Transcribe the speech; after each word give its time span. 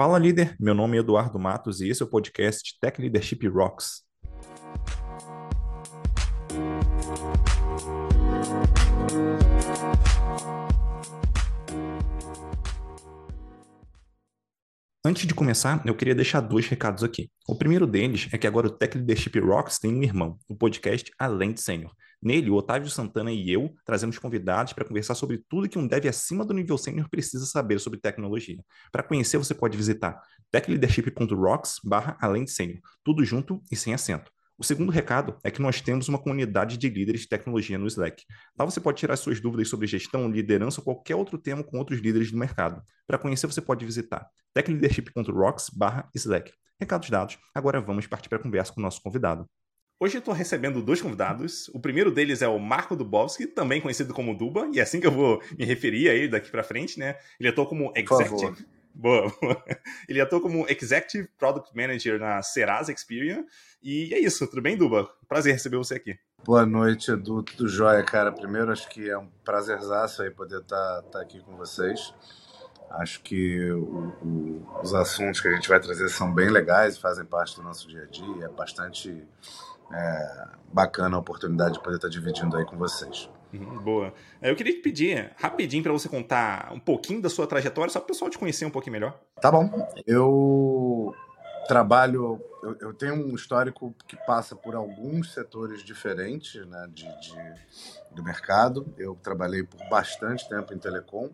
Fala 0.00 0.18
líder, 0.18 0.56
meu 0.58 0.74
nome 0.74 0.96
é 0.96 1.00
Eduardo 1.00 1.38
Matos 1.38 1.82
e 1.82 1.90
esse 1.90 2.02
é 2.02 2.06
o 2.06 2.08
podcast 2.08 2.74
Tech 2.80 2.98
Leadership 2.98 3.46
Rocks. 3.46 4.02
Antes 15.04 15.26
de 15.26 15.34
começar, 15.34 15.82
eu 15.84 15.94
queria 15.94 16.14
deixar 16.14 16.40
dois 16.40 16.66
recados 16.66 17.04
aqui. 17.04 17.30
O 17.46 17.54
primeiro 17.54 17.86
deles 17.86 18.26
é 18.32 18.38
que 18.38 18.46
agora 18.46 18.68
o 18.68 18.70
Tech 18.70 18.96
Leadership 18.96 19.38
Rocks 19.38 19.78
tem 19.78 19.94
um 19.94 20.02
irmão, 20.02 20.38
o 20.48 20.56
podcast 20.56 21.12
Além 21.18 21.52
de 21.52 21.60
Sênior. 21.60 21.94
Nele, 22.22 22.50
o 22.50 22.54
Otávio 22.54 22.90
Santana 22.90 23.32
e 23.32 23.50
eu 23.50 23.74
trazemos 23.84 24.18
convidados 24.18 24.72
para 24.72 24.84
conversar 24.84 25.14
sobre 25.14 25.42
tudo 25.48 25.68
que 25.68 25.78
um 25.78 25.86
dev 25.86 26.06
acima 26.06 26.44
do 26.44 26.52
nível 26.52 26.76
sênior 26.76 27.08
precisa 27.08 27.46
saber 27.46 27.78
sobre 27.78 27.98
tecnologia. 27.98 28.62
Para 28.92 29.02
conhecer, 29.02 29.38
você 29.38 29.54
pode 29.54 29.76
visitar 29.76 30.20
techleadership.rocks 30.50 31.80
barra 31.82 32.16
além 32.20 32.44
de 32.44 32.50
sênior, 32.50 32.80
tudo 33.02 33.24
junto 33.24 33.62
e 33.72 33.76
sem 33.76 33.94
acento. 33.94 34.30
O 34.60 34.64
segundo 34.64 34.92
recado 34.92 35.36
é 35.42 35.50
que 35.50 35.62
nós 35.62 35.80
temos 35.80 36.06
uma 36.08 36.18
comunidade 36.18 36.76
de 36.76 36.90
líderes 36.90 37.22
de 37.22 37.28
tecnologia 37.28 37.78
no 37.78 37.86
Slack. 37.86 38.22
Lá 38.58 38.66
você 38.66 38.78
pode 38.78 38.98
tirar 38.98 39.16
suas 39.16 39.40
dúvidas 39.40 39.68
sobre 39.68 39.86
gestão, 39.86 40.30
liderança 40.30 40.82
ou 40.82 40.84
qualquer 40.84 41.14
outro 41.14 41.38
tema 41.38 41.64
com 41.64 41.78
outros 41.78 42.00
líderes 42.00 42.30
do 42.30 42.36
mercado. 42.36 42.82
Para 43.06 43.16
conhecer, 43.16 43.46
você 43.46 43.62
pode 43.62 43.86
visitar 43.86 44.28
techleadership.rocks/slack. 44.52 46.52
Recados 46.78 47.08
dados, 47.08 47.38
agora 47.54 47.80
vamos 47.80 48.06
partir 48.06 48.28
para 48.28 48.36
a 48.36 48.42
conversa 48.42 48.70
com 48.74 48.80
o 48.80 48.82
nosso 48.82 49.00
convidado. 49.00 49.46
Hoje 50.02 50.16
eu 50.16 50.20
estou 50.20 50.32
recebendo 50.32 50.80
dois 50.80 51.02
convidados. 51.02 51.68
O 51.74 51.78
primeiro 51.78 52.10
deles 52.10 52.40
é 52.40 52.48
o 52.48 52.58
Marco 52.58 52.96
Dubowski, 52.96 53.46
também 53.46 53.82
conhecido 53.82 54.14
como 54.14 54.34
Duba, 54.34 54.66
e 54.72 54.78
é 54.80 54.82
assim 54.82 54.98
que 54.98 55.06
eu 55.06 55.12
vou 55.12 55.42
me 55.58 55.62
referir 55.66 56.08
a 56.08 56.14
ele 56.14 56.28
daqui 56.28 56.50
para 56.50 56.64
frente, 56.64 56.98
né? 56.98 57.18
Ele 57.38 57.50
atua 57.50 57.66
como 57.66 57.92
Executive. 57.94 58.66
Boa, 58.94 59.30
boa. 59.40 59.62
Ele 60.08 60.20
atua 60.20 60.40
como 60.40 60.66
Executive 60.68 61.28
Product 61.38 61.70
Manager 61.76 62.18
na 62.18 62.42
Serasa 62.42 62.90
Experian. 62.90 63.44
E 63.82 64.12
é 64.12 64.18
isso, 64.18 64.46
tudo 64.48 64.60
bem, 64.60 64.76
Duba? 64.76 65.08
Prazer 65.28 65.52
receber 65.52 65.76
você 65.76 65.94
aqui. 65.94 66.18
Boa 66.44 66.66
noite, 66.66 67.10
Edu. 67.10 67.42
Tudo 67.42 67.68
jóia, 67.68 68.02
cara. 68.02 68.32
Primeiro, 68.32 68.72
acho 68.72 68.88
que 68.88 69.08
é 69.08 69.16
um 69.16 69.28
prazerzaço 69.44 70.22
aí 70.22 70.30
poder 70.30 70.60
estar 70.60 71.02
tá, 71.02 71.08
tá 71.12 71.20
aqui 71.20 71.40
com 71.40 71.56
vocês. 71.56 72.12
Acho 72.90 73.20
que 73.20 73.70
o, 73.70 74.12
o, 74.22 74.80
os 74.82 74.92
assuntos 74.92 75.40
que 75.40 75.46
a 75.46 75.54
gente 75.54 75.68
vai 75.68 75.78
trazer 75.78 76.08
são 76.08 76.34
bem 76.34 76.50
legais, 76.50 76.98
fazem 76.98 77.24
parte 77.24 77.54
do 77.54 77.62
nosso 77.62 77.86
dia 77.86 78.02
a 78.02 78.06
dia. 78.06 78.46
É 78.46 78.48
bastante 78.48 79.24
é, 79.92 80.48
bacana 80.72 81.16
a 81.16 81.20
oportunidade 81.20 81.74
de 81.74 81.82
poder 81.82 81.96
estar 81.96 82.08
dividindo 82.08 82.56
aí 82.56 82.64
com 82.64 82.76
vocês. 82.76 83.28
Uhum, 83.52 83.78
boa. 83.78 84.14
Eu 84.40 84.54
queria 84.54 84.72
te 84.72 84.80
pedir 84.80 85.32
rapidinho 85.36 85.82
para 85.82 85.92
você 85.92 86.08
contar 86.08 86.72
um 86.72 86.78
pouquinho 86.78 87.20
da 87.20 87.28
sua 87.28 87.46
trajetória, 87.46 87.90
só 87.90 87.98
para 87.98 88.04
o 88.04 88.08
pessoal 88.08 88.30
te 88.30 88.38
conhecer 88.38 88.64
um 88.64 88.70
pouquinho 88.70 88.92
melhor. 88.92 89.20
Tá 89.40 89.50
bom. 89.50 89.88
Eu 90.06 91.14
trabalho, 91.66 92.40
eu, 92.62 92.76
eu, 92.80 92.94
tenho 92.94 93.14
um 93.14 93.34
histórico 93.34 93.94
que 94.06 94.16
passa 94.26 94.54
por 94.54 94.74
alguns 94.74 95.32
setores 95.32 95.82
diferentes 95.84 96.64
né, 96.66 96.88
de, 96.92 97.04
de, 97.20 98.14
do 98.14 98.22
mercado. 98.22 98.92
Eu 98.96 99.16
trabalhei 99.16 99.62
por 99.64 99.80
bastante 99.88 100.48
tempo 100.48 100.72
em 100.72 100.78
telecom, 100.78 101.30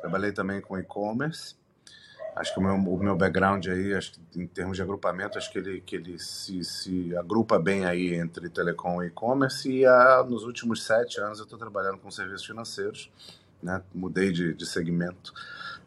trabalhei 0.00 0.32
também 0.32 0.60
com 0.60 0.78
e-commerce 0.78 1.56
Acho 2.34 2.54
que 2.54 2.60
o 2.60 2.62
meu, 2.62 2.74
o 2.74 3.02
meu 3.02 3.16
background 3.16 3.66
aí, 3.66 3.94
acho 3.94 4.12
que 4.12 4.40
em 4.40 4.46
termos 4.46 4.76
de 4.76 4.82
agrupamento, 4.82 5.36
acho 5.36 5.52
que 5.52 5.58
ele, 5.58 5.80
que 5.80 5.96
ele 5.96 6.18
se, 6.18 6.64
se 6.64 7.16
agrupa 7.16 7.58
bem 7.58 7.84
aí 7.84 8.14
entre 8.14 8.48
telecom 8.48 9.02
e 9.02 9.08
e-commerce. 9.08 9.70
E 9.70 9.84
há, 9.84 10.24
nos 10.26 10.44
últimos 10.44 10.82
sete 10.82 11.20
anos 11.20 11.38
eu 11.38 11.44
estou 11.44 11.58
trabalhando 11.58 11.98
com 11.98 12.10
serviços 12.10 12.46
financeiros. 12.46 13.10
Né? 13.62 13.82
Mudei 13.94 14.32
de, 14.32 14.54
de 14.54 14.66
segmento 14.66 15.32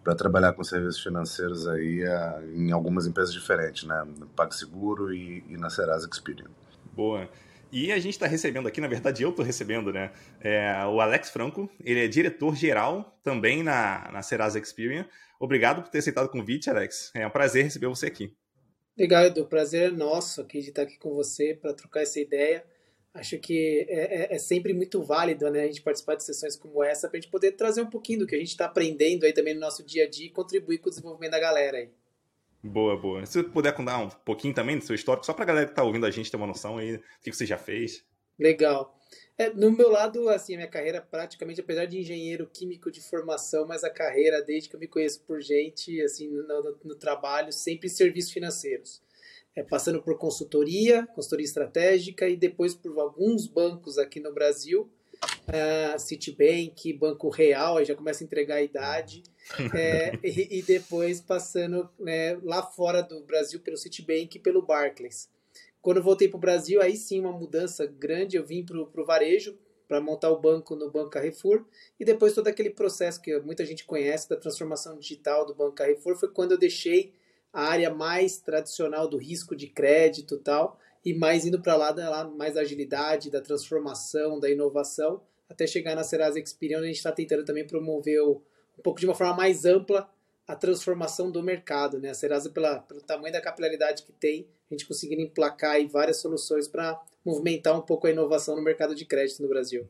para 0.04 0.14
trabalhar 0.14 0.54
com 0.54 0.64
serviços 0.64 1.02
financeiros 1.02 1.68
aí 1.68 2.04
em 2.56 2.72
algumas 2.72 3.08
empresas 3.08 3.34
diferentes, 3.34 3.86
né? 3.86 4.06
No 4.20 4.28
PagSeguro 4.28 5.12
e, 5.12 5.44
e 5.50 5.58
na 5.58 5.72
Serasa 5.72 6.08
Experian. 6.10 6.48
Boa. 6.94 7.28
E 7.71 7.91
a 7.91 7.99
gente 7.99 8.13
está 8.13 8.27
recebendo 8.27 8.67
aqui, 8.67 8.80
na 8.80 8.88
verdade 8.88 9.23
eu 9.23 9.30
estou 9.30 9.44
recebendo, 9.44 9.92
né? 9.92 10.11
É, 10.39 10.86
o 10.86 11.02
Alex 11.02 11.30
Franco, 11.30 11.70
ele 11.83 12.03
é 12.03 12.08
diretor-geral 12.08 13.17
também 13.23 13.64
na, 13.64 14.09
na 14.11 14.21
Serasa 14.21 14.59
Experian. 14.59 15.08
Obrigado 15.39 15.81
por 15.81 15.89
ter 15.89 15.99
aceitado 15.99 16.25
o 16.25 16.30
convite, 16.30 16.70
Alex. 16.70 17.11
É 17.14 17.27
um 17.27 17.30
prazer 17.30 17.64
receber 17.64 17.87
você 17.87 18.05
aqui. 18.05 18.33
Legal, 18.98 19.25
Edu. 19.25 19.42
O 19.42 19.48
prazer 19.48 19.89
é 19.89 19.92
nosso 19.92 20.42
aqui 20.42 20.61
de 20.61 20.70
estar 20.70 20.83
aqui 20.83 20.98
com 20.98 21.14
você 21.14 21.54
para 21.54 21.73
trocar 21.73 22.02
essa 22.02 22.20
ideia. 22.20 22.64
Acho 23.14 23.37
que 23.39 23.86
é, 23.89 24.23
é, 24.23 24.36
é, 24.36 24.37
sempre 24.37 24.73
muito 24.73 25.02
válido 25.02 25.49
né, 25.49 25.64
a 25.64 25.67
gente 25.67 25.81
participar 25.81 26.15
de 26.15 26.23
sessões 26.23 26.55
como 26.55 26.83
essa 26.83 27.08
para 27.08 27.17
a 27.17 27.21
gente 27.21 27.31
poder 27.31 27.54
trazer 27.54 27.81
um 27.81 27.89
pouquinho 27.89 28.20
do 28.20 28.27
que 28.27 28.36
a 28.36 28.37
gente 28.37 28.49
está 28.49 28.65
aprendendo 28.65 29.25
aí 29.25 29.31
também 29.31 29.54
no 29.54 29.61
nosso 29.61 29.83
dia 29.83 30.04
a 30.04 30.09
dia 30.09 30.27
e 30.27 30.30
contribuir 30.30 30.80
com 30.80 30.87
o 30.87 30.89
desenvolvimento 30.89 31.31
da 31.31 31.39
galera 31.39 31.77
aí. 31.77 31.89
Boa, 32.65 32.98
boa. 32.98 33.23
Se 33.27 33.33
você 33.33 33.43
puder 33.43 33.76
contar 33.76 33.99
um 33.99 34.09
pouquinho 34.09 34.53
também 34.53 34.76
do 34.76 34.83
seu 34.83 34.95
histórico, 34.95 35.23
só 35.23 35.33
para 35.33 35.43
a 35.43 35.48
galera 35.48 35.65
que 35.67 35.73
está 35.73 35.83
ouvindo 35.83 36.05
a 36.05 36.09
gente 36.09 36.31
ter 36.31 36.37
uma 36.37 36.48
noção 36.48 36.80
aí 36.80 36.98
do 36.98 37.03
que 37.21 37.31
você 37.31 37.45
já 37.45 37.59
fez. 37.59 38.03
Legal. 38.39 38.99
É, 39.37 39.52
no 39.52 39.70
meu 39.70 39.89
lado, 39.92 40.27
assim, 40.30 40.55
a 40.55 40.58
minha 40.58 40.70
carreira 40.70 40.99
praticamente, 40.99 41.61
apesar 41.61 41.86
de 41.86 41.99
engenheiro 41.99 42.49
químico 42.52 42.89
de 42.89 43.02
formação, 43.02 43.67
mas 43.67 43.83
a 43.83 43.89
carreira, 43.89 44.42
desde 44.42 44.67
que 44.67 44.75
eu 44.75 44.80
me 44.80 44.87
conheço 44.87 45.21
por 45.21 45.42
gente, 45.42 46.02
assim, 46.02 46.27
no, 46.27 46.43
no, 46.43 46.80
no 46.83 46.95
trabalho, 46.95 47.54
sempre 47.54 47.86
em 47.86 47.92
serviços 47.92 48.31
financeiros. 48.31 48.99
É, 49.55 49.61
passando 49.61 50.02
por 50.02 50.17
consultoria, 50.17 51.05
consultoria 51.14 51.45
estratégica 51.45 52.27
e 52.27 52.36
depois 52.36 52.73
por 52.73 52.98
alguns 52.99 53.45
bancos 53.45 53.99
aqui 53.99 54.20
no 54.20 54.33
Brasil, 54.33 54.89
uh, 55.23 55.99
Citibank, 55.99 56.93
Banco 56.93 57.30
Real, 57.30 57.77
aí 57.77 57.86
já 57.86 57.95
começa 57.95 58.23
a 58.23 58.26
entregar 58.26 58.55
a 58.55 58.61
idade, 58.61 59.23
é, 59.76 60.17
e, 60.23 60.59
e, 60.59 60.61
depois 60.64 61.21
passando 61.21 61.89
né, 61.99 62.37
lá 62.43 62.64
fora 62.64 63.02
do 63.02 63.23
Brasil 63.23 63.59
pelo 63.59 63.77
Citibank 63.77 64.37
e 64.37 64.42
pelo 64.42 64.61
Barclays. 64.61 65.30
Quando 65.86 65.98
eu 65.98 66.04
voltei 66.04 66.27
para 66.27 66.37
o 66.37 66.42
Brasil, 66.42 66.81
aí 66.81 66.98
sim 66.98 67.20
uma 67.20 67.31
mudança 67.31 67.86
grande. 67.86 68.37
Eu 68.37 68.43
vim 68.43 68.65
para 68.65 68.75
o 68.75 69.05
varejo 69.05 69.55
para 69.87 70.02
montar 70.02 70.31
o 70.31 70.39
banco 70.39 70.75
no 70.75 70.89
Banco 70.89 71.11
Carrefour 71.11 71.64
e 71.99 72.04
depois 72.04 72.33
todo 72.33 72.48
aquele 72.48 72.71
processo 72.71 73.21
que 73.21 73.39
muita 73.42 73.64
gente 73.64 73.86
conhece 73.86 74.27
da 74.27 74.36
transformação 74.36 74.98
digital 74.98 75.45
do 75.45 75.54
Banco 75.54 75.75
Carrefour 75.75 76.15
foi 76.15 76.30
quando 76.30 76.54
eu 76.54 76.58
deixei 76.58 77.14
a 77.54 77.65
área 77.65 77.93
mais 77.93 78.39
tradicional 78.39 79.08
do 79.08 79.17
risco 79.17 79.55
de 79.55 79.67
crédito 79.67 80.36
e 80.36 80.39
tal 80.39 80.80
e 81.05 81.14
mais 81.14 81.45
indo 81.45 81.61
para 81.61 81.76
lá, 81.76 82.23
mais 82.36 82.55
da 82.55 82.61
agilidade, 82.61 83.30
da 83.30 83.39
transformação, 83.39 84.39
da 84.39 84.49
inovação, 84.49 85.21
até 85.48 85.67
chegar 85.67 85.95
na 85.95 86.04
Serasa 86.04 86.39
Experience, 86.39 86.80
onde 86.80 86.86
a 86.86 86.88
gente 86.88 86.98
está 86.98 87.11
tentando 87.11 87.45
também 87.45 87.66
promover 87.66 88.20
o, 88.21 88.42
um 88.77 88.82
pouco 88.82 88.99
de 88.99 89.05
uma 89.05 89.14
forma 89.14 89.36
mais 89.36 89.66
ampla 89.66 90.10
a 90.48 90.55
transformação 90.55 91.32
do 91.32 91.43
mercado. 91.43 91.99
Né? 91.99 92.10
A 92.10 92.14
Serasa, 92.16 92.49
pela, 92.49 92.80
pelo 92.80 93.02
tamanho 93.02 93.32
da 93.32 93.39
capilaridade 93.39 94.02
que 94.02 94.11
tem, 94.11 94.48
a 94.70 94.73
gente 94.73 94.88
conseguindo 94.88 95.21
emplacar 95.21 95.76
várias 95.88 96.17
soluções 96.17 96.67
para 96.67 96.99
movimentar 97.23 97.77
um 97.77 97.82
pouco 97.82 98.08
a 98.08 98.11
inovação 98.11 98.55
no 98.55 98.64
mercado 98.64 98.95
de 98.95 99.05
crédito 99.05 99.43
no 99.43 99.48
Brasil. 99.48 99.87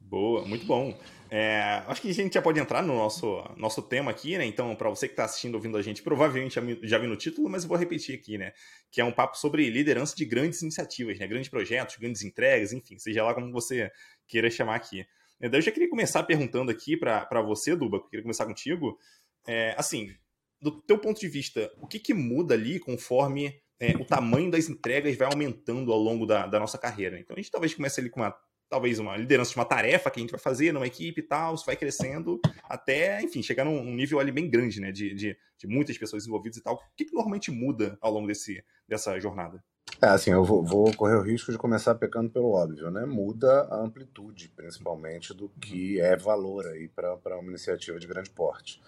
Boa, 0.00 0.46
muito 0.46 0.64
bom. 0.64 0.94
É, 1.30 1.82
acho 1.86 2.00
que 2.00 2.10
a 2.10 2.14
gente 2.14 2.34
já 2.34 2.42
pode 2.42 2.58
entrar 2.58 2.82
no 2.82 2.94
nosso, 2.94 3.42
nosso 3.56 3.82
tema 3.82 4.10
aqui, 4.10 4.38
né? 4.38 4.44
Então, 4.44 4.74
para 4.74 4.88
você 4.88 5.06
que 5.06 5.12
está 5.12 5.24
assistindo, 5.24 5.54
ouvindo 5.54 5.76
a 5.76 5.82
gente, 5.82 6.02
provavelmente 6.02 6.54
já, 6.82 6.98
viu 6.98 7.08
no 7.08 7.16
título, 7.16 7.48
mas 7.48 7.64
eu 7.64 7.68
vou 7.68 7.76
repetir 7.76 8.14
aqui, 8.14 8.38
né? 8.38 8.52
Que 8.90 9.00
é 9.00 9.04
um 9.04 9.12
papo 9.12 9.36
sobre 9.36 9.68
liderança 9.68 10.16
de 10.16 10.24
grandes 10.24 10.62
iniciativas, 10.62 11.18
né? 11.18 11.26
Grandes 11.26 11.48
projetos, 11.48 11.96
grandes 11.96 12.22
entregas, 12.22 12.72
enfim, 12.72 12.98
seja 12.98 13.22
lá 13.22 13.34
como 13.34 13.52
você 13.52 13.90
queira 14.26 14.50
chamar 14.50 14.76
aqui. 14.76 15.06
Eu 15.40 15.60
já 15.60 15.70
queria 15.70 15.88
começar 15.88 16.22
perguntando 16.24 16.70
aqui 16.70 16.96
para 16.96 17.42
você, 17.42 17.76
Duba, 17.76 18.02
queria 18.08 18.22
começar 18.22 18.44
contigo. 18.44 18.98
É, 19.46 19.74
assim, 19.78 20.12
do 20.60 20.72
teu 20.82 20.98
ponto 20.98 21.20
de 21.20 21.28
vista, 21.28 21.72
o 21.80 21.86
que, 21.86 22.00
que 22.00 22.12
muda 22.12 22.54
ali 22.54 22.80
conforme 22.80 23.60
é, 23.78 23.92
o 23.96 24.04
tamanho 24.04 24.50
das 24.50 24.68
entregas 24.68 25.16
vai 25.16 25.28
aumentando 25.28 25.92
ao 25.92 25.98
longo 25.98 26.26
da, 26.26 26.46
da, 26.46 26.58
nossa 26.58 26.76
carreira? 26.76 27.18
Então 27.20 27.34
a 27.34 27.40
gente 27.40 27.50
talvez 27.50 27.72
comece 27.72 28.00
ali 28.00 28.10
com 28.10 28.20
uma 28.20 28.34
talvez 28.68 28.98
uma 28.98 29.16
liderança 29.16 29.50
de 29.50 29.56
uma 29.56 29.64
tarefa 29.64 30.10
que 30.10 30.20
a 30.20 30.22
gente 30.22 30.30
vai 30.30 30.40
fazer 30.40 30.72
numa 30.72 30.86
equipe 30.86 31.20
e 31.20 31.24
tal, 31.24 31.54
isso 31.54 31.64
vai 31.64 31.76
crescendo 31.76 32.40
até, 32.64 33.22
enfim, 33.22 33.42
chegar 33.42 33.64
num, 33.64 33.82
nível 33.94 34.20
ali 34.20 34.30
bem 34.30 34.48
grande, 34.48 34.80
né, 34.80 34.92
de, 34.92 35.14
de, 35.14 35.36
de, 35.56 35.66
muitas 35.66 35.96
pessoas 35.96 36.26
envolvidas 36.26 36.58
e 36.58 36.62
tal. 36.62 36.74
O 36.74 36.80
que, 36.96 37.06
que 37.06 37.14
normalmente 37.14 37.50
muda 37.50 37.96
ao 38.00 38.12
longo 38.12 38.26
desse, 38.26 38.62
dessa 38.86 39.18
jornada? 39.18 39.62
É, 40.00 40.06
assim, 40.06 40.30
eu 40.30 40.44
vou, 40.44 40.62
vou, 40.62 40.94
correr 40.94 41.16
o 41.16 41.22
risco 41.22 41.50
de 41.50 41.58
começar 41.58 41.94
pecando 41.94 42.30
pelo 42.30 42.52
óbvio, 42.52 42.90
né? 42.90 43.04
Muda 43.04 43.62
a 43.62 43.80
amplitude, 43.80 44.48
principalmente, 44.54 45.34
do 45.34 45.48
que 45.48 45.98
é 46.00 46.16
valor 46.16 46.66
aí 46.66 46.88
para 46.88 47.38
uma 47.38 47.48
iniciativa 47.48 47.98
de 47.98 48.06
grande 48.06 48.30
porte. 48.30 48.80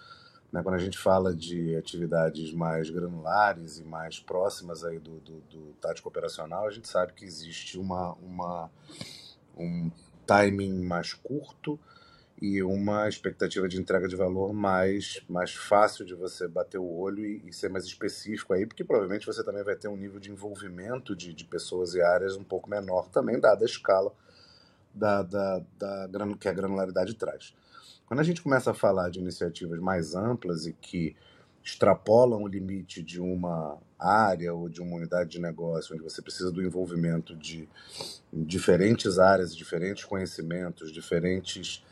Né, 0.51 0.61
quando 0.61 0.75
a 0.75 0.79
gente 0.79 0.97
fala 0.97 1.33
de 1.33 1.77
atividades 1.77 2.53
mais 2.53 2.89
granulares 2.89 3.79
e 3.79 3.85
mais 3.85 4.19
próximas 4.19 4.83
aí 4.83 4.99
do, 4.99 5.19
do, 5.21 5.39
do 5.41 5.73
tático 5.79 6.09
operacional, 6.09 6.67
a 6.67 6.71
gente 6.71 6.89
sabe 6.89 7.13
que 7.13 7.23
existe 7.23 7.79
uma, 7.79 8.13
uma, 8.15 8.69
um 9.57 9.91
timing 10.25 10.83
mais 10.83 11.13
curto 11.13 11.79
e 12.41 12.63
uma 12.63 13.07
expectativa 13.07 13.67
de 13.67 13.79
entrega 13.79 14.07
de 14.07 14.15
valor 14.15 14.51
mais, 14.51 15.21
mais 15.29 15.53
fácil 15.53 16.03
de 16.03 16.15
você 16.15 16.47
bater 16.47 16.79
o 16.79 16.97
olho 16.97 17.23
e, 17.23 17.47
e 17.47 17.53
ser 17.53 17.69
mais 17.69 17.85
específico 17.85 18.53
aí, 18.53 18.65
porque 18.65 18.83
provavelmente 18.83 19.27
você 19.27 19.43
também 19.43 19.63
vai 19.63 19.75
ter 19.75 19.87
um 19.87 19.95
nível 19.95 20.19
de 20.19 20.31
envolvimento 20.31 21.15
de, 21.15 21.33
de 21.33 21.45
pessoas 21.45 21.93
e 21.93 22.01
áreas 22.01 22.35
um 22.35 22.43
pouco 22.43 22.67
menor 22.67 23.09
também, 23.09 23.39
dada 23.39 23.63
a 23.63 23.67
escala 23.67 24.11
da, 24.93 25.21
da, 25.21 25.61
da, 25.77 26.07
que 26.39 26.47
a 26.47 26.53
granularidade 26.53 27.13
traz. 27.13 27.53
Quando 28.07 28.19
a 28.19 28.23
gente 28.23 28.41
começa 28.41 28.71
a 28.71 28.73
falar 28.73 29.09
de 29.09 29.19
iniciativas 29.19 29.79
mais 29.79 30.15
amplas 30.15 30.65
e 30.65 30.73
que 30.73 31.15
extrapolam 31.63 32.41
o 32.41 32.47
limite 32.47 33.03
de 33.03 33.21
uma 33.21 33.77
área 34.01 34.53
ou 34.53 34.67
de 34.67 34.81
uma 34.81 34.95
unidade 34.95 35.29
de 35.29 35.39
negócio, 35.39 35.93
onde 35.93 36.03
você 36.03 36.21
precisa 36.21 36.51
do 36.51 36.61
envolvimento 36.61 37.35
de 37.35 37.69
diferentes 38.33 39.19
áreas, 39.19 39.55
diferentes 39.55 40.05
conhecimentos, 40.05 40.91
diferentes 40.91 41.83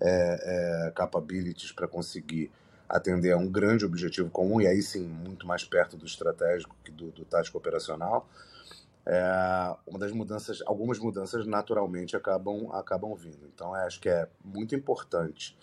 é, 0.00 0.86
é, 0.86 0.90
capabilities 0.92 1.72
para 1.72 1.86
conseguir 1.86 2.50
atender 2.88 3.32
a 3.32 3.36
um 3.36 3.46
grande 3.46 3.84
objetivo 3.84 4.30
comum, 4.30 4.60
e 4.60 4.66
aí 4.66 4.80
sim, 4.80 5.06
muito 5.06 5.46
mais 5.46 5.62
perto 5.62 5.96
do 5.96 6.06
estratégico 6.06 6.74
que 6.82 6.90
do, 6.90 7.10
do 7.10 7.24
tático 7.24 7.58
operacional, 7.58 8.26
é, 9.04 9.76
uma 9.86 9.98
das 9.98 10.12
mudanças, 10.12 10.62
algumas 10.66 10.98
mudanças 10.98 11.46
naturalmente 11.46 12.16
acabam, 12.16 12.70
acabam 12.72 13.14
vindo. 13.14 13.46
Então, 13.54 13.74
acho 13.74 14.00
que 14.00 14.08
é 14.08 14.28
muito 14.44 14.74
importante 14.74 15.56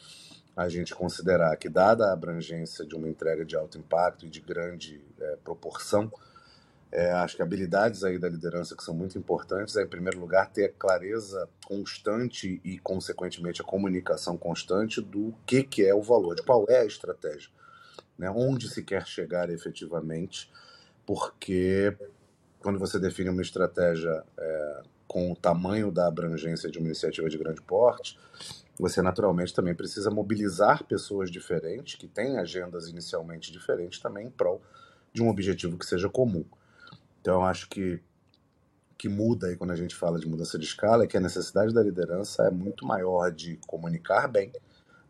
a 0.55 0.69
gente 0.69 0.95
considerar 0.95 1.55
que, 1.57 1.67
dada 1.67 2.05
a 2.07 2.13
abrangência 2.13 2.85
de 2.85 2.95
uma 2.95 3.09
entrega 3.09 3.43
de 3.43 3.55
alto 3.55 3.77
impacto 3.77 4.25
e 4.25 4.29
de 4.29 4.39
grande 4.39 5.01
é, 5.19 5.35
proporção, 5.43 6.11
é, 6.91 7.11
acho 7.11 7.35
que 7.35 7.41
habilidades 7.41 8.05
aí 8.05 8.17
da 8.17 8.29
liderança 8.29 8.73
que 8.73 8.83
são 8.83 8.93
muito 8.93 9.17
importantes 9.17 9.75
é, 9.75 9.83
em 9.83 9.87
primeiro 9.87 10.17
lugar, 10.17 10.49
ter 10.49 10.73
clareza 10.77 11.49
constante 11.65 12.61
e, 12.63 12.79
consequentemente, 12.79 13.61
a 13.61 13.65
comunicação 13.65 14.37
constante 14.37 15.01
do 15.01 15.33
que, 15.45 15.61
que 15.61 15.85
é 15.85 15.93
o 15.93 16.01
valor, 16.01 16.35
de 16.35 16.43
qual 16.43 16.65
é 16.69 16.79
a 16.79 16.85
estratégia, 16.85 17.49
né? 18.17 18.29
onde 18.29 18.69
se 18.69 18.81
quer 18.81 19.05
chegar 19.05 19.49
efetivamente, 19.49 20.49
porque 21.05 21.93
quando 22.59 22.79
você 22.79 22.97
define 22.97 23.29
uma 23.29 23.41
estratégia 23.41 24.23
é, 24.37 24.81
com 25.05 25.31
o 25.31 25.35
tamanho 25.35 25.91
da 25.91 26.07
abrangência 26.07 26.71
de 26.71 26.79
uma 26.79 26.87
iniciativa 26.87 27.29
de 27.29 27.37
grande 27.37 27.61
porte, 27.61 28.17
você 28.79 29.01
naturalmente 29.01 29.53
também 29.53 29.73
precisa 29.73 30.11
mobilizar 30.11 30.83
pessoas 30.83 31.31
diferentes, 31.31 31.95
que 31.95 32.07
têm 32.07 32.37
agendas 32.37 32.89
inicialmente 32.89 33.51
diferentes, 33.51 33.99
também 33.99 34.27
em 34.27 34.31
prol 34.31 34.61
de 35.13 35.23
um 35.23 35.29
objetivo 35.29 35.77
que 35.77 35.85
seja 35.85 36.09
comum. 36.09 36.45
Então, 37.21 37.45
acho 37.45 37.69
que 37.69 38.01
que 38.97 39.09
muda 39.09 39.47
aí 39.47 39.57
quando 39.57 39.71
a 39.71 39.75
gente 39.75 39.93
fala 39.93 40.17
de 40.17 40.27
mudança 40.27 40.57
de 40.57 40.65
escala 40.65 41.03
é 41.03 41.07
que 41.07 41.17
a 41.17 41.19
necessidade 41.19 41.73
da 41.73 41.83
liderança 41.83 42.43
é 42.43 42.49
muito 42.49 42.85
maior 42.85 43.29
de 43.29 43.59
comunicar 43.67 44.27
bem, 44.27 44.53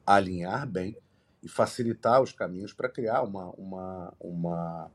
alinhar 0.06 0.68
bem 0.68 0.98
e 1.44 1.48
facilitar 1.48 2.22
os 2.22 2.32
caminhos 2.32 2.74
para 2.74 2.90
criar 2.90 3.22
uma, 3.22 3.52
uma, 3.52 4.14
uma 4.20 4.92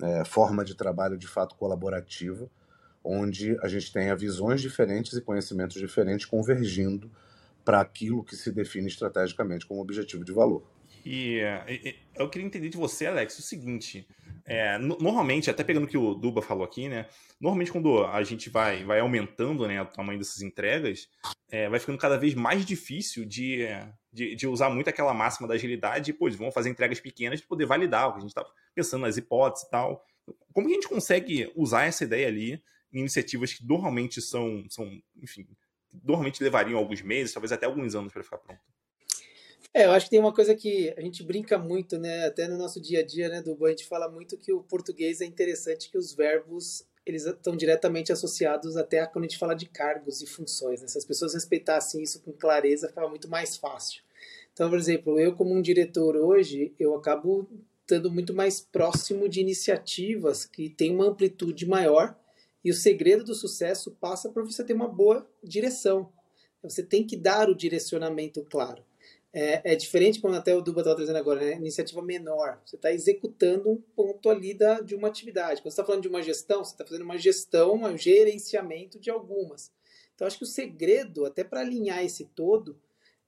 é, 0.00 0.24
forma 0.24 0.64
de 0.64 0.76
trabalho 0.76 1.18
de 1.18 1.26
fato 1.26 1.56
colaborativa, 1.56 2.48
onde 3.02 3.58
a 3.60 3.66
gente 3.66 3.92
tenha 3.92 4.14
visões 4.14 4.60
diferentes 4.60 5.14
e 5.14 5.20
conhecimentos 5.20 5.76
diferentes 5.76 6.24
convergindo 6.24 7.10
para 7.64 7.80
aquilo 7.80 8.24
que 8.24 8.36
se 8.36 8.52
define 8.52 8.88
estrategicamente 8.88 9.66
como 9.66 9.80
objetivo 9.80 10.24
de 10.24 10.32
valor. 10.32 10.62
E, 11.04 11.40
e, 11.68 11.96
eu 12.14 12.28
queria 12.28 12.46
entender 12.46 12.68
de 12.68 12.76
você, 12.76 13.06
Alex, 13.06 13.38
o 13.38 13.42
seguinte: 13.42 14.06
é, 14.44 14.78
normalmente, 14.78 15.50
até 15.50 15.64
pegando 15.64 15.84
o 15.84 15.88
que 15.88 15.98
o 15.98 16.14
Duba 16.14 16.42
falou 16.42 16.64
aqui, 16.64 16.88
né? 16.88 17.08
Normalmente, 17.40 17.72
quando 17.72 18.04
a 18.04 18.22
gente 18.22 18.48
vai, 18.50 18.84
vai 18.84 19.00
aumentando 19.00 19.66
né, 19.66 19.80
o 19.82 19.86
tamanho 19.86 20.18
dessas 20.18 20.42
entregas, 20.42 21.08
é, 21.50 21.68
vai 21.68 21.80
ficando 21.80 21.98
cada 21.98 22.16
vez 22.16 22.34
mais 22.34 22.64
difícil 22.64 23.24
de, 23.24 23.66
de, 24.12 24.34
de, 24.34 24.46
usar 24.46 24.70
muito 24.70 24.88
aquela 24.88 25.12
máxima 25.12 25.48
da 25.48 25.54
agilidade 25.54 26.10
e, 26.10 26.14
pô, 26.14 26.30
vamos 26.30 26.54
fazer 26.54 26.70
entregas 26.70 27.00
pequenas 27.00 27.40
para 27.40 27.48
poder 27.48 27.66
validar 27.66 28.08
o 28.08 28.12
que 28.12 28.18
a 28.18 28.20
gente 28.20 28.30
está 28.30 28.44
pensando 28.74 29.02
nas 29.02 29.16
hipóteses 29.16 29.66
e 29.66 29.70
tal. 29.70 30.04
Como 30.52 30.66
que 30.66 30.72
a 30.72 30.76
gente 30.76 30.88
consegue 30.88 31.52
usar 31.56 31.84
essa 31.84 32.04
ideia 32.04 32.28
ali 32.28 32.62
em 32.92 33.00
iniciativas 33.00 33.52
que 33.52 33.66
normalmente 33.66 34.20
são, 34.20 34.64
são 34.68 34.88
enfim, 35.20 35.46
normalmente 36.04 36.42
levariam 36.42 36.78
alguns 36.78 37.02
meses, 37.02 37.32
talvez 37.32 37.52
até 37.52 37.66
alguns 37.66 37.94
anos 37.94 38.12
para 38.12 38.22
ficar 38.22 38.38
pronto. 38.38 38.60
É, 39.74 39.86
eu 39.86 39.92
acho 39.92 40.06
que 40.06 40.10
tem 40.10 40.20
uma 40.20 40.34
coisa 40.34 40.54
que 40.54 40.92
a 40.96 41.00
gente 41.00 41.22
brinca 41.22 41.56
muito, 41.56 41.98
né? 41.98 42.26
Até 42.26 42.46
no 42.46 42.58
nosso 42.58 42.80
dia 42.80 43.00
a 43.00 43.06
dia, 43.06 43.28
né, 43.28 43.40
do 43.40 43.64
a 43.64 43.70
gente 43.70 43.86
fala 43.86 44.08
muito 44.08 44.36
que 44.36 44.52
o 44.52 44.62
português 44.62 45.20
é 45.20 45.24
interessante 45.24 45.90
que 45.90 45.96
os 45.96 46.12
verbos 46.12 46.86
eles 47.04 47.26
estão 47.26 47.56
diretamente 47.56 48.12
associados 48.12 48.76
até 48.76 49.00
a, 49.00 49.06
quando 49.06 49.24
a 49.24 49.28
gente 49.28 49.38
fala 49.38 49.54
de 49.54 49.66
cargos 49.66 50.22
e 50.22 50.26
funções. 50.26 50.80
Né? 50.80 50.88
Se 50.88 50.98
as 50.98 51.04
pessoas 51.04 51.34
respeitassem 51.34 52.02
isso 52.02 52.20
com 52.22 52.32
clareza, 52.32 52.88
ficava 52.88 53.08
muito 53.08 53.28
mais 53.28 53.56
fácil. 53.56 54.02
Então, 54.52 54.68
por 54.68 54.78
exemplo, 54.78 55.18
eu 55.18 55.34
como 55.34 55.52
um 55.52 55.62
diretor 55.62 56.14
hoje, 56.14 56.72
eu 56.78 56.94
acabo 56.94 57.48
estando 57.80 58.10
muito 58.10 58.32
mais 58.32 58.60
próximo 58.60 59.28
de 59.28 59.40
iniciativas 59.40 60.44
que 60.44 60.70
têm 60.70 60.94
uma 60.94 61.06
amplitude 61.06 61.66
maior 61.66 62.16
e 62.64 62.70
o 62.70 62.74
segredo 62.74 63.24
do 63.24 63.34
sucesso 63.34 63.90
passa 64.00 64.28
por 64.28 64.44
você 64.44 64.62
ter 64.64 64.72
uma 64.74 64.88
boa 64.88 65.28
direção. 65.42 66.12
Você 66.62 66.82
tem 66.82 67.04
que 67.04 67.16
dar 67.16 67.48
o 67.50 67.56
direcionamento 67.56 68.44
claro. 68.44 68.84
É, 69.34 69.72
é 69.72 69.74
diferente 69.74 70.20
quando 70.20 70.36
até 70.36 70.54
o 70.54 70.60
Duba 70.60 70.82
estava 70.82 70.96
trazendo 70.96 71.16
agora, 71.16 71.40
né? 71.40 71.54
Iniciativa 71.54 72.02
menor. 72.02 72.60
Você 72.64 72.76
está 72.76 72.92
executando 72.92 73.70
um 73.70 73.76
ponto 73.76 74.28
ali 74.28 74.52
da, 74.52 74.80
de 74.80 74.94
uma 74.94 75.08
atividade. 75.08 75.62
Quando 75.62 75.72
você 75.72 75.80
está 75.80 75.84
falando 75.84 76.02
de 76.02 76.08
uma 76.08 76.22
gestão, 76.22 76.62
você 76.62 76.72
está 76.72 76.84
fazendo 76.84 77.04
uma 77.04 77.18
gestão, 77.18 77.74
um 77.82 77.96
gerenciamento 77.96 79.00
de 79.00 79.10
algumas. 79.10 79.72
Então, 80.14 80.26
acho 80.26 80.36
que 80.36 80.44
o 80.44 80.46
segredo, 80.46 81.24
até 81.24 81.42
para 81.42 81.60
alinhar 81.60 82.04
esse 82.04 82.26
todo, 82.26 82.78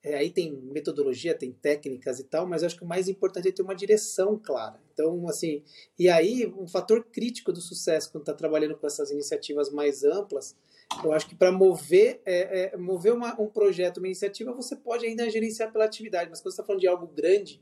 é, 0.05 0.13
aí 0.13 0.29
tem 0.29 0.51
metodologia, 0.71 1.33
tem 1.33 1.51
técnicas 1.51 2.19
e 2.19 2.23
tal, 2.23 2.45
mas 2.45 2.63
acho 2.63 2.77
que 2.77 2.83
o 2.83 2.87
mais 2.87 3.09
importante 3.09 3.47
é 3.47 3.51
ter 3.51 3.63
uma 3.63 3.73
direção 3.73 4.37
clara. 4.37 4.79
Então, 4.93 5.27
assim, 5.27 5.63
e 5.97 6.07
aí 6.07 6.45
um 6.45 6.67
fator 6.67 7.03
crítico 7.05 7.51
do 7.51 7.59
sucesso 7.59 8.11
quando 8.11 8.21
está 8.21 8.33
trabalhando 8.33 8.77
com 8.77 8.85
essas 8.85 9.09
iniciativas 9.09 9.71
mais 9.71 10.03
amplas, 10.03 10.55
eu 11.03 11.11
acho 11.11 11.27
que 11.27 11.33
para 11.33 11.51
mover, 11.51 12.21
é, 12.23 12.73
é, 12.73 12.77
mover 12.77 13.13
uma, 13.13 13.41
um 13.41 13.47
projeto, 13.47 13.97
uma 13.97 14.05
iniciativa, 14.05 14.53
você 14.53 14.75
pode 14.75 15.07
ainda 15.07 15.27
gerenciar 15.27 15.71
pela 15.71 15.85
atividade, 15.85 16.29
mas 16.29 16.39
quando 16.39 16.53
você 16.53 16.61
está 16.61 16.63
falando 16.63 16.81
de 16.81 16.87
algo 16.87 17.07
grande, 17.07 17.59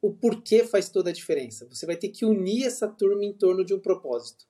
o 0.00 0.12
porquê 0.12 0.64
faz 0.64 0.88
toda 0.88 1.10
a 1.10 1.12
diferença. 1.12 1.66
Você 1.68 1.86
vai 1.86 1.96
ter 1.96 2.10
que 2.10 2.24
unir 2.24 2.66
essa 2.66 2.86
turma 2.86 3.24
em 3.24 3.32
torno 3.32 3.64
de 3.64 3.74
um 3.74 3.80
propósito. 3.80 4.46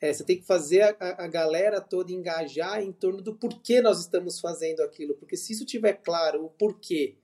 É, 0.00 0.12
você 0.12 0.24
tem 0.24 0.38
que 0.38 0.46
fazer 0.46 0.96
a, 0.98 1.24
a, 1.24 1.28
galera 1.28 1.80
toda 1.80 2.10
engajar 2.10 2.80
em 2.80 2.90
torno 2.90 3.20
do 3.20 3.34
porquê 3.34 3.82
nós 3.82 4.00
estamos 4.00 4.40
fazendo 4.40 4.80
aquilo. 4.80 5.14
Porque 5.14 5.36
se 5.36 5.52
isso 5.52 5.66
tiver 5.66 5.92
claro, 5.92 6.44
o 6.44 6.48
porquê, 6.48 7.16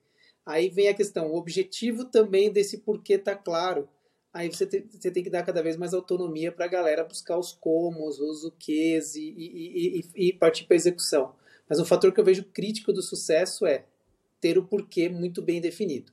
aí 0.44 0.68
vem 0.68 0.88
a 0.88 0.94
questão, 0.94 1.30
o 1.30 1.36
objetivo 1.36 2.04
também 2.04 2.52
desse 2.52 2.78
porquê 2.78 3.14
está 3.14 3.34
claro. 3.34 3.88
Aí 4.30 4.52
você, 4.52 4.66
te, 4.66 4.86
você 4.90 5.10
tem 5.10 5.22
que 5.22 5.30
dar 5.30 5.42
cada 5.42 5.62
vez 5.62 5.78
mais 5.78 5.94
autonomia 5.94 6.52
para 6.52 6.66
a 6.66 6.68
galera 6.68 7.02
buscar 7.02 7.38
os 7.38 7.52
comos, 7.52 8.20
os 8.20 8.44
o 8.44 8.52
quês 8.52 9.14
e, 9.14 9.22
e, 9.22 10.00
e, 10.14 10.28
e 10.28 10.32
partir 10.34 10.64
para 10.64 10.74
a 10.74 10.76
execução. 10.76 11.34
Mas 11.66 11.80
um 11.80 11.84
fator 11.86 12.12
que 12.12 12.20
eu 12.20 12.24
vejo 12.24 12.44
crítico 12.44 12.92
do 12.92 13.00
sucesso 13.00 13.64
é 13.64 13.86
ter 14.38 14.58
o 14.58 14.66
porquê 14.66 15.08
muito 15.08 15.40
bem 15.40 15.62
definido. 15.62 16.12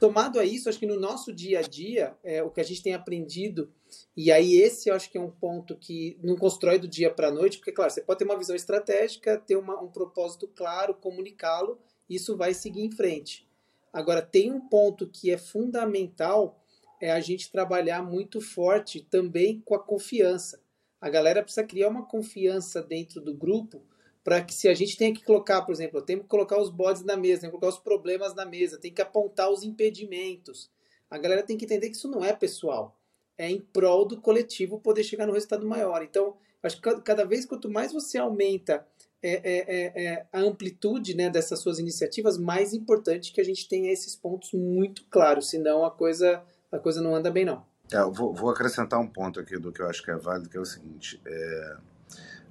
Tomado 0.00 0.40
a 0.40 0.44
isso, 0.44 0.68
acho 0.68 0.78
que 0.78 0.86
no 0.86 0.98
nosso 0.98 1.32
dia 1.32 1.60
a 1.60 1.62
dia, 1.62 2.16
é, 2.22 2.42
o 2.42 2.50
que 2.50 2.60
a 2.60 2.64
gente 2.64 2.82
tem 2.82 2.94
aprendido, 2.94 3.72
e 4.16 4.30
aí 4.30 4.56
esse 4.56 4.88
eu 4.88 4.94
acho 4.94 5.10
que 5.10 5.18
é 5.18 5.20
um 5.20 5.30
ponto 5.30 5.76
que 5.76 6.18
não 6.22 6.36
constrói 6.36 6.78
do 6.78 6.88
dia 6.88 7.10
para 7.10 7.28
a 7.28 7.32
noite, 7.32 7.58
porque, 7.58 7.72
claro, 7.72 7.90
você 7.90 8.00
pode 8.00 8.18
ter 8.18 8.24
uma 8.24 8.38
visão 8.38 8.56
estratégica, 8.56 9.38
ter 9.38 9.56
uma, 9.56 9.80
um 9.80 9.88
propósito 9.88 10.48
claro, 10.48 10.94
comunicá-lo, 10.94 11.78
isso 12.08 12.36
vai 12.36 12.54
seguir 12.54 12.82
em 12.82 12.90
frente. 12.90 13.46
Agora, 13.92 14.20
tem 14.20 14.52
um 14.52 14.60
ponto 14.60 15.06
que 15.08 15.30
é 15.30 15.38
fundamental, 15.38 16.60
é 17.00 17.12
a 17.12 17.20
gente 17.20 17.50
trabalhar 17.50 18.02
muito 18.02 18.40
forte 18.40 19.00
também 19.00 19.60
com 19.64 19.74
a 19.74 19.82
confiança. 19.82 20.60
A 21.00 21.08
galera 21.08 21.42
precisa 21.42 21.64
criar 21.64 21.88
uma 21.88 22.04
confiança 22.04 22.82
dentro 22.82 23.20
do 23.20 23.32
grupo 23.32 23.82
para 24.28 24.42
que 24.42 24.52
se 24.52 24.68
a 24.68 24.74
gente 24.74 24.94
tem 24.94 25.14
que 25.14 25.24
colocar, 25.24 25.62
por 25.62 25.72
exemplo, 25.72 26.02
tem 26.02 26.18
que 26.18 26.26
colocar 26.26 26.60
os 26.60 26.68
bodes 26.68 27.02
na 27.02 27.16
mesa, 27.16 27.40
tem 27.40 27.48
que 27.48 27.56
colocar 27.56 27.74
os 27.74 27.82
problemas 27.82 28.34
na 28.34 28.44
mesa, 28.44 28.76
tem 28.76 28.92
que 28.92 29.00
apontar 29.00 29.50
os 29.50 29.62
impedimentos. 29.62 30.70
A 31.10 31.16
galera 31.16 31.42
tem 31.42 31.56
que 31.56 31.64
entender 31.64 31.88
que 31.88 31.96
isso 31.96 32.10
não 32.10 32.22
é 32.22 32.34
pessoal, 32.34 32.94
é 33.38 33.50
em 33.50 33.58
prol 33.58 34.04
do 34.04 34.20
coletivo 34.20 34.80
poder 34.80 35.02
chegar 35.02 35.26
no 35.26 35.32
resultado 35.32 35.66
maior. 35.66 36.02
Então, 36.02 36.36
acho 36.62 36.78
que 36.78 37.00
cada 37.00 37.24
vez 37.24 37.46
quanto 37.46 37.70
mais 37.70 37.90
você 37.90 38.18
aumenta 38.18 38.86
é, 39.22 39.30
é, 39.32 39.64
é, 39.66 40.04
é, 40.04 40.26
a 40.30 40.40
amplitude 40.40 41.16
né, 41.16 41.30
dessas 41.30 41.60
suas 41.60 41.78
iniciativas, 41.78 42.36
mais 42.36 42.74
importante 42.74 43.32
que 43.32 43.40
a 43.40 43.44
gente 43.44 43.66
tenha 43.66 43.90
esses 43.90 44.14
pontos 44.14 44.52
muito 44.52 45.06
claros, 45.08 45.48
senão 45.48 45.86
a 45.86 45.90
coisa, 45.90 46.42
a 46.70 46.78
coisa 46.78 47.00
não 47.00 47.14
anda 47.14 47.30
bem 47.30 47.46
não. 47.46 47.64
É, 47.90 48.02
vou, 48.02 48.34
vou, 48.34 48.50
acrescentar 48.50 49.00
um 49.00 49.08
ponto 49.08 49.40
aqui 49.40 49.58
do 49.58 49.72
que 49.72 49.80
eu 49.80 49.88
acho 49.88 50.02
que 50.02 50.10
é 50.10 50.16
válido, 50.16 50.50
que 50.50 50.58
é 50.58 50.60
o 50.60 50.66
seguinte: 50.66 51.18
é, 51.26 51.76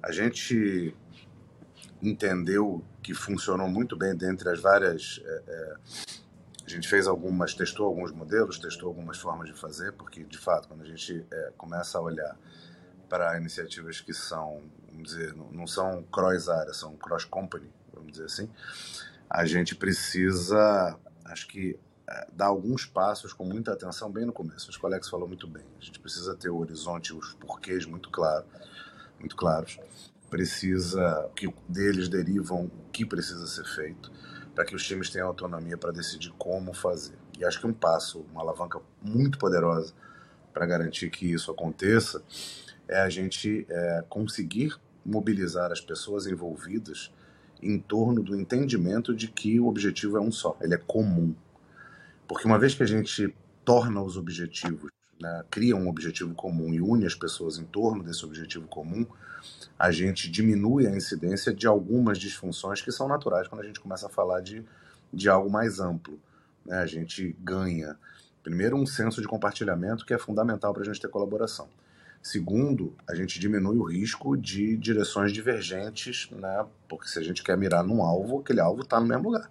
a 0.02 0.10
gente 0.10 0.92
entendeu 2.02 2.84
que 3.02 3.14
funcionou 3.14 3.68
muito 3.68 3.96
bem 3.96 4.14
dentre 4.14 4.48
as 4.48 4.60
várias. 4.60 5.20
É, 5.24 5.42
é, 5.46 5.76
a 6.66 6.68
gente 6.68 6.88
fez 6.88 7.06
algumas, 7.06 7.54
testou 7.54 7.86
alguns 7.86 8.12
modelos, 8.12 8.58
testou 8.58 8.88
algumas 8.88 9.18
formas 9.18 9.48
de 9.48 9.58
fazer, 9.58 9.92
porque 9.92 10.22
de 10.24 10.36
fato, 10.36 10.68
quando 10.68 10.82
a 10.82 10.86
gente 10.86 11.24
é, 11.30 11.52
começa 11.56 11.96
a 11.98 12.00
olhar 12.00 12.36
para 13.08 13.38
iniciativas 13.38 14.00
que 14.00 14.12
são, 14.12 14.60
vamos 14.90 15.10
dizer, 15.10 15.34
não, 15.34 15.50
não 15.50 15.66
são 15.66 16.02
cross 16.12 16.48
área, 16.48 16.74
são 16.74 16.94
cross 16.96 17.24
company, 17.24 17.70
vamos 17.92 18.12
dizer 18.12 18.26
assim, 18.26 18.50
a 19.30 19.46
gente 19.46 19.74
precisa, 19.74 20.98
acho 21.24 21.48
que 21.48 21.78
é, 22.06 22.28
dar 22.32 22.46
alguns 22.46 22.84
passos 22.84 23.32
com 23.32 23.44
muita 23.44 23.72
atenção 23.72 24.10
bem 24.10 24.26
no 24.26 24.32
começo. 24.32 24.68
Acho 24.68 24.78
que 24.78 24.84
o 24.84 24.88
Alex 24.88 25.08
falou 25.08 25.26
muito 25.26 25.46
bem. 25.46 25.64
A 25.80 25.84
gente 25.84 25.98
precisa 26.00 26.34
ter 26.34 26.50
o 26.50 26.58
horizonte, 26.58 27.14
os 27.14 27.32
porquês 27.34 27.86
muito 27.86 28.10
claro, 28.10 28.44
muito 29.18 29.36
claros 29.36 29.78
precisa, 30.30 31.30
que 31.34 31.52
deles 31.68 32.08
derivam 32.08 32.64
o 32.64 32.90
que 32.92 33.04
precisa 33.04 33.46
ser 33.46 33.64
feito, 33.64 34.10
para 34.54 34.64
que 34.64 34.74
os 34.74 34.84
times 34.84 35.10
tenham 35.10 35.28
autonomia 35.28 35.76
para 35.76 35.92
decidir 35.92 36.32
como 36.38 36.74
fazer. 36.74 37.16
e 37.38 37.44
acho 37.44 37.60
que 37.60 37.66
um 37.66 37.72
passo, 37.72 38.26
uma 38.32 38.40
alavanca 38.40 38.80
muito 39.00 39.38
poderosa 39.38 39.94
para 40.52 40.66
garantir 40.66 41.10
que 41.10 41.30
isso 41.32 41.50
aconteça, 41.50 42.22
é 42.88 43.00
a 43.00 43.08
gente 43.08 43.66
é, 43.68 44.04
conseguir 44.08 44.76
mobilizar 45.04 45.70
as 45.70 45.80
pessoas 45.80 46.26
envolvidas 46.26 47.12
em 47.62 47.78
torno 47.78 48.22
do 48.22 48.34
entendimento 48.34 49.14
de 49.14 49.28
que 49.28 49.58
o 49.60 49.66
objetivo 49.66 50.16
é 50.16 50.20
um 50.20 50.32
só, 50.32 50.56
ele 50.60 50.74
é 50.74 50.78
comum. 50.78 51.34
Porque 52.26 52.46
uma 52.46 52.58
vez 52.58 52.74
que 52.74 52.82
a 52.82 52.86
gente 52.86 53.34
torna 53.64 54.02
os 54.02 54.16
objetivos, 54.16 54.90
né, 55.20 55.44
cria 55.50 55.76
um 55.76 55.88
objetivo 55.88 56.34
comum 56.34 56.72
e 56.72 56.80
une 56.80 57.06
as 57.06 57.14
pessoas 57.14 57.58
em 57.58 57.64
torno 57.64 58.02
desse 58.02 58.24
objetivo 58.24 58.66
comum, 58.68 59.06
a 59.78 59.90
gente 59.90 60.30
diminui 60.30 60.86
a 60.86 60.96
incidência 60.96 61.52
de 61.52 61.66
algumas 61.66 62.18
disfunções 62.18 62.80
que 62.82 62.90
são 62.90 63.08
naturais 63.08 63.48
quando 63.48 63.62
a 63.62 63.64
gente 63.64 63.80
começa 63.80 64.06
a 64.06 64.10
falar 64.10 64.40
de, 64.40 64.64
de 65.12 65.28
algo 65.28 65.50
mais 65.50 65.80
amplo. 65.80 66.18
Né? 66.64 66.78
A 66.78 66.86
gente 66.86 67.36
ganha, 67.40 67.96
primeiro, 68.42 68.76
um 68.76 68.86
senso 68.86 69.20
de 69.20 69.28
compartilhamento 69.28 70.04
que 70.04 70.14
é 70.14 70.18
fundamental 70.18 70.72
para 70.72 70.82
a 70.82 70.86
gente 70.86 71.00
ter 71.00 71.08
colaboração. 71.08 71.68
Segundo, 72.22 72.94
a 73.08 73.14
gente 73.14 73.38
diminui 73.38 73.78
o 73.78 73.84
risco 73.84 74.36
de 74.36 74.76
direções 74.76 75.32
divergentes, 75.32 76.28
né? 76.32 76.66
porque 76.88 77.08
se 77.08 77.18
a 77.18 77.22
gente 77.22 77.42
quer 77.42 77.56
mirar 77.56 77.84
num 77.84 78.02
alvo, 78.02 78.40
aquele 78.40 78.60
alvo 78.60 78.82
está 78.82 79.00
no 79.00 79.06
mesmo 79.06 79.24
lugar. 79.24 79.50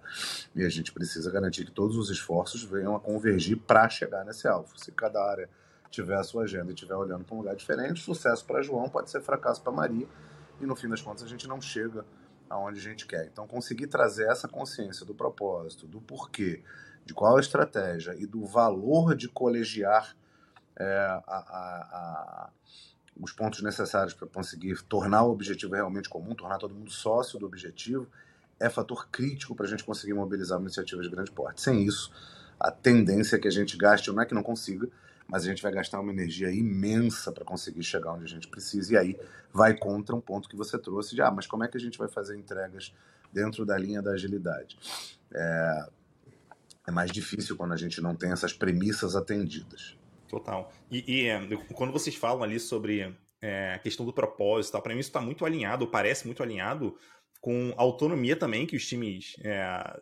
E 0.54 0.62
a 0.62 0.68
gente 0.68 0.92
precisa 0.92 1.30
garantir 1.30 1.64
que 1.64 1.72
todos 1.72 1.96
os 1.96 2.10
esforços 2.10 2.62
venham 2.62 2.94
a 2.94 3.00
convergir 3.00 3.56
para 3.56 3.88
chegar 3.88 4.24
nesse 4.24 4.46
alvo. 4.46 4.78
Se 4.78 4.92
cada 4.92 5.20
área 5.20 5.48
tiver 5.90 6.16
a 6.16 6.22
sua 6.22 6.44
agenda 6.44 6.70
e 6.70 6.74
estiver 6.74 6.94
olhando 6.94 7.24
para 7.24 7.34
um 7.34 7.38
lugar 7.38 7.56
diferente, 7.56 8.00
sucesso 8.00 8.44
para 8.44 8.62
João 8.62 8.88
pode 8.88 9.10
ser 9.10 9.22
fracasso 9.22 9.62
para 9.62 9.72
Maria, 9.72 10.06
e 10.60 10.66
no 10.66 10.76
fim 10.76 10.88
das 10.88 11.00
contas 11.00 11.24
a 11.24 11.26
gente 11.26 11.48
não 11.48 11.60
chega 11.60 12.04
aonde 12.48 12.78
a 12.78 12.82
gente 12.82 13.06
quer. 13.06 13.26
Então, 13.26 13.46
conseguir 13.46 13.86
trazer 13.86 14.28
essa 14.30 14.48
consciência 14.48 15.04
do 15.04 15.14
propósito, 15.14 15.86
do 15.86 16.00
porquê, 16.00 16.62
de 17.04 17.14
qual 17.14 17.36
a 17.36 17.40
estratégia 17.40 18.14
e 18.18 18.26
do 18.26 18.44
valor 18.44 19.14
de 19.14 19.28
colegiar 19.28 20.16
é, 20.78 20.84
a, 20.86 21.22
a, 21.26 21.40
a, 21.92 22.50
os 23.20 23.32
pontos 23.32 23.62
necessários 23.62 24.14
para 24.14 24.28
conseguir 24.28 24.80
tornar 24.82 25.24
o 25.24 25.32
objetivo 25.32 25.74
realmente 25.74 26.08
comum, 26.08 26.34
tornar 26.34 26.58
todo 26.58 26.74
mundo 26.74 26.90
sócio 26.90 27.38
do 27.38 27.46
objetivo, 27.46 28.06
é 28.60 28.68
fator 28.68 29.08
crítico 29.08 29.54
para 29.54 29.66
a 29.66 29.68
gente 29.68 29.84
conseguir 29.84 30.14
mobilizar 30.14 30.60
iniciativas 30.60 31.04
de 31.04 31.10
grande 31.10 31.30
porte. 31.30 31.60
Sem 31.60 31.84
isso, 31.84 32.12
a 32.58 32.70
tendência 32.70 33.36
é 33.36 33.38
que 33.38 33.48
a 33.48 33.50
gente 33.50 33.76
gaste, 33.76 34.10
não 34.10 34.22
é 34.22 34.26
que 34.26 34.34
não 34.34 34.42
consiga, 34.42 34.88
mas 35.26 35.42
a 35.42 35.46
gente 35.46 35.62
vai 35.62 35.70
gastar 35.70 36.00
uma 36.00 36.10
energia 36.10 36.50
imensa 36.50 37.30
para 37.30 37.44
conseguir 37.44 37.82
chegar 37.82 38.12
onde 38.12 38.24
a 38.24 38.28
gente 38.28 38.48
precisa. 38.48 38.94
E 38.94 38.96
aí 38.96 39.20
vai 39.52 39.76
contra 39.76 40.16
um 40.16 40.20
ponto 40.20 40.48
que 40.48 40.56
você 40.56 40.78
trouxe 40.78 41.14
de, 41.14 41.20
ah, 41.20 41.30
mas 41.30 41.46
como 41.46 41.64
é 41.64 41.68
que 41.68 41.76
a 41.76 41.80
gente 41.80 41.98
vai 41.98 42.08
fazer 42.08 42.36
entregas 42.36 42.94
dentro 43.32 43.66
da 43.66 43.76
linha 43.76 44.00
da 44.00 44.12
agilidade? 44.12 44.78
É, 45.32 45.88
é 46.86 46.90
mais 46.90 47.10
difícil 47.10 47.56
quando 47.56 47.72
a 47.72 47.76
gente 47.76 48.00
não 48.00 48.16
tem 48.16 48.32
essas 48.32 48.52
premissas 48.54 49.14
atendidas. 49.14 49.97
Total. 50.28 50.72
E, 50.90 51.04
e 51.06 51.26
é, 51.26 51.40
quando 51.74 51.92
vocês 51.92 52.14
falam 52.14 52.42
ali 52.42 52.60
sobre 52.60 53.14
é, 53.40 53.74
a 53.74 53.78
questão 53.78 54.04
do 54.04 54.12
propósito, 54.12 54.80
para 54.80 54.94
mim 54.94 55.00
isso 55.00 55.08
está 55.08 55.20
muito 55.20 55.44
alinhado, 55.44 55.86
parece 55.86 56.26
muito 56.26 56.42
alinhado 56.42 56.96
com 57.40 57.72
a 57.76 57.82
autonomia 57.82 58.36
também 58.36 58.66
que 58.66 58.76
os 58.76 58.86
times 58.86 59.36
é, 59.42 60.00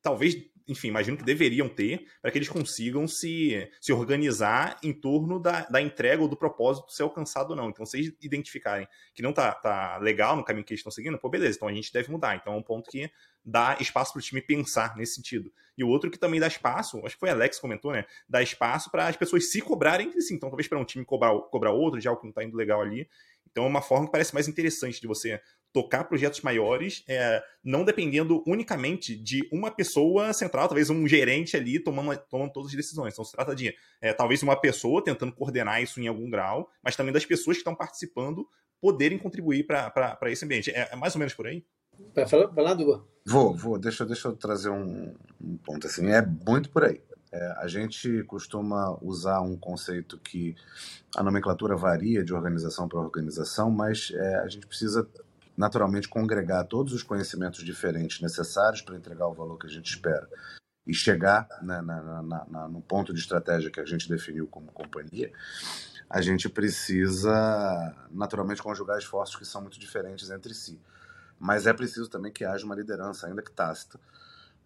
talvez 0.00 0.36
enfim, 0.68 0.88
imagino 0.88 1.16
que 1.16 1.24
deveriam 1.24 1.66
ter, 1.66 2.06
para 2.20 2.30
que 2.30 2.36
eles 2.36 2.48
consigam 2.48 3.08
se, 3.08 3.68
se 3.80 3.90
organizar 3.90 4.78
em 4.82 4.92
torno 4.92 5.40
da, 5.40 5.62
da 5.62 5.80
entrega 5.80 6.22
ou 6.22 6.28
do 6.28 6.36
propósito 6.36 6.92
ser 6.92 7.04
alcançado 7.04 7.50
ou 7.50 7.56
não. 7.56 7.70
Então, 7.70 7.86
eles 7.94 8.14
identificarem 8.20 8.86
que 9.14 9.22
não 9.22 9.32
tá, 9.32 9.52
tá 9.52 9.96
legal 9.96 10.36
no 10.36 10.44
caminho 10.44 10.64
que 10.64 10.74
eles 10.74 10.80
estão 10.80 10.92
seguindo, 10.92 11.18
pô, 11.18 11.30
beleza, 11.30 11.56
então 11.56 11.68
a 11.68 11.72
gente 11.72 11.90
deve 11.90 12.12
mudar. 12.12 12.36
Então, 12.36 12.52
é 12.52 12.56
um 12.56 12.62
ponto 12.62 12.90
que 12.90 13.10
dá 13.48 13.76
espaço 13.80 14.12
para 14.12 14.20
o 14.20 14.22
time 14.22 14.42
pensar 14.42 14.96
nesse 14.96 15.14
sentido. 15.14 15.52
E 15.76 15.82
o 15.82 15.88
outro 15.88 16.10
que 16.10 16.18
também 16.18 16.38
dá 16.38 16.46
espaço, 16.46 16.98
acho 17.04 17.14
que 17.14 17.20
foi 17.20 17.30
Alex 17.30 17.56
que 17.56 17.62
comentou, 17.62 17.92
né? 17.92 18.04
Dá 18.28 18.42
espaço 18.42 18.90
para 18.90 19.06
as 19.06 19.16
pessoas 19.16 19.50
se 19.50 19.60
cobrarem 19.60 20.08
entre 20.08 20.20
si. 20.20 20.34
Então, 20.34 20.50
talvez 20.50 20.68
para 20.68 20.78
um 20.78 20.84
time 20.84 21.04
cobrar, 21.04 21.32
cobrar 21.50 21.72
outro, 21.72 22.00
de 22.00 22.06
algo 22.06 22.20
que 22.20 22.26
não 22.26 22.30
está 22.30 22.44
indo 22.44 22.56
legal 22.56 22.82
ali. 22.82 23.08
Então, 23.50 23.64
é 23.64 23.66
uma 23.66 23.80
forma 23.80 24.06
que 24.06 24.12
parece 24.12 24.34
mais 24.34 24.48
interessante 24.48 25.00
de 25.00 25.06
você 25.06 25.40
tocar 25.72 26.04
projetos 26.04 26.40
maiores, 26.40 27.04
é, 27.08 27.42
não 27.62 27.84
dependendo 27.84 28.42
unicamente 28.46 29.14
de 29.16 29.46
uma 29.52 29.70
pessoa 29.70 30.32
central, 30.32 30.66
talvez 30.66 30.90
um 30.90 31.06
gerente 31.06 31.56
ali 31.56 31.78
tomando, 31.78 32.18
tomando 32.28 32.52
todas 32.52 32.70
as 32.70 32.76
decisões. 32.76 33.12
Então 33.12 33.24
se 33.24 33.32
trata 33.32 33.54
de 33.54 33.74
é, 34.00 34.12
talvez 34.12 34.42
uma 34.42 34.56
pessoa 34.56 35.04
tentando 35.04 35.32
coordenar 35.32 35.82
isso 35.82 36.00
em 36.00 36.08
algum 36.08 36.28
grau, 36.30 36.70
mas 36.82 36.96
também 36.96 37.12
das 37.12 37.26
pessoas 37.26 37.56
que 37.56 37.60
estão 37.60 37.74
participando 37.74 38.48
poderem 38.80 39.18
contribuir 39.18 39.66
para 39.66 40.18
esse 40.26 40.44
ambiente. 40.44 40.70
É, 40.70 40.88
é, 40.92 40.96
mais 40.96 41.14
ou 41.14 41.18
menos 41.18 41.34
por 41.34 41.46
aí? 41.46 41.64
Vai 42.14 42.26
falar, 42.26 42.74
Duba. 42.74 43.04
Vou, 43.24 43.54
vou. 43.54 43.78
Deixa, 43.78 44.06
deixa 44.06 44.28
eu 44.28 44.36
trazer 44.36 44.70
um, 44.70 45.14
um 45.40 45.56
ponto 45.58 45.86
assim. 45.86 46.10
É 46.10 46.24
muito 46.24 46.70
por 46.70 46.84
aí. 46.84 47.00
É, 47.30 47.54
a 47.58 47.68
gente 47.68 48.22
costuma 48.24 48.96
usar 49.02 49.40
um 49.42 49.56
conceito 49.56 50.18
que 50.18 50.56
a 51.14 51.22
nomenclatura 51.22 51.76
varia 51.76 52.24
de 52.24 52.32
organização 52.32 52.88
para 52.88 52.98
organização, 52.98 53.70
mas 53.70 54.10
é, 54.14 54.36
a 54.36 54.48
gente 54.48 54.66
precisa 54.66 55.06
naturalmente 55.56 56.08
congregar 56.08 56.64
todos 56.64 56.92
os 56.92 57.02
conhecimentos 57.02 57.62
diferentes 57.62 58.20
necessários 58.22 58.80
para 58.80 58.96
entregar 58.96 59.26
o 59.26 59.34
valor 59.34 59.58
que 59.58 59.66
a 59.66 59.70
gente 59.70 59.90
espera 59.90 60.26
e 60.86 60.94
chegar 60.94 61.46
né, 61.60 61.82
na, 61.82 62.22
na, 62.22 62.46
na, 62.46 62.68
no 62.68 62.80
ponto 62.80 63.12
de 63.12 63.20
estratégia 63.20 63.70
que 63.70 63.80
a 63.80 63.84
gente 63.84 64.08
definiu 64.08 64.46
como 64.46 64.72
companhia, 64.72 65.30
a 66.08 66.22
gente 66.22 66.48
precisa 66.48 67.94
naturalmente 68.10 68.62
conjugar 68.62 68.96
esforços 68.98 69.36
que 69.36 69.44
são 69.44 69.60
muito 69.60 69.78
diferentes 69.78 70.30
entre 70.30 70.54
si. 70.54 70.80
Mas 71.38 71.66
é 71.66 71.72
preciso 71.72 72.08
também 72.08 72.32
que 72.32 72.44
haja 72.44 72.64
uma 72.64 72.74
liderança, 72.74 73.26
ainda 73.26 73.42
que 73.42 73.50
tácita, 73.50 73.98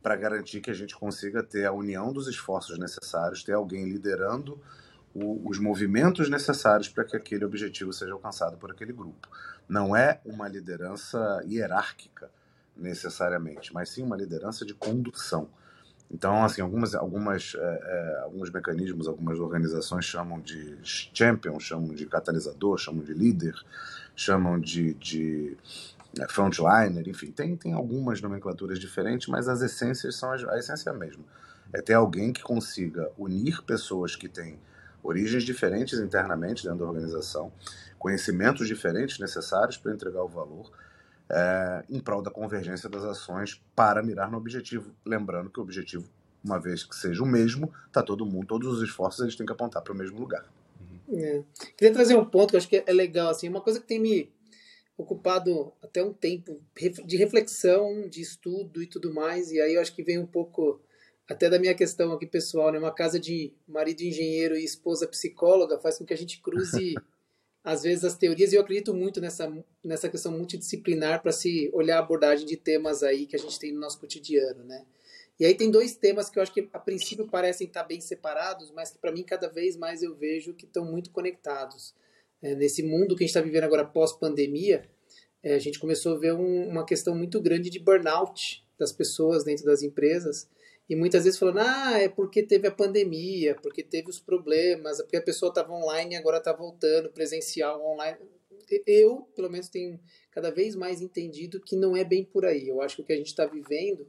para 0.03 0.17
garantir 0.17 0.61
que 0.61 0.71
a 0.71 0.75
gente 0.75 0.97
consiga 0.97 1.43
ter 1.43 1.65
a 1.65 1.73
união 1.73 2.13
dos 2.13 2.27
esforços 2.27 2.79
necessários, 2.79 3.45
ter 3.45 3.53
alguém 3.53 3.85
liderando 3.85 4.61
o, 5.15 5.49
os 5.49 5.59
movimentos 5.59 6.29
necessários 6.29 6.89
para 6.89 7.05
que 7.05 7.17
aquele 7.17 7.45
objetivo 7.45 7.93
seja 7.93 8.13
alcançado 8.13 8.57
por 8.57 8.71
aquele 8.71 8.93
grupo. 8.93 9.29
Não 9.69 9.95
é 9.95 10.21
uma 10.25 10.49
liderança 10.49 11.43
hierárquica 11.47 12.31
necessariamente, 12.77 13.73
mas 13.73 13.91
sim 13.91 14.03
uma 14.03 14.17
liderança 14.17 14.65
de 14.65 14.75
condução. 14.75 15.49
Então, 16.11 16.45
assim, 16.45 16.61
algumas, 16.61 16.95
algumas, 16.95 17.55
é, 17.55 17.59
é, 17.59 18.21
alguns 18.23 18.51
mecanismos, 18.51 19.09
algumas 19.09 19.39
organizações 19.39 20.05
chamam 20.05 20.41
de 20.41 20.79
champion, 20.83 21.59
chamam 21.59 21.95
de 21.95 22.05
catalisador, 22.05 22.77
chamam 22.77 23.03
de 23.03 23.15
líder, 23.15 23.55
chamam 24.15 24.61
de, 24.61 24.93
de 24.95 25.57
frontliner, 26.29 27.09
enfim, 27.09 27.31
tem, 27.31 27.57
tem 27.57 27.73
algumas 27.73 28.21
nomenclaturas 28.21 28.79
diferentes, 28.79 29.29
mas 29.29 29.49
as 29.49 29.63
essências 29.63 30.17
são 30.17 30.31
a, 30.31 30.37
a 30.53 30.59
essência 30.59 30.93
mesmo. 30.93 31.25
É 31.73 31.81
ter 31.81 31.95
alguém 31.95 32.33
que 32.33 32.43
consiga 32.43 33.11
unir 33.17 33.63
pessoas 33.63 34.15
que 34.15 34.29
têm 34.29 34.59
origens 35.03 35.43
diferentes 35.43 35.99
internamente 35.99 36.63
dentro 36.63 36.79
da 36.79 36.85
organização, 36.85 37.53
conhecimentos 37.99 38.69
diferentes 38.69 39.19
necessários 39.19 39.77
para 39.77 39.93
entregar 39.93 40.23
o 40.23 40.29
valor, 40.29 40.71
é, 41.29 41.85
em 41.89 41.99
prol 41.99 42.23
da 42.23 42.31
convergência 42.31 42.89
das 42.89 43.05
ações 43.05 43.61
para 43.75 44.03
mirar 44.03 44.31
no 44.31 44.37
objetivo. 44.37 44.95
Lembrando 45.05 45.51
que 45.51 45.59
o 45.59 45.63
objetivo, 45.63 46.05
uma 46.45 46.61
vez 46.61 46.85
que 46.85 46.95
seja 46.95 47.23
o 47.23 47.27
mesmo, 47.27 47.73
tá 47.91 48.03
todo 48.03 48.27
mundo, 48.27 48.47
todos 48.47 48.69
os 48.69 48.83
esforços 48.83 49.21
eles 49.21 49.37
têm 49.37 49.47
que 49.47 49.53
apontar 49.53 49.83
para 49.83 49.93
o 49.93 49.97
mesmo 49.97 50.19
lugar. 50.21 50.45
É. 51.11 51.43
Queria 51.77 51.93
trazer 51.93 52.17
um 52.17 52.25
ponto 52.25 52.51
que 52.51 52.57
eu 52.57 52.59
acho 52.59 52.69
que 52.69 52.85
é 52.87 52.93
legal, 52.93 53.31
assim, 53.31 53.49
uma 53.49 53.61
coisa 53.61 53.81
que 53.81 53.87
tem 53.87 53.99
me 53.99 54.31
ocupado 54.97 55.73
até 55.83 56.03
um 56.03 56.13
tempo 56.13 56.61
de 57.05 57.17
reflexão, 57.17 58.09
de 58.09 58.21
estudo 58.21 58.83
e 58.83 58.87
tudo 58.87 59.13
mais, 59.13 59.51
e 59.51 59.61
aí 59.61 59.75
eu 59.75 59.81
acho 59.81 59.95
que 59.95 60.03
vem 60.03 60.19
um 60.19 60.27
pouco 60.27 60.81
até 61.29 61.49
da 61.49 61.59
minha 61.59 61.75
questão 61.75 62.13
aqui 62.13 62.27
pessoal, 62.27 62.71
né? 62.71 62.79
Uma 62.79 62.95
casa 62.95 63.19
de 63.19 63.53
marido 63.67 64.03
engenheiro 64.03 64.57
e 64.57 64.65
esposa 64.65 65.07
psicóloga 65.07 65.79
faz 65.79 65.99
com 65.99 66.05
que 66.05 66.13
a 66.13 66.17
gente 66.17 66.41
cruze 66.41 66.95
às 67.65 67.83
vezes 67.83 68.05
as 68.05 68.17
teorias 68.17 68.53
e 68.53 68.57
eu 68.57 68.61
acredito 68.61 68.93
muito 68.93 69.21
nessa 69.21 69.51
nessa 69.85 70.09
questão 70.09 70.33
multidisciplinar 70.33 71.23
para 71.23 71.33
se 71.33 71.71
olhar 71.73 71.97
a 71.97 72.01
abordagem 72.01 72.45
de 72.45 72.57
temas 72.57 73.03
aí 73.03 73.27
que 73.27 73.37
a 73.37 73.39
gente 73.39 73.59
tem 73.59 73.73
no 73.73 73.81
nosso 73.81 74.01
cotidiano, 74.01 74.65
né? 74.65 74.85
E 75.39 75.45
aí 75.45 75.55
tem 75.55 75.71
dois 75.71 75.97
temas 75.97 76.29
que 76.29 76.39
eu 76.39 76.43
acho 76.43 76.53
que 76.53 76.69
a 76.73 76.79
princípio 76.79 77.27
parecem 77.27 77.67
estar 77.67 77.85
bem 77.85 78.01
separados, 78.01 78.71
mas 78.71 78.91
que 78.91 78.99
para 78.99 79.11
mim 79.11 79.25
cada 79.25 79.49
vez 79.49 79.77
mais 79.77 80.03
eu 80.03 80.15
vejo 80.15 80.55
que 80.55 80.67
estão 80.67 80.85
muito 80.85 81.11
conectados. 81.11 81.95
É, 82.43 82.55
nesse 82.55 82.83
mundo 82.83 83.15
que 83.17 83.23
a 83.23 83.27
gente 83.27 83.37
está 83.37 83.41
vivendo 83.41 83.65
agora 83.65 83.85
pós-pandemia, 83.85 84.85
é, 85.43 85.55
a 85.55 85.59
gente 85.59 85.79
começou 85.79 86.15
a 86.15 86.19
ver 86.19 86.35
um, 86.35 86.69
uma 86.69 86.85
questão 86.85 87.15
muito 87.15 87.41
grande 87.41 87.71
de 87.71 87.79
burnout 87.79 88.65
das 88.79 88.93
pessoas 88.93 89.45
dentro 89.45 89.65
das 89.65 89.83
empresas 89.83 90.49
e 90.89 90.97
muitas 90.97 91.25
vezes 91.25 91.39
falando, 91.39 91.61
ah, 91.61 91.99
é 91.99 92.09
porque 92.09 92.43
teve 92.43 92.69
a 92.69 92.71
pandemia, 92.71 93.55
porque 93.63 93.83
teve 93.83 94.11
os 94.11 94.21
problemas, 94.21 95.01
é 95.01 95.03
porque 95.03 95.17
a 95.17 95.23
pessoa 95.23 95.49
estava 95.49 95.73
online 95.73 96.15
e 96.15 96.19
agora 96.19 96.39
está 96.39 96.53
voltando, 96.53 97.11
presencial, 97.11 97.83
online. 97.83 98.19
Eu, 98.87 99.29
pelo 99.35 99.51
menos, 99.51 99.69
tenho 99.69 99.99
cada 100.31 100.51
vez 100.51 100.75
mais 100.75 101.01
entendido 101.01 101.61
que 101.61 101.77
não 101.77 101.97
é 101.97 102.05
bem 102.05 102.25
por 102.25 102.45
aí. 102.45 102.69
Eu 102.69 102.81
acho 102.83 102.97
que 102.97 103.03
o 103.03 103.05
que 103.05 103.13
a 103.13 103.17
gente 103.17 103.29
está 103.29 103.47
vivendo, 103.47 104.07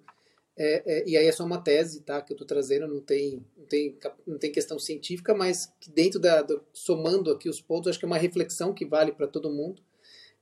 é, 0.56 0.84
é, 0.86 1.08
e 1.08 1.18
aí 1.18 1.26
é 1.26 1.32
só 1.32 1.44
uma 1.44 1.62
tese 1.62 2.02
tá, 2.02 2.22
que 2.22 2.32
eu 2.32 2.36
estou 2.36 2.48
trazendo, 2.48 2.88
não 2.88 3.02
tem, 3.02 3.44
não, 3.58 3.66
tem, 3.66 3.98
não 4.26 4.38
tem 4.38 4.52
questão 4.52 4.78
científica, 4.78 5.34
mas 5.34 5.74
que 5.80 5.90
dentro 5.90 6.20
da, 6.20 6.42
do, 6.42 6.64
somando 6.72 7.32
aqui 7.32 7.50
os 7.50 7.60
pontos, 7.60 7.90
acho 7.90 8.00
que 8.00 8.06
é 8.06 8.08
uma 8.08 8.18
reflexão 8.18 8.74
que 8.74 8.86
vale 8.86 9.12
para 9.12 9.28
todo 9.28 9.52
mundo, 9.52 9.82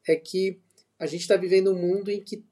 é 0.08 0.16
que 0.16 0.60
a 1.00 1.06
gente 1.06 1.22
está 1.22 1.38
vivendo 1.38 1.72
um 1.72 1.80
mundo 1.80 2.12
em 2.12 2.22
que 2.22 2.44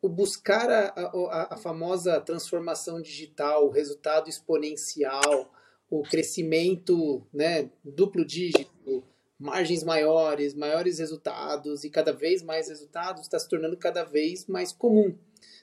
o 0.00 0.08
buscar 0.08 0.70
a, 0.70 0.86
a, 0.96 1.54
a 1.54 1.56
famosa 1.56 2.20
transformação 2.20 3.02
digital, 3.02 3.66
o 3.66 3.70
resultado 3.70 4.30
exponencial, 4.30 5.52
o 5.90 6.02
crescimento 6.02 7.26
né, 7.32 7.68
duplo 7.84 8.24
dígito, 8.24 9.04
margens 9.38 9.82
maiores, 9.82 10.54
maiores 10.54 10.98
resultados 10.98 11.82
e 11.82 11.90
cada 11.90 12.12
vez 12.12 12.42
mais 12.42 12.68
resultados 12.68 13.22
está 13.22 13.38
se 13.38 13.48
tornando 13.48 13.76
cada 13.76 14.04
vez 14.04 14.46
mais 14.46 14.72
comum. 14.72 15.16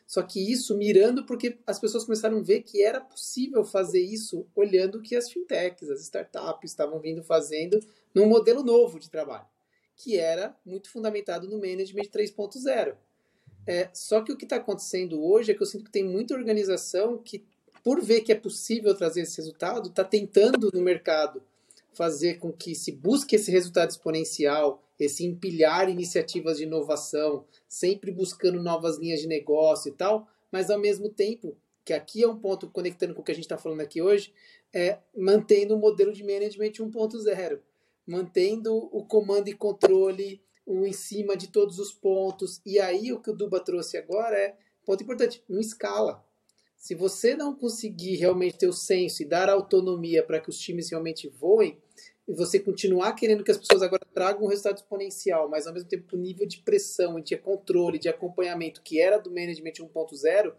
Só 0.08 0.24
que 0.24 0.40
isso 0.40 0.78
mirando 0.78 1.26
porque 1.26 1.58
as 1.68 1.78
pessoas 1.78 2.06
começaram 2.06 2.38
a 2.38 2.42
ver 2.42 2.62
que 2.62 2.82
era 2.82 3.02
possível 3.02 3.66
fazer 3.66 4.00
isso 4.00 4.48
olhando 4.56 5.00
o 5.00 5.02
que 5.02 5.18
as 5.18 5.30
fintechs, 5.30 5.90
as 5.90 6.02
startups 6.02 6.72
estavam 6.72 6.98
vindo 7.02 7.22
fazendo 7.22 7.78
num 8.16 8.26
modelo 8.26 8.64
novo 8.64 9.00
de 9.00 9.10
trabalho, 9.10 9.46
que 9.98 10.18
era 10.18 10.56
muito 10.66 10.90
fundamentado 10.90 11.50
no 11.50 11.58
management 11.58 12.06
3.0. 12.06 12.96
É, 13.68 13.90
só 13.94 14.22
que 14.22 14.32
o 14.32 14.38
que 14.38 14.46
está 14.46 14.56
acontecendo 14.56 15.22
hoje 15.22 15.52
é 15.52 15.54
que 15.54 15.62
eu 15.62 15.68
sinto 15.68 15.84
que 15.84 15.92
tem 15.92 16.06
muita 16.06 16.34
organização 16.34 17.18
que, 17.18 17.46
por 17.84 18.02
ver 18.02 18.22
que 18.22 18.32
é 18.32 18.36
possível 18.36 18.96
trazer 18.96 19.22
esse 19.22 19.36
resultado, 19.36 19.90
está 19.90 20.06
tentando 20.06 20.72
no 20.74 20.82
mercado 20.82 21.44
fazer 21.92 22.36
com 22.36 22.54
que 22.54 22.74
se 22.74 22.94
busque 22.94 23.36
esse 23.36 23.52
resultado 23.52 23.90
exponencial, 23.90 24.82
esse 25.00 25.26
empilhar 25.26 25.90
iniciativas 25.90 26.58
de 26.58 26.64
inovação, 26.64 27.46
sempre 27.68 28.12
buscando 28.12 28.62
novas 28.62 28.98
linhas 28.98 29.22
de 29.22 29.28
negócio 29.28 29.90
e 29.90 29.92
tal, 29.92 30.28
mas 30.52 30.70
ao 30.70 30.80
mesmo 30.80 31.10
tempo, 31.10 31.56
que 31.86 31.94
aqui 31.94 32.24
é 32.24 32.28
um 32.28 32.38
ponto 32.38 32.70
conectando 32.70 33.14
com 33.14 33.22
o 33.22 33.24
que 33.24 33.32
a 33.32 33.36
gente 33.36 33.46
está 33.46 33.58
falando 33.58 33.82
aqui 33.82 34.02
hoje, 34.02 34.34
é 34.74 35.00
mantendo 35.16 35.76
o 35.76 35.80
modelo 35.80 36.12
de 36.12 36.24
management 36.24 36.72
1.0, 36.72 37.60
mantendo 38.06 38.76
o 38.76 39.06
comando 39.06 39.48
e 39.48 39.54
controle 39.54 40.42
o 40.66 40.86
em 40.86 40.94
cima 40.94 41.38
de 41.38 41.48
todos 41.48 41.80
os 41.80 41.94
pontos. 41.94 42.62
E 42.66 42.80
aí 42.80 43.14
o 43.14 43.22
que 43.22 43.32
o 43.32 43.36
Duba 43.36 43.60
trouxe 43.60 43.98
agora 43.98 44.38
é 44.38 44.58
ponto 44.86 45.04
importante, 45.04 45.44
não 45.48 45.60
escala. 45.60 46.24
Se 46.78 46.94
você 46.94 47.36
não 47.36 47.56
conseguir 47.56 48.16
realmente 48.16 48.58
ter 48.58 48.68
o 48.68 48.74
senso 48.74 49.24
e 49.24 49.26
dar 49.26 49.50
autonomia 49.50 50.24
para 50.24 50.40
que 50.40 50.50
os 50.50 50.60
times 50.60 50.90
realmente 50.90 51.28
voem, 51.28 51.78
e 52.28 52.34
você 52.34 52.60
continuar 52.60 53.14
querendo 53.14 53.44
que 53.44 53.52
as 53.52 53.58
pessoas 53.58 53.82
agora 53.82 54.06
tragam 54.14 54.44
um 54.44 54.50
resultado 54.50 54.78
exponencial, 54.78 55.48
mas 55.48 55.66
ao 55.66 55.74
mesmo 55.74 55.88
tempo 55.88 56.16
o 56.16 56.20
nível 56.20 56.46
de 56.46 56.60
pressão, 56.60 57.20
de 57.22 57.38
controle, 57.38 57.98
de 57.98 58.10
acompanhamento 58.10 58.82
que 58.82 59.00
era 59.00 59.18
do 59.18 59.30
management 59.30 59.74
1.0, 59.74 60.54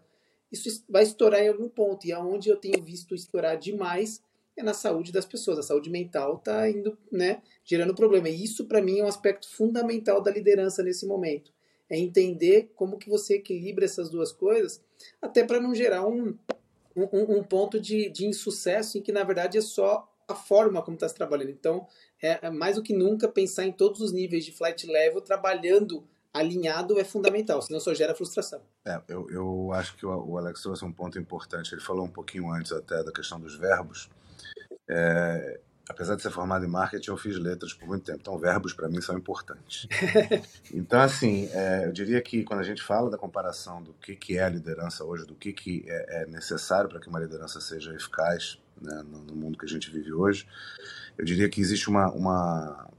isso 0.51 0.83
vai 0.89 1.03
estourar 1.03 1.41
em 1.41 1.49
algum 1.49 1.69
ponto. 1.69 2.07
E 2.07 2.11
aonde 2.11 2.49
eu 2.49 2.57
tenho 2.57 2.83
visto 2.83 3.13
estourar 3.13 3.57
demais 3.57 4.21
é 4.57 4.63
na 4.63 4.73
saúde 4.73 5.11
das 5.11 5.25
pessoas. 5.25 5.59
A 5.59 5.63
saúde 5.63 5.91
mental 5.91 6.37
está 6.37 6.67
indo, 6.69 6.97
né, 7.11 7.41
gerando 7.63 7.93
problema. 7.93 8.29
E 8.29 8.43
isso 8.43 8.65
para 8.65 8.81
mim 8.81 8.99
é 8.99 9.03
um 9.03 9.07
aspecto 9.07 9.47
fundamental 9.47 10.21
da 10.21 10.31
liderança 10.31 10.81
nesse 10.81 11.05
momento. 11.05 11.51
É 11.87 11.97
entender 11.97 12.71
como 12.75 12.97
que 12.97 13.09
você 13.09 13.35
equilibra 13.35 13.85
essas 13.85 14.09
duas 14.09 14.31
coisas, 14.31 14.81
até 15.21 15.43
para 15.43 15.59
não 15.59 15.73
gerar 15.73 16.05
um, 16.05 16.35
um, 16.95 17.37
um 17.37 17.43
ponto 17.43 17.79
de, 17.79 18.09
de 18.09 18.25
insucesso 18.25 18.97
em 18.97 19.01
que 19.01 19.11
na 19.11 19.23
verdade 19.23 19.57
é 19.57 19.61
só 19.61 20.07
a 20.33 20.35
forma 20.35 20.81
como 20.81 20.95
está 20.95 21.07
se 21.07 21.15
trabalhando. 21.15 21.51
Então, 21.51 21.87
é, 22.21 22.47
é, 22.47 22.49
mais 22.49 22.75
do 22.75 22.83
que 22.83 22.93
nunca 22.93 23.27
pensar 23.27 23.65
em 23.65 23.71
todos 23.71 24.01
os 24.01 24.11
níveis 24.11 24.45
de 24.45 24.51
flight 24.51 24.85
level 24.87 25.21
trabalhando 25.21 26.03
alinhado 26.33 26.99
é 26.99 27.03
fundamental, 27.03 27.61
senão 27.61 27.79
só 27.79 27.93
gera 27.93 28.13
frustração. 28.13 28.61
É, 28.85 29.01
eu, 29.07 29.29
eu 29.29 29.71
acho 29.73 29.95
que 29.95 30.05
o, 30.05 30.09
o 30.09 30.37
Alex 30.37 30.61
trouxe 30.61 30.85
um 30.85 30.91
ponto 30.91 31.17
importante. 31.17 31.73
Ele 31.73 31.81
falou 31.81 32.05
um 32.05 32.09
pouquinho 32.09 32.51
antes 32.51 32.71
até 32.71 33.03
da 33.03 33.11
questão 33.11 33.39
dos 33.39 33.55
verbos. 33.55 34.09
É, 34.87 35.59
apesar 35.89 36.15
de 36.15 36.21
ser 36.21 36.29
formado 36.29 36.63
em 36.63 36.67
marketing, 36.67 37.09
eu 37.09 37.17
fiz 37.17 37.35
letras 37.37 37.73
por 37.73 37.87
muito 37.87 38.05
tempo. 38.05 38.19
Então, 38.21 38.37
verbos 38.37 38.73
para 38.73 38.87
mim 38.87 39.01
são 39.01 39.17
importantes. 39.17 39.87
então, 40.71 41.01
assim, 41.01 41.49
é, 41.51 41.85
eu 41.85 41.91
diria 41.91 42.21
que 42.21 42.43
quando 42.43 42.59
a 42.59 42.63
gente 42.63 42.81
fala 42.81 43.09
da 43.09 43.17
comparação 43.17 43.81
do 43.81 43.93
que, 43.93 44.15
que 44.15 44.37
é 44.37 44.43
a 44.43 44.49
liderança 44.49 45.03
hoje, 45.03 45.25
do 45.25 45.33
que, 45.35 45.51
que 45.51 45.83
é, 45.87 46.21
é 46.21 46.25
necessário 46.27 46.89
para 46.89 46.99
que 46.99 47.09
uma 47.09 47.19
liderança 47.19 47.59
seja 47.59 47.93
eficaz 47.93 48.59
né, 48.81 49.03
no, 49.03 49.35
mundo 49.35 49.57
que 49.57 49.65
a 49.65 49.69
gente 49.69 49.91
vive 49.91 50.13
hoje, 50.13 50.47
eu 51.17 51.25
diria 51.25 51.49
que 51.49 51.61
existe 51.61 51.89
uma, 51.89 52.11
uma, 52.11 52.89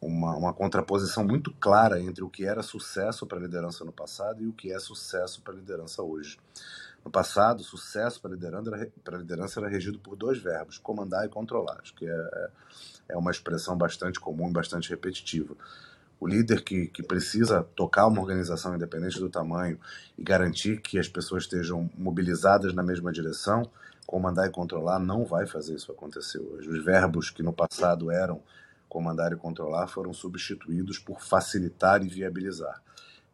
uma, 0.00 0.36
uma 0.36 0.52
contraposição 0.52 1.24
muito 1.24 1.52
clara 1.54 2.00
entre 2.00 2.24
o 2.24 2.30
que 2.30 2.44
era 2.44 2.62
sucesso 2.62 3.26
para 3.26 3.38
a 3.38 3.42
liderança 3.42 3.84
no 3.84 3.92
passado 3.92 4.42
e 4.42 4.46
o 4.46 4.52
que 4.52 4.72
é 4.72 4.78
sucesso 4.78 5.42
para 5.42 5.52
a 5.52 5.56
liderança 5.56 6.02
hoje. 6.02 6.38
No 7.04 7.10
passado, 7.10 7.62
sucesso 7.62 8.20
para 8.20 8.32
a 8.32 8.34
liderança, 9.14 9.60
era, 9.60 9.68
regido 9.68 9.98
por 9.98 10.16
dois 10.16 10.38
verbos, 10.38 10.78
comandar 10.78 11.24
e 11.24 11.28
controlar. 11.28 11.80
Que 11.96 12.06
é, 12.06 12.10
é, 12.10 12.50
é 13.10 13.16
uma 13.16 13.30
expressão 13.30 13.76
bastante 13.76 14.20
comum, 14.20 14.52
bastante 14.52 14.90
repetitiva. 14.90 15.56
O 16.20 16.26
líder 16.26 16.62
que, 16.62 16.88
que 16.88 17.02
precisa 17.02 17.62
tocar 17.76 18.06
uma 18.08 18.20
organização 18.20 18.74
independente 18.74 19.20
do 19.20 19.30
tamanho 19.30 19.78
e 20.18 20.22
garantir 20.22 20.80
que 20.80 20.98
as 20.98 21.08
pessoas 21.08 21.44
estejam 21.44 21.88
mobilizadas 21.96 22.74
na 22.74 22.82
mesma 22.82 23.12
direção, 23.12 23.62
comandar 24.08 24.48
e 24.48 24.50
controlar, 24.50 24.98
não 24.98 25.26
vai 25.26 25.46
fazer 25.46 25.74
isso 25.74 25.92
acontecer 25.92 26.38
hoje. 26.38 26.66
Os 26.66 26.82
verbos 26.82 27.28
que 27.28 27.42
no 27.42 27.52
passado 27.52 28.10
eram 28.10 28.42
comandar 28.88 29.34
e 29.34 29.36
controlar 29.36 29.86
foram 29.86 30.14
substituídos 30.14 30.98
por 30.98 31.20
facilitar 31.20 32.02
e 32.02 32.08
viabilizar. 32.08 32.82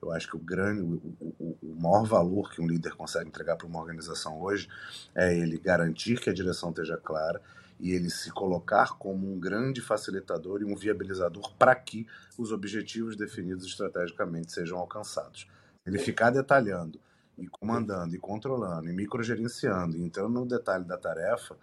Eu 0.03 0.11
acho 0.11 0.29
que 0.29 0.37
o 0.37 0.41
grande, 0.41 0.83
o, 0.83 1.01
o, 1.39 1.57
o 1.63 1.81
maior 1.81 2.05
valor 2.05 2.51
que 2.51 2.61
um 2.61 2.67
líder 2.67 2.97
consegue 2.97 3.29
entregar 3.29 3.55
para 3.55 3.69
uma 3.69 3.79
organização 3.79 4.43
hoje 4.43 4.69
é 5.15 5.33
ele 5.33 5.59
garantir 5.59 6.19
que 6.19 6.29
a 6.29 6.35
direção 6.35 6.71
esteja 6.71 6.97
clara 6.97 7.41
e 7.79 7.93
ele 7.93 8.11
se 8.11 8.33
colocar 8.33 8.99
como 8.99 9.33
um 9.33 9.39
grande 9.39 9.81
facilitador 9.81 10.61
e 10.61 10.65
um 10.65 10.75
viabilizador 10.75 11.55
para 11.57 11.77
que 11.77 12.05
os 12.37 12.51
objetivos 12.51 13.15
definidos 13.15 13.65
estrategicamente 13.65 14.51
sejam 14.51 14.79
alcançados. 14.79 15.47
Ele 15.87 16.01
ficar 16.01 16.31
detalhando 16.31 16.99
e 17.39 17.47
comandando 17.49 18.15
e 18.15 18.19
controlando 18.19 18.89
e 18.89 18.93
microgerenciando 18.93 19.97
e 19.97 20.03
entrando 20.03 20.41
no 20.41 20.47
detalhe 20.47 20.85
da 20.85 20.97
tarefa, 20.97 21.57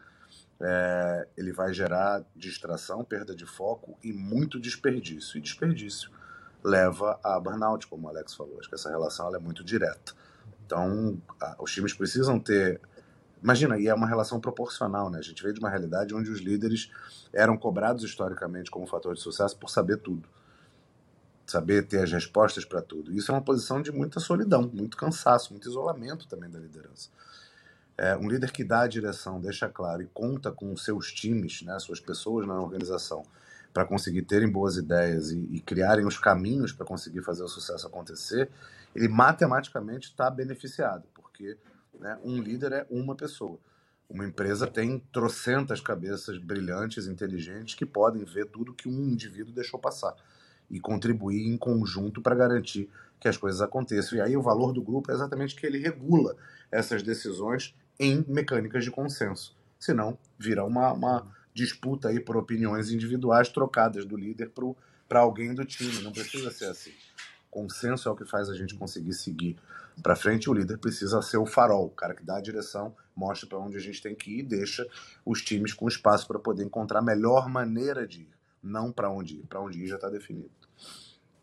é, 0.59 1.27
ele 1.35 1.51
vai 1.51 1.73
gerar 1.73 2.23
distração, 2.35 3.03
perda 3.03 3.35
de 3.35 3.45
foco 3.45 3.97
e 4.03 4.13
muito 4.13 4.59
desperdício. 4.59 5.37
E 5.37 5.41
desperdício 5.41 6.11
leva 6.63 7.19
a 7.23 7.39
burnout, 7.39 7.87
como 7.87 8.07
o 8.07 8.09
Alex 8.09 8.35
falou. 8.35 8.59
Acho 8.59 8.69
que 8.69 8.75
essa 8.75 8.89
relação 8.89 9.33
é 9.35 9.39
muito 9.39 9.63
direta. 9.63 10.13
Então, 10.65 11.19
a, 11.41 11.55
os 11.59 11.71
times 11.71 11.93
precisam 11.93 12.39
ter. 12.39 12.79
Imagina, 13.41 13.79
e 13.79 13.87
é 13.87 13.93
uma 13.93 14.07
relação 14.07 14.39
proporcional, 14.39 15.09
né? 15.09 15.17
A 15.17 15.23
gente 15.23 15.41
veio 15.41 15.53
de 15.53 15.59
uma 15.59 15.69
realidade 15.69 16.13
onde 16.13 16.29
os 16.29 16.39
líderes 16.39 16.91
eram 17.33 17.57
cobrados 17.57 18.03
historicamente 18.03 18.69
como 18.69 18.85
fator 18.85 19.15
de 19.15 19.21
sucesso 19.21 19.57
por 19.57 19.69
saber 19.69 19.97
tudo. 19.97 20.29
Saber 21.45 21.85
ter 21.85 22.03
as 22.03 22.11
respostas 22.11 22.63
para 22.63 22.81
tudo. 22.81 23.13
Isso 23.13 23.31
é 23.31 23.35
uma 23.35 23.41
posição 23.41 23.81
de 23.81 23.91
muita 23.91 24.19
solidão, 24.19 24.69
muito 24.73 24.95
cansaço, 24.95 25.51
muito 25.53 25.67
isolamento 25.67 26.27
também 26.27 26.49
da 26.49 26.59
liderança. 26.59 27.09
É, 27.97 28.15
um 28.15 28.27
líder 28.29 28.51
que 28.51 28.63
dá 28.63 28.81
a 28.81 28.87
direção, 28.87 29.39
deixa 29.39 29.67
claro 29.69 30.01
e 30.01 30.07
conta 30.07 30.51
com 30.51 30.75
seus 30.75 31.11
times, 31.11 31.61
né, 31.61 31.77
suas 31.79 31.99
pessoas 31.99 32.47
na 32.47 32.59
organização, 32.59 33.23
para 33.73 33.85
conseguir 33.85 34.23
terem 34.23 34.49
boas 34.49 34.77
ideias 34.77 35.31
e, 35.31 35.39
e 35.51 35.59
criarem 35.59 36.05
os 36.05 36.17
caminhos 36.17 36.71
para 36.71 36.85
conseguir 36.85 37.21
fazer 37.21 37.43
o 37.43 37.47
sucesso 37.47 37.85
acontecer, 37.87 38.49
ele 38.95 39.07
matematicamente 39.07 40.09
está 40.09 40.29
beneficiado, 40.29 41.03
porque 41.13 41.57
né, 41.99 42.17
um 42.23 42.41
líder 42.41 42.71
é 42.71 42.87
uma 42.89 43.15
pessoa. 43.15 43.59
Uma 44.09 44.25
empresa 44.25 44.67
tem 44.67 44.99
trocentas 45.13 45.79
cabeças 45.79 46.37
brilhantes, 46.37 47.07
inteligentes, 47.07 47.75
que 47.75 47.85
podem 47.85 48.25
ver 48.25 48.47
tudo 48.47 48.73
que 48.73 48.89
um 48.89 49.05
indivíduo 49.05 49.53
deixou 49.53 49.79
passar 49.79 50.15
e 50.71 50.79
contribuir 50.79 51.47
em 51.47 51.57
conjunto 51.57 52.21
para 52.21 52.33
garantir 52.33 52.89
que 53.19 53.27
as 53.27 53.37
coisas 53.37 53.61
aconteçam. 53.61 54.17
E 54.17 54.21
aí 54.21 54.35
o 54.35 54.41
valor 54.41 54.73
do 54.73 54.81
grupo 54.81 55.11
é 55.11 55.13
exatamente 55.13 55.55
que 55.55 55.65
ele 55.65 55.77
regula 55.77 56.35
essas 56.71 57.03
decisões 57.03 57.75
em 57.99 58.25
mecânicas 58.27 58.83
de 58.83 58.89
consenso. 58.89 59.55
Senão, 59.79 60.17
vira 60.39 60.65
uma, 60.65 60.91
uma 60.93 61.27
disputa 61.53 62.09
aí 62.09 62.19
por 62.19 62.37
opiniões 62.37 62.91
individuais 62.91 63.49
trocadas 63.49 64.05
do 64.05 64.17
líder 64.17 64.51
para 65.07 65.19
alguém 65.19 65.53
do 65.53 65.65
time. 65.65 66.01
Não 66.01 66.11
precisa 66.11 66.49
ser 66.51 66.65
assim. 66.65 66.91
Consenso 67.49 68.07
é 68.07 68.11
o 68.11 68.15
que 68.15 68.25
faz 68.25 68.49
a 68.49 68.55
gente 68.55 68.75
conseguir 68.75 69.13
seguir 69.13 69.57
para 70.01 70.15
frente. 70.15 70.49
O 70.49 70.53
líder 70.53 70.77
precisa 70.77 71.21
ser 71.21 71.37
o 71.37 71.45
farol, 71.45 71.87
o 71.87 71.89
cara 71.89 72.15
que 72.15 72.23
dá 72.23 72.37
a 72.37 72.41
direção, 72.41 72.95
mostra 73.15 73.47
para 73.47 73.59
onde 73.59 73.77
a 73.77 73.81
gente 73.81 74.01
tem 74.01 74.15
que 74.15 74.31
ir 74.31 74.39
e 74.39 74.43
deixa 74.43 74.87
os 75.25 75.41
times 75.41 75.73
com 75.73 75.87
espaço 75.87 76.27
para 76.27 76.39
poder 76.39 76.63
encontrar 76.63 76.99
a 76.99 77.03
melhor 77.03 77.49
maneira 77.49 78.07
de 78.07 78.21
ir, 78.21 78.29
não 78.63 78.91
para 78.91 79.09
onde 79.09 79.35
ir. 79.35 79.45
Para 79.47 79.61
onde 79.61 79.83
ir 79.83 79.87
já 79.87 79.95
está 79.95 80.09
definido. 80.09 80.60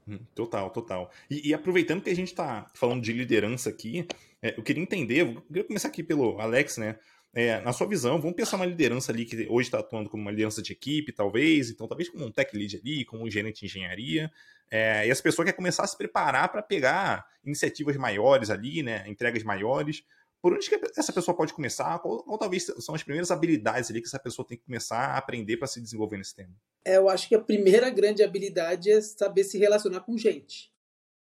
Hum, 0.09 0.19
total, 0.35 0.71
total. 0.71 1.11
E, 1.31 1.51
e, 1.51 1.55
aproveitando 1.55 2.03
que 2.03 2.09
a 2.09 2.17
gente 2.17 2.29
está 2.29 2.71
falando 2.73 3.03
de 3.03 3.13
liderança 3.13 3.69
aqui, 3.69 4.07
é, 4.41 4.59
eu 4.59 4.63
queria 4.63 4.83
entender, 4.83 5.21
eu 5.21 5.43
queria 5.43 5.65
começar 5.65 5.89
aqui 5.89 6.03
pelo 6.03 6.41
Alex, 6.41 6.79
né? 6.79 6.99
É, 7.35 7.61
na 7.61 7.75
sua 7.75 7.87
visão, 7.87 8.19
vamos 8.19 8.35
pensar 8.35 8.57
uma 8.57 8.65
liderança 8.65 9.13
ali 9.13 9.27
que 9.27 9.47
hoje 9.51 9.69
está 9.69 9.81
atuando 9.81 10.09
como 10.09 10.23
uma 10.23 10.31
liderança 10.31 10.63
de 10.63 10.73
equipe, 10.73 11.13
talvez, 11.13 11.71
então 11.71 11.87
talvez 11.87 12.09
como 12.09 12.25
um 12.25 12.33
tech 12.33 12.57
lead 12.57 12.79
ali, 12.79 13.05
como 13.05 13.23
um 13.23 13.31
gerente 13.31 13.61
de 13.61 13.67
engenharia, 13.67 14.33
é, 14.71 15.07
e 15.07 15.11
essa 15.11 15.23
pessoa 15.23 15.45
quer 15.45 15.53
começar 15.53 15.85
a 15.85 15.87
se 15.87 15.97
preparar 15.97 16.51
para 16.51 16.63
pegar 16.63 17.27
iniciativas 17.45 17.97
maiores 17.97 18.49
ali, 18.49 18.83
né, 18.83 19.05
entregas 19.07 19.43
maiores. 19.43 20.03
Por 20.41 20.55
onde 20.55 20.69
que 20.69 20.81
essa 20.97 21.13
pessoa 21.13 21.37
pode 21.37 21.53
começar? 21.53 21.99
Qual, 21.99 22.23
qual 22.23 22.39
talvez 22.39 22.65
são 22.79 22.95
as 22.95 23.03
primeiras 23.03 23.31
habilidades 23.31 23.91
ali 23.91 24.01
que 24.01 24.07
essa 24.07 24.19
pessoa 24.19 24.47
tem 24.47 24.57
que 24.57 24.65
começar 24.65 24.99
a 24.99 25.19
aprender 25.19 25.57
para 25.57 25.67
se 25.67 25.81
desenvolver 25.81 26.17
nesse 26.17 26.35
tema? 26.35 26.55
É, 26.85 26.97
eu 26.97 27.09
acho 27.09 27.29
que 27.29 27.35
a 27.35 27.41
primeira 27.41 27.91
grande 27.91 28.23
habilidade 28.23 28.91
é 28.91 29.01
saber 29.01 29.45
se 29.45 29.59
relacionar 29.59 30.01
com 30.01 30.17
gente. 30.17 30.73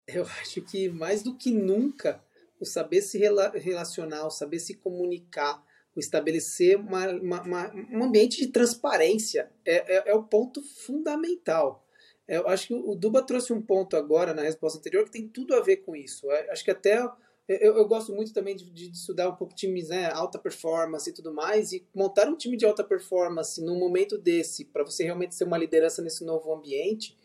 Eu 0.08 0.24
acho 0.42 0.62
que 0.62 0.90
mais 0.90 1.22
do 1.22 1.36
que 1.36 1.52
nunca 1.52 2.24
o 2.60 2.66
saber 2.66 3.02
se 3.02 3.18
rela 3.18 3.52
relacionar, 3.56 4.26
o 4.26 4.32
saber 4.32 4.60
se 4.60 4.76
comunicar, 4.76 5.62
o 5.96 6.00
estabelecer 6.00 6.78
uma, 6.78 7.08
uma, 7.10 7.42
uma, 7.42 7.74
um 7.92 8.04
ambiente 8.04 8.38
de 8.40 8.48
transparência 8.48 9.52
é, 9.66 9.98
é, 9.98 10.12
é 10.12 10.16
o 10.16 10.24
ponto 10.24 10.62
fundamental. 10.62 11.86
É, 12.28 12.38
eu 12.38 12.48
acho 12.48 12.68
que 12.68 12.74
o 12.74 12.96
Duba 12.96 13.22
trouxe 13.22 13.52
um 13.52 13.62
ponto 13.62 13.98
agora 13.98 14.34
na 14.34 14.44
resposta 14.44 14.80
anterior 14.80 15.04
que 15.04 15.12
tem 15.12 15.28
tudo 15.28 15.54
a 15.54 15.62
ver 15.62 15.78
com 15.78 15.96
isso. 15.96 16.26
Eu 16.28 16.32
é, 16.32 16.52
acho 16.52 16.64
que 16.64 16.72
até 16.72 17.06
eu, 17.48 17.76
eu, 17.78 17.88
gosto 17.88 18.14
muito 18.14 18.34
também 18.34 18.56
de, 18.56 18.70
de, 18.70 18.92
estudar 18.92 19.30
um 19.30 19.36
pouco 19.36 19.54
times, 19.54 19.90
né, 19.90 20.10
alta 20.12 20.40
performance 20.40 21.10
e 21.10 21.14
tudo 21.14 21.34
mais, 21.34 21.74
e 21.74 21.86
montar 21.94 22.28
um 22.28 22.38
time 22.38 22.56
de 22.56 22.66
alta 22.66 22.84
performance 22.84 23.62
num 23.62 23.78
momento 23.78 24.18
desse, 24.18 24.66
para 24.66 24.84
você 24.84 25.04
realmente 25.04 25.36
ser 25.36 25.44
uma 25.44 25.58
liderança 25.58 26.02
nesse 26.02 26.24
novo 26.24 26.54
ambiente, 26.54 27.18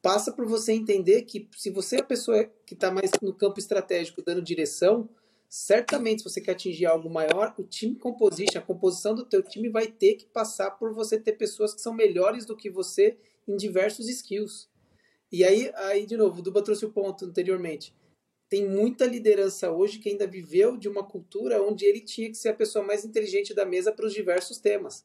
passa 0.00 0.32
por 0.32 0.46
você 0.46 0.72
entender 0.72 1.22
que 1.22 1.48
se 1.56 1.70
você 1.70 1.96
é 1.96 2.00
a 2.00 2.04
pessoa 2.04 2.44
que 2.64 2.74
está 2.74 2.90
mais 2.90 3.10
no 3.20 3.34
campo 3.34 3.58
estratégico 3.58 4.22
dando 4.22 4.40
direção, 4.40 5.08
certamente 5.48 6.22
se 6.22 6.28
você 6.28 6.40
quer 6.40 6.52
atingir 6.52 6.86
algo 6.86 7.10
maior, 7.10 7.54
o 7.58 7.62
time 7.62 7.96
composition, 7.96 8.58
a 8.58 8.62
composição 8.62 9.14
do 9.14 9.24
teu 9.24 9.42
time 9.42 9.68
vai 9.68 9.86
ter 9.86 10.14
que 10.14 10.26
passar 10.26 10.70
por 10.72 10.94
você 10.94 11.18
ter 11.18 11.32
pessoas 11.32 11.74
que 11.74 11.80
são 11.80 11.92
melhores 11.92 12.46
do 12.46 12.56
que 12.56 12.70
você 12.70 13.18
em 13.46 13.56
diversos 13.56 14.08
skills. 14.08 14.68
E 15.30 15.44
aí, 15.44 15.70
aí 15.74 16.06
de 16.06 16.16
novo, 16.16 16.38
o 16.38 16.42
Duba 16.42 16.62
trouxe 16.62 16.86
o 16.86 16.92
ponto 16.92 17.24
anteriormente. 17.24 17.94
Tem 18.48 18.68
muita 18.68 19.04
liderança 19.06 19.70
hoje 19.70 19.98
que 19.98 20.08
ainda 20.08 20.26
viveu 20.26 20.76
de 20.76 20.88
uma 20.88 21.02
cultura 21.02 21.62
onde 21.62 21.84
ele 21.84 22.00
tinha 22.00 22.30
que 22.30 22.36
ser 22.36 22.50
a 22.50 22.54
pessoa 22.54 22.84
mais 22.84 23.04
inteligente 23.04 23.52
da 23.52 23.64
mesa 23.64 23.90
para 23.90 24.06
os 24.06 24.12
diversos 24.12 24.58
temas. 24.58 25.04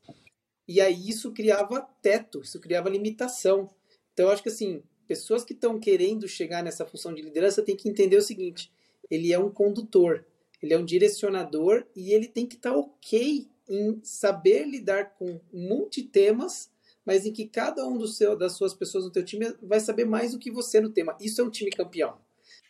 E 0.67 0.79
aí 0.79 1.09
isso 1.09 1.31
criava 1.31 1.81
teto, 2.01 2.41
isso 2.41 2.59
criava 2.59 2.89
limitação. 2.89 3.69
Então 4.13 4.27
eu 4.27 4.31
acho 4.31 4.43
que 4.43 4.49
assim, 4.49 4.83
pessoas 5.07 5.43
que 5.43 5.53
estão 5.53 5.79
querendo 5.79 6.27
chegar 6.27 6.63
nessa 6.63 6.85
função 6.85 7.13
de 7.13 7.21
liderança 7.21 7.63
têm 7.63 7.75
que 7.75 7.89
entender 7.89 8.17
o 8.17 8.21
seguinte: 8.21 8.71
ele 9.09 9.33
é 9.33 9.39
um 9.39 9.49
condutor, 9.49 10.23
ele 10.61 10.73
é 10.73 10.77
um 10.77 10.85
direcionador 10.85 11.85
e 11.95 12.13
ele 12.13 12.27
tem 12.27 12.45
que 12.45 12.55
estar 12.55 12.71
tá 12.71 12.77
ok 12.77 13.49
em 13.67 13.99
saber 14.03 14.65
lidar 14.65 15.15
com 15.15 15.39
multitemas, 15.51 16.69
mas 17.03 17.25
em 17.25 17.33
que 17.33 17.47
cada 17.47 17.87
um 17.87 17.97
do 17.97 18.07
seu, 18.07 18.35
das 18.37 18.53
suas 18.53 18.73
pessoas 18.73 19.03
no 19.03 19.11
teu 19.11 19.25
time 19.25 19.53
vai 19.61 19.79
saber 19.79 20.05
mais 20.05 20.33
do 20.33 20.39
que 20.39 20.51
você 20.51 20.79
no 20.79 20.91
tema. 20.91 21.17
Isso 21.19 21.41
é 21.41 21.43
um 21.43 21.49
time 21.49 21.71
campeão. 21.71 22.17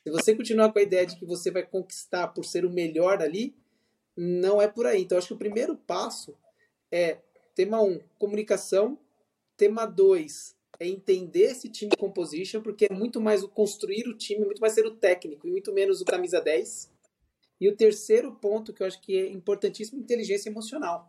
Se 0.03 0.09
você 0.09 0.35
continuar 0.35 0.71
com 0.71 0.79
a 0.79 0.81
ideia 0.81 1.05
de 1.05 1.15
que 1.15 1.25
você 1.25 1.51
vai 1.51 1.63
conquistar 1.63 2.27
por 2.29 2.43
ser 2.43 2.65
o 2.65 2.69
melhor 2.71 3.21
ali, 3.21 3.55
não 4.17 4.61
é 4.61 4.67
por 4.67 4.85
aí. 4.85 5.01
Então, 5.01 5.17
acho 5.17 5.27
que 5.27 5.33
o 5.33 5.37
primeiro 5.37 5.75
passo 5.75 6.35
é 6.91 7.19
tema 7.55 7.81
1, 7.81 7.91
um, 7.91 7.99
comunicação. 8.17 8.97
Tema 9.55 9.85
2, 9.85 10.55
é 10.79 10.87
entender 10.87 11.51
esse 11.51 11.69
time 11.69 11.91
composition, 11.95 12.61
porque 12.61 12.87
é 12.89 12.93
muito 12.93 13.21
mais 13.21 13.43
o 13.43 13.47
construir 13.47 14.07
o 14.07 14.17
time, 14.17 14.43
muito 14.43 14.59
mais 14.59 14.73
ser 14.73 14.87
o 14.87 14.95
técnico 14.95 15.47
e 15.47 15.51
muito 15.51 15.71
menos 15.71 16.01
o 16.01 16.05
camisa 16.05 16.41
10. 16.41 16.91
E 17.59 17.69
o 17.69 17.75
terceiro 17.75 18.33
ponto 18.33 18.73
que 18.73 18.81
eu 18.81 18.87
acho 18.87 18.99
que 18.99 19.15
é 19.15 19.29
importantíssimo, 19.29 20.01
inteligência 20.01 20.49
emocional. 20.49 21.07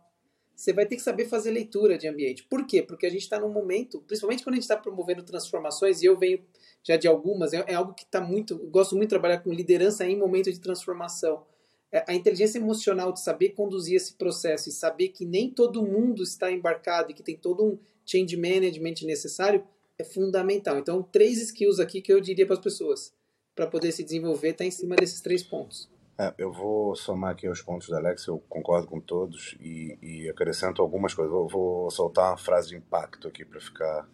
Você 0.55 0.71
vai 0.71 0.85
ter 0.85 0.95
que 0.95 1.01
saber 1.01 1.25
fazer 1.25 1.51
leitura 1.51 1.97
de 1.97 2.07
ambiente. 2.07 2.43
Por 2.43 2.65
quê? 2.65 2.81
Porque 2.81 3.05
a 3.05 3.09
gente 3.09 3.23
está 3.23 3.39
num 3.39 3.49
momento, 3.49 4.01
principalmente 4.01 4.43
quando 4.43 4.53
a 4.53 4.57
gente 4.57 4.63
está 4.63 4.77
promovendo 4.77 5.23
transformações, 5.23 6.01
e 6.01 6.05
eu 6.05 6.17
venho 6.17 6.39
já 6.83 6.95
de 6.95 7.07
algumas, 7.07 7.53
é, 7.53 7.63
é 7.67 7.73
algo 7.73 7.93
que 7.93 8.03
está 8.03 8.21
muito. 8.21 8.57
gosto 8.69 8.95
muito 8.95 9.07
de 9.07 9.15
trabalhar 9.15 9.39
com 9.39 9.51
liderança 9.51 10.05
em 10.05 10.17
momento 10.17 10.51
de 10.51 10.59
transformação. 10.59 11.43
É, 11.91 12.03
a 12.07 12.13
inteligência 12.13 12.57
emocional 12.57 13.11
de 13.11 13.21
saber 13.21 13.49
conduzir 13.49 13.95
esse 13.95 14.13
processo 14.13 14.69
e 14.69 14.71
saber 14.71 15.09
que 15.09 15.25
nem 15.25 15.49
todo 15.49 15.85
mundo 15.85 16.23
está 16.23 16.51
embarcado 16.51 17.11
e 17.11 17.13
que 17.13 17.23
tem 17.23 17.37
todo 17.37 17.63
um 17.63 17.79
change 18.05 18.35
management 18.35 18.95
necessário 19.03 19.63
é 19.97 20.03
fundamental. 20.03 20.77
Então, 20.77 21.03
três 21.03 21.41
skills 21.41 21.79
aqui 21.79 22.01
que 22.01 22.11
eu 22.11 22.19
diria 22.19 22.45
para 22.45 22.55
as 22.55 22.61
pessoas 22.61 23.13
para 23.55 23.67
poder 23.67 23.91
se 23.91 24.03
desenvolver 24.03 24.49
está 24.49 24.65
em 24.65 24.71
cima 24.71 24.95
desses 24.95 25.21
três 25.21 25.43
pontos. 25.43 25.87
É, 26.17 26.31
eu 26.37 26.53
vou 26.53 26.95
somar 26.95 27.31
aqui 27.31 27.49
os 27.49 27.61
pontos 27.61 27.89
da 27.89 27.97
Alex, 27.97 28.27
eu 28.27 28.37
concordo 28.47 28.87
com 28.87 28.99
todos 28.99 29.55
e, 29.59 29.97
e 30.01 30.29
acrescento 30.29 30.81
algumas 30.81 31.13
coisas. 31.13 31.33
Vou 31.51 31.89
soltar 31.89 32.31
uma 32.31 32.37
frase 32.37 32.69
de 32.69 32.75
impacto 32.75 33.27
aqui 33.27 33.43
para 33.43 33.59
ficar 33.59 34.07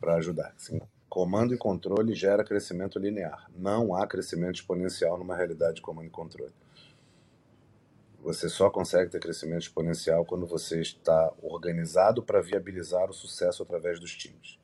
para 0.00 0.14
ajudar. 0.16 0.52
Assim, 0.56 0.80
comando 1.08 1.54
e 1.54 1.58
controle 1.58 2.14
gera 2.14 2.44
crescimento 2.44 2.98
linear. 2.98 3.50
Não 3.54 3.94
há 3.94 4.06
crescimento 4.06 4.56
exponencial 4.56 5.18
numa 5.18 5.36
realidade 5.36 5.76
de 5.76 5.82
comando 5.82 6.06
e 6.06 6.10
controle. 6.10 6.52
Você 8.22 8.48
só 8.48 8.68
consegue 8.68 9.10
ter 9.10 9.18
crescimento 9.18 9.62
exponencial 9.62 10.24
quando 10.26 10.46
você 10.46 10.80
está 10.80 11.32
organizado 11.42 12.22
para 12.22 12.42
viabilizar 12.42 13.08
o 13.08 13.14
sucesso 13.14 13.62
através 13.62 13.98
dos 13.98 14.14
times. 14.14 14.58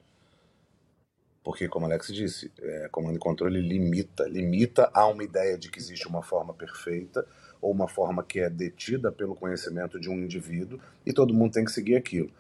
Porque, 1.46 1.68
como 1.68 1.86
Alex 1.86 2.08
disse, 2.08 2.50
é, 2.58 2.88
comando 2.90 3.14
e 3.14 3.20
controle 3.20 3.60
limita, 3.60 4.24
limita 4.24 4.90
a 4.92 5.06
uma 5.06 5.22
ideia 5.22 5.56
de 5.56 5.70
que 5.70 5.78
existe 5.78 6.08
uma 6.08 6.20
forma 6.20 6.52
perfeita 6.52 7.24
ou 7.62 7.70
uma 7.70 7.86
forma 7.86 8.24
que 8.24 8.40
é 8.40 8.50
detida 8.50 9.12
pelo 9.12 9.36
conhecimento 9.36 10.00
de 10.00 10.10
um 10.10 10.14
indivíduo 10.14 10.80
e 11.06 11.12
todo 11.12 11.32
mundo 11.32 11.52
tem 11.52 11.64
que 11.64 11.70
seguir 11.70 11.94
aquilo. 11.94 12.32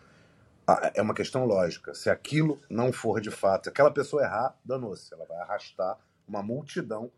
Ah, 0.66 0.90
é 0.92 1.00
uma 1.00 1.14
questão 1.14 1.44
lógica. 1.44 1.94
Se 1.94 2.10
aquilo 2.10 2.60
não 2.68 2.92
for 2.92 3.20
de 3.20 3.30
fato, 3.30 3.68
aquela 3.68 3.92
pessoa 3.92 4.24
errar, 4.24 4.58
danou-se. 4.64 5.14
Ela 5.14 5.24
vai 5.24 5.38
arrastar 5.38 5.96
uma 6.26 6.42
multidão 6.42 7.08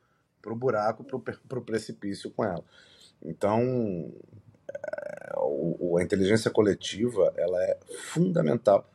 para 0.42 0.53
o 0.53 0.57
buraco, 0.57 1.03
para 1.03 1.59
o 1.59 1.62
precipício 1.62 2.31
com 2.33 2.44
ela. 2.44 2.64
Então, 3.24 4.12
é, 4.70 5.33
a 5.98 6.03
inteligência 6.03 6.51
coletiva 6.51 7.33
ela 7.35 7.64
é 7.64 7.79
fundamental 8.12 8.87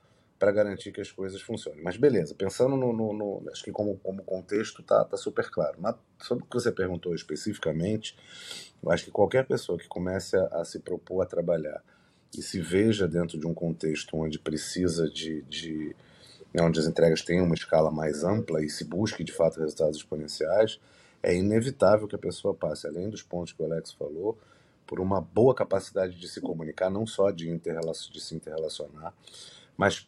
para 0.43 0.51
garantir 0.51 0.91
que 0.91 0.99
as 0.99 1.10
coisas 1.10 1.41
funcionem. 1.41 1.82
Mas 1.82 1.95
beleza, 1.95 2.36
pensando 2.36 2.75
no, 2.75 2.91
no, 2.91 3.13
no 3.13 3.49
acho 3.49 3.63
que 3.63 3.71
como, 3.71 3.97
como 3.99 4.21
contexto 4.23 4.84
tá, 4.84 5.06
tá 5.06 5.15
super 5.15 5.49
claro. 5.49 5.77
Mas 5.79 5.95
sobre 6.19 6.43
o 6.43 6.47
que 6.47 6.53
você 6.53 6.69
perguntou 6.69 7.15
especificamente, 7.15 8.13
eu 8.84 8.91
acho 8.91 9.06
que 9.06 9.12
qualquer 9.12 9.47
pessoa 9.47 9.77
que 9.77 9.88
comece 9.88 10.36
a, 10.36 10.47
a 10.47 10.65
se 10.65 10.79
propor 10.79 11.21
a 11.21 11.25
trabalhar 11.25 11.82
e 12.38 12.41
se 12.41 12.60
veja 12.60 13.08
dentro 13.08 13.39
de 13.39 13.47
um 13.47 13.53
contexto 13.53 14.17
onde 14.17 14.38
precisa 14.38 15.10
de, 15.10 15.43
de 15.43 15.95
né, 16.53 16.62
onde 16.62 16.77
as 16.77 16.88
entregas 16.88 17.21
tenham 17.21 17.45
uma 17.45 17.56
escala 17.56 17.89
mais 17.89 18.25
ampla 18.25 18.62
e 18.62 18.69
se 18.69 18.84
busque 18.84 19.23
de 19.23 19.32
fato 19.32 19.62
resultados 19.62 19.95
exponenciais, 19.95 20.77
é 21.23 21.34
inevitável 21.34 22.06
que 22.06 22.15
a 22.15 22.19
pessoa 22.19 22.53
passe, 22.53 22.86
além 22.86 23.10
dos 23.10 23.23
pontos 23.23 23.53
que 23.53 23.62
o 23.62 23.65
Alex 23.65 23.93
falou, 23.93 24.38
por 24.86 24.99
uma 24.99 25.21
boa 25.21 25.56
capacidade 25.56 26.19
de 26.19 26.27
se 26.27 26.41
comunicar, 26.41 26.89
não 26.89 27.08
só 27.08 27.32
de, 27.32 27.47
de 27.58 28.19
se 28.19 28.36
interrelacionar, 28.36 29.13
mas 29.77 30.06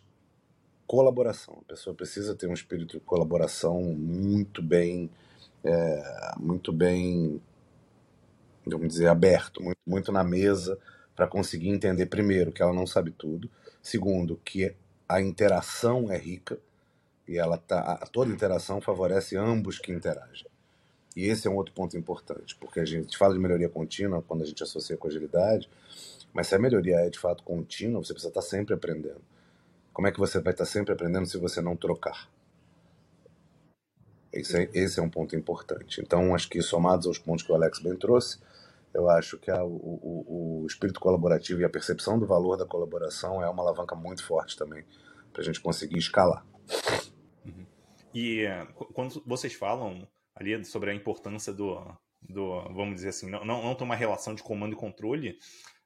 colaboração. 0.87 1.57
A 1.61 1.69
pessoa 1.69 1.95
precisa 1.95 2.35
ter 2.35 2.47
um 2.47 2.53
espírito 2.53 2.97
de 2.97 3.03
colaboração 3.03 3.81
muito 3.81 4.61
bem, 4.61 5.09
é, 5.63 6.33
muito 6.37 6.71
bem, 6.71 7.41
vamos 8.65 8.87
dizer, 8.89 9.07
aberto, 9.07 9.61
muito, 9.61 9.79
muito 9.85 10.11
na 10.11 10.23
mesa, 10.23 10.77
para 11.15 11.27
conseguir 11.27 11.69
entender, 11.69 12.05
primeiro, 12.07 12.51
que 12.51 12.61
ela 12.61 12.73
não 12.73 12.85
sabe 12.85 13.11
tudo, 13.11 13.49
segundo, 13.81 14.39
que 14.43 14.75
a 15.07 15.21
interação 15.21 16.11
é 16.11 16.17
rica 16.17 16.59
e 17.27 17.37
ela 17.37 17.57
tá, 17.57 17.97
toda 18.11 18.31
interação 18.31 18.81
favorece 18.81 19.35
ambos 19.35 19.79
que 19.79 19.91
interagem. 19.91 20.47
E 21.15 21.25
esse 21.27 21.47
é 21.47 21.49
um 21.49 21.55
outro 21.55 21.73
ponto 21.73 21.97
importante, 21.97 22.55
porque 22.57 22.79
a 22.79 22.85
gente 22.85 23.17
fala 23.17 23.33
de 23.33 23.39
melhoria 23.39 23.69
contínua 23.69 24.21
quando 24.21 24.43
a 24.43 24.45
gente 24.45 24.61
associa 24.61 24.97
com 24.97 25.07
agilidade, 25.07 25.69
mas 26.33 26.47
se 26.47 26.55
a 26.55 26.59
melhoria 26.59 26.97
é 26.97 27.09
de 27.09 27.17
fato 27.17 27.41
contínua, 27.43 28.03
você 28.03 28.13
precisa 28.13 28.29
estar 28.29 28.41
sempre 28.41 28.73
aprendendo. 28.73 29.21
Como 29.95 30.09
é 30.09 30.11
que 30.11 30.19
você 30.19 30.41
vai 30.41 30.51
estar 30.51 30.65
sempre 30.65 30.91
aprendendo 30.91 31.25
se 31.25 31.37
você 31.37 31.61
não 31.61 31.73
trocar? 31.77 32.29
Esse 34.33 34.63
é, 34.63 34.69
esse 34.73 34.99
é 34.99 35.01
um 35.01 35.09
ponto 35.09 35.37
importante. 35.37 36.01
Então, 36.01 36.35
acho 36.35 36.49
que 36.49 36.61
somados 36.61 37.07
aos 37.07 37.17
pontos 37.17 37.45
que 37.45 37.51
o 37.53 37.55
Alex 37.55 37.79
bem 37.79 37.95
trouxe, 37.95 38.37
eu 38.93 39.09
acho 39.09 39.37
que 39.37 39.49
a, 39.49 39.63
o, 39.63 39.69
o, 39.69 40.63
o, 40.63 40.67
espírito 40.67 40.99
colaborativo 40.99 41.61
e 41.61 41.63
a 41.63 41.69
percepção 41.69 42.19
do 42.19 42.27
valor 42.27 42.57
da 42.57 42.65
colaboração 42.65 43.41
é 43.41 43.49
uma 43.49 43.63
alavanca 43.63 43.95
muito 43.95 44.21
forte 44.25 44.57
também 44.57 44.83
para 45.31 45.41
a 45.41 45.45
gente 45.45 45.61
conseguir 45.61 45.97
escalar. 45.97 46.45
Uhum. 47.45 47.65
E 48.13 48.43
quando 48.93 49.23
vocês 49.25 49.53
falam 49.53 50.05
ali 50.35 50.65
sobre 50.65 50.91
a 50.91 50.93
importância 50.93 51.53
do, 51.53 51.79
do 52.21 52.61
vamos 52.73 52.95
dizer 52.95 53.09
assim, 53.09 53.29
não, 53.29 53.45
não, 53.45 53.63
não 53.63 53.75
ter 53.75 53.85
uma 53.85 53.95
relação 53.95 54.35
de 54.35 54.43
comando 54.43 54.73
e 54.73 54.77
controle, 54.77 55.39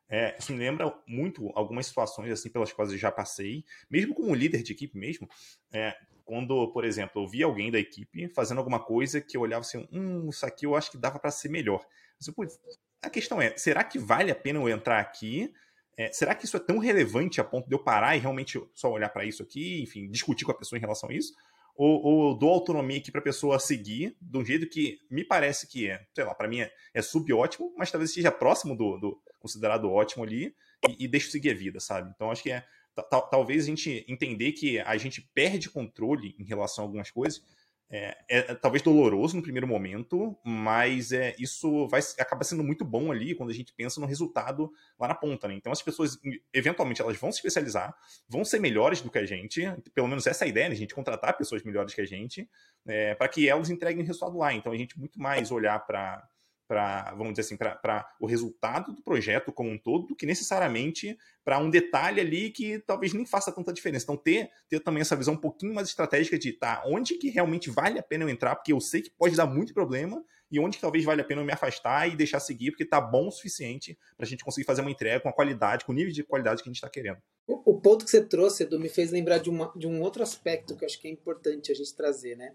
é, 0.10 0.36
isso 0.40 0.52
me 0.52 0.58
lembra 0.58 0.92
muito 1.08 1.52
algumas 1.54 1.86
situações 1.86 2.32
assim 2.32 2.50
pelas 2.50 2.74
quais 2.74 2.92
eu 2.92 2.98
já 2.98 3.12
passei, 3.12 3.64
mesmo 3.90 4.16
como 4.16 4.34
líder 4.34 4.64
de 4.64 4.74
equipe 4.74 4.98
mesmo, 4.98 5.30
é, 5.72 5.96
quando, 6.26 6.72
por 6.72 6.84
exemplo, 6.84 7.22
eu 7.22 7.28
vi 7.28 7.44
alguém 7.44 7.72
da 7.72 7.80
equipe 7.80 8.28
fazendo 8.30 8.58
alguma 8.58 8.80
coisa 8.80 9.22
que 9.22 9.38
eu 9.38 9.42
olhava 9.42 9.62
assim, 9.62 9.88
hum, 9.92 10.30
isso 10.30 10.46
aqui 10.46 10.66
eu 10.66 10.76
acho 10.76 10.92
que 10.92 10.98
dava 10.98 11.20
para 11.20 11.32
ser 11.32 11.50
melhor. 11.50 11.86
Mas, 12.38 12.60
a 13.02 13.10
questão 13.10 13.42
é, 13.42 13.56
será 13.58 13.84
que 13.84 13.98
vale 13.98 14.32
a 14.32 14.36
pena 14.36 14.60
eu 14.60 14.68
entrar 14.68 15.00
aqui? 15.00 15.54
É, 15.96 16.12
será 16.12 16.36
que 16.36 16.46
isso 16.46 16.58
é 16.58 16.60
tão 16.60 16.80
relevante 16.80 17.40
a 17.40 17.44
ponto 17.44 17.68
de 17.68 17.76
eu 17.76 17.80
parar 17.80 18.16
e 18.16 18.20
realmente 18.20 18.62
só 18.74 18.92
olhar 18.92 19.10
para 19.10 19.26
isso 19.26 19.44
aqui, 19.44 19.82
enfim, 19.82 20.10
discutir 20.10 20.46
com 20.46 20.52
a 20.52 20.56
pessoa 20.58 20.78
em 20.78 20.82
relação 20.82 21.10
a 21.10 21.14
isso? 21.14 21.34
ou, 21.80 22.04
ou 22.04 22.38
dou 22.38 22.50
autonomia 22.50 22.98
aqui 22.98 23.10
para 23.10 23.22
a 23.22 23.24
pessoa 23.24 23.58
seguir 23.58 24.14
de 24.20 24.38
um 24.38 24.44
jeito 24.44 24.68
que 24.68 25.00
me 25.10 25.24
parece 25.24 25.66
que 25.66 25.90
é, 25.90 26.06
sei 26.14 26.26
lá, 26.26 26.36
para 26.36 26.46
mim 26.46 26.60
é, 26.60 26.70
é 26.94 27.02
subótimo, 27.02 27.74
mas 27.78 27.90
talvez 27.90 28.12
seja 28.12 28.30
próximo 28.30 28.76
do, 28.76 28.98
do 28.98 29.22
considerado 29.40 29.92
ótimo 29.92 30.24
ali 30.24 30.56
e, 30.88 31.06
e 31.06 31.08
deixo 31.08 31.32
seguir 31.32 31.52
a 31.52 31.56
vida, 31.56 31.80
sabe? 31.80 32.12
Então 32.14 32.32
acho 32.32 32.44
que 32.44 32.52
é 32.52 32.66
talvez 33.32 33.64
a 33.64 33.68
gente 33.68 34.06
entender 34.10 34.52
que 34.52 34.80
a 34.80 34.98
gente 34.98 35.22
perde 35.34 35.70
controle 35.70 36.36
em 36.38 36.44
relação 36.44 36.84
a 36.84 36.88
algumas 36.88 37.10
coisas 37.10 37.42
é, 37.92 38.16
é, 38.30 38.42
talvez 38.56 38.84
doloroso 38.84 39.36
no 39.36 39.42
primeiro 39.42 39.68
momento, 39.68 40.38
mas 40.46 41.12
é, 41.12 41.36
isso 41.40 41.88
vai 41.88 42.02
acaba 42.20 42.44
sendo 42.44 42.64
muito 42.64 42.86
bom 42.86 43.12
ali 43.12 43.34
quando 43.34 43.50
a 43.50 43.54
gente 43.54 43.74
pensa 43.74 44.00
no 44.00 44.06
resultado 44.06 44.72
lá 45.00 45.08
na 45.08 45.16
ponta, 45.16 45.48
né? 45.48 45.56
Então 45.56 45.72
as 45.72 45.82
pessoas, 45.82 46.20
eventualmente, 46.54 47.02
elas 47.02 47.18
vão 47.18 47.32
se 47.32 47.40
especializar, 47.40 47.96
vão 48.28 48.46
ser 48.46 48.60
melhores 48.60 49.02
do 49.02 49.10
que 49.10 49.18
a 49.18 49.26
gente, 49.26 49.64
pelo 49.96 50.08
menos 50.08 50.28
essa 50.28 50.46
é 50.46 50.48
a 50.48 50.50
ideia, 50.50 50.70
né? 50.70 50.76
A 50.76 50.78
gente 50.78 50.94
contratar 50.94 51.36
pessoas 51.36 51.64
melhores 51.64 51.96
que 51.96 52.02
a 52.02 52.06
gente, 52.06 52.48
é, 52.86 53.16
para 53.16 53.28
que 53.28 53.50
elas 53.50 53.72
entreguem 53.72 54.04
o 54.04 54.06
resultado 54.06 54.38
lá. 54.38 54.54
Então 54.54 54.72
a 54.72 54.78
gente 54.78 54.98
muito 55.00 55.20
mais 55.20 55.50
olhar 55.50 55.80
para 55.80 56.29
para, 56.70 57.16
vamos 57.16 57.34
dizer 57.34 57.42
assim, 57.42 57.58
para 57.58 58.08
o 58.20 58.28
resultado 58.28 58.94
do 58.94 59.02
projeto 59.02 59.52
como 59.52 59.72
um 59.72 59.78
todo, 59.78 60.06
do 60.06 60.16
que 60.16 60.24
necessariamente 60.24 61.18
para 61.44 61.58
um 61.58 61.68
detalhe 61.68 62.22
ali 62.22 62.52
que 62.52 62.78
talvez 62.78 63.12
nem 63.12 63.26
faça 63.26 63.52
tanta 63.52 63.74
diferença. 63.74 64.04
Então, 64.04 64.16
ter, 64.16 64.52
ter 64.70 64.80
também 64.80 65.02
essa 65.02 65.16
visão 65.16 65.34
um 65.34 65.38
pouquinho 65.38 65.74
mais 65.74 65.88
estratégica 65.88 66.38
de 66.38 66.54
tá, 66.54 66.84
onde 66.86 67.16
que 67.16 67.32
realmente 67.32 67.72
vale 67.72 67.98
a 67.98 68.04
pena 68.04 68.24
eu 68.24 68.30
entrar, 68.30 68.56
porque 68.56 68.72
eu 68.72 68.80
sei 68.80 69.02
que 69.02 69.10
pode 69.10 69.36
dar 69.36 69.48
muito 69.48 69.74
problema, 69.74 70.24
e 70.52 70.60
onde 70.60 70.78
que 70.78 70.82
talvez 70.82 71.04
vale 71.04 71.22
a 71.22 71.24
pena 71.24 71.42
eu 71.42 71.46
me 71.46 71.52
afastar 71.52 72.08
e 72.08 72.16
deixar 72.16 72.40
seguir, 72.40 72.70
porque 72.70 72.86
tá 72.86 73.02
bom 73.02 73.30
o 73.30 73.32
suficiente 73.32 73.98
para 74.16 74.28
a 74.28 74.30
gente 74.30 74.46
conseguir 74.46 74.68
fazer 74.68 74.82
uma 74.82 74.92
entrega 74.92 75.20
com 75.20 75.30
a 75.30 75.34
qualidade, 75.34 75.86
com 75.86 75.92
o 75.92 75.96
nível 75.96 76.14
de 76.14 76.24
qualidade 76.24 76.62
que 76.62 76.70
a 76.70 76.72
gente 76.72 76.78
está 76.78 76.90
querendo. 76.90 77.18
O, 77.48 77.72
o, 77.72 77.82
ponto 77.82 78.06
que 78.06 78.12
você 78.12 78.24
trouxe, 78.24 78.62
Edu, 78.62 78.80
me 78.80 78.90
fez 78.90 79.10
lembrar 79.10 79.40
de, 79.40 79.50
uma, 79.50 79.74
de 79.76 79.88
um 79.88 80.04
outro 80.04 80.22
aspecto 80.22 80.76
que 80.76 80.84
eu 80.84 80.86
acho 80.86 81.02
que 81.02 81.08
é 81.08 81.12
importante 81.12 81.72
a 81.72 81.76
gente 81.76 81.96
trazer, 81.96 82.38
né? 82.38 82.54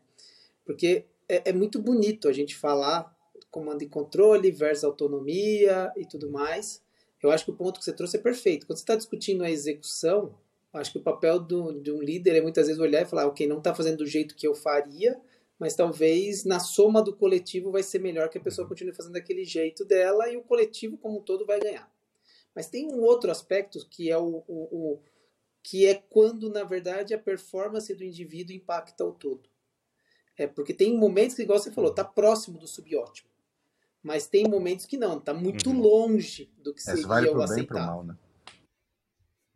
Porque 0.64 1.04
é, 1.28 1.50
é 1.50 1.52
muito 1.52 1.82
bonito 1.82 2.28
a 2.28 2.32
gente 2.32 2.54
falar 2.54 3.12
comando 3.54 3.82
e 3.82 3.88
controle 3.88 4.50
versus 4.50 4.82
autonomia 4.82 5.92
e 5.96 6.04
tudo 6.04 6.28
mais. 6.28 6.82
Eu 7.22 7.30
acho 7.30 7.44
que 7.44 7.52
o 7.52 7.56
ponto 7.56 7.78
que 7.78 7.84
você 7.84 7.92
trouxe 7.92 8.16
é 8.16 8.20
perfeito. 8.20 8.66
Quando 8.66 8.78
você 8.78 8.82
está 8.82 8.96
discutindo 8.96 9.44
a 9.44 9.50
execução, 9.50 10.34
acho 10.72 10.90
que 10.90 10.98
o 10.98 11.02
papel 11.02 11.38
do, 11.38 11.80
de 11.80 11.92
um 11.92 12.02
líder 12.02 12.34
é 12.34 12.40
muitas 12.40 12.66
vezes 12.66 12.82
olhar 12.82 13.02
e 13.02 13.06
falar, 13.06 13.26
ok, 13.26 13.46
não 13.46 13.58
está 13.58 13.72
fazendo 13.72 13.98
do 13.98 14.06
jeito 14.06 14.34
que 14.34 14.44
eu 14.44 14.56
faria, 14.56 15.18
mas 15.56 15.76
talvez 15.76 16.44
na 16.44 16.58
soma 16.58 17.00
do 17.00 17.14
coletivo 17.14 17.70
vai 17.70 17.84
ser 17.84 18.00
melhor 18.00 18.28
que 18.28 18.38
a 18.38 18.40
pessoa 18.40 18.66
continue 18.66 18.92
fazendo 18.92 19.12
daquele 19.12 19.44
jeito 19.44 19.84
dela 19.84 20.28
e 20.28 20.36
o 20.36 20.42
coletivo 20.42 20.98
como 20.98 21.18
um 21.18 21.22
todo 21.22 21.46
vai 21.46 21.60
ganhar. 21.60 21.88
Mas 22.56 22.68
tem 22.68 22.92
um 22.92 23.02
outro 23.02 23.30
aspecto 23.30 23.78
que 23.88 24.10
é 24.10 24.18
o, 24.18 24.42
o, 24.48 24.68
o 24.72 25.00
que 25.62 25.86
é 25.86 25.94
quando 25.94 26.50
na 26.50 26.64
verdade 26.64 27.14
a 27.14 27.18
performance 27.18 27.94
do 27.94 28.02
indivíduo 28.02 28.56
impacta 28.56 29.04
o 29.04 29.12
todo. 29.12 29.48
É 30.36 30.48
porque 30.48 30.74
tem 30.74 30.98
momentos 30.98 31.36
que, 31.36 31.42
igual 31.42 31.60
você 31.60 31.70
falou, 31.70 31.90
está 31.90 32.02
próximo 32.02 32.58
do 32.58 32.66
subótimo. 32.66 33.33
Mas 34.04 34.26
tem 34.26 34.46
momentos 34.46 34.84
que 34.84 34.98
não, 34.98 35.18
tá 35.18 35.32
muito 35.32 35.70
uhum. 35.70 35.80
longe 35.80 36.52
do 36.58 36.74
que 36.74 36.80
é, 36.80 36.84
seria 36.84 37.06
vale 37.06 37.28
o 37.30 37.40
aceitável. 37.40 37.86
Mal, 37.86 38.04
né? 38.04 38.16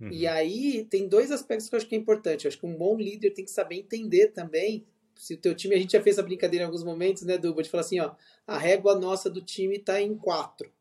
uhum. 0.00 0.11
E 0.11 0.26
aí 0.26 0.87
tem 0.87 1.06
dois 1.06 1.30
aspectos 1.30 1.68
que 1.68 1.74
eu 1.74 1.76
acho 1.76 1.87
que 1.87 1.94
é 1.94 1.98
importante. 1.98 2.46
Eu 2.46 2.48
acho 2.48 2.58
que 2.58 2.66
um 2.66 2.74
bom 2.74 2.96
líder 2.96 3.32
tem 3.32 3.44
que 3.44 3.50
saber 3.50 3.76
entender 3.76 4.28
também. 4.28 4.87
Se 5.14 5.34
o 5.34 5.37
teu 5.37 5.54
time, 5.54 5.74
a 5.74 5.78
gente 5.78 5.92
já 5.92 6.02
fez 6.02 6.16
essa 6.16 6.26
brincadeira 6.26 6.62
em 6.62 6.66
alguns 6.66 6.82
momentos, 6.82 7.24
né, 7.24 7.37
Duba, 7.37 7.62
de 7.62 7.68
falar 7.68 7.82
assim, 7.82 8.00
ó, 8.00 8.12
a 8.46 8.56
régua 8.56 8.94
nossa 8.98 9.28
do 9.28 9.42
time 9.42 9.78
tá 9.78 10.00
em 10.00 10.16
quatro. 10.16 10.72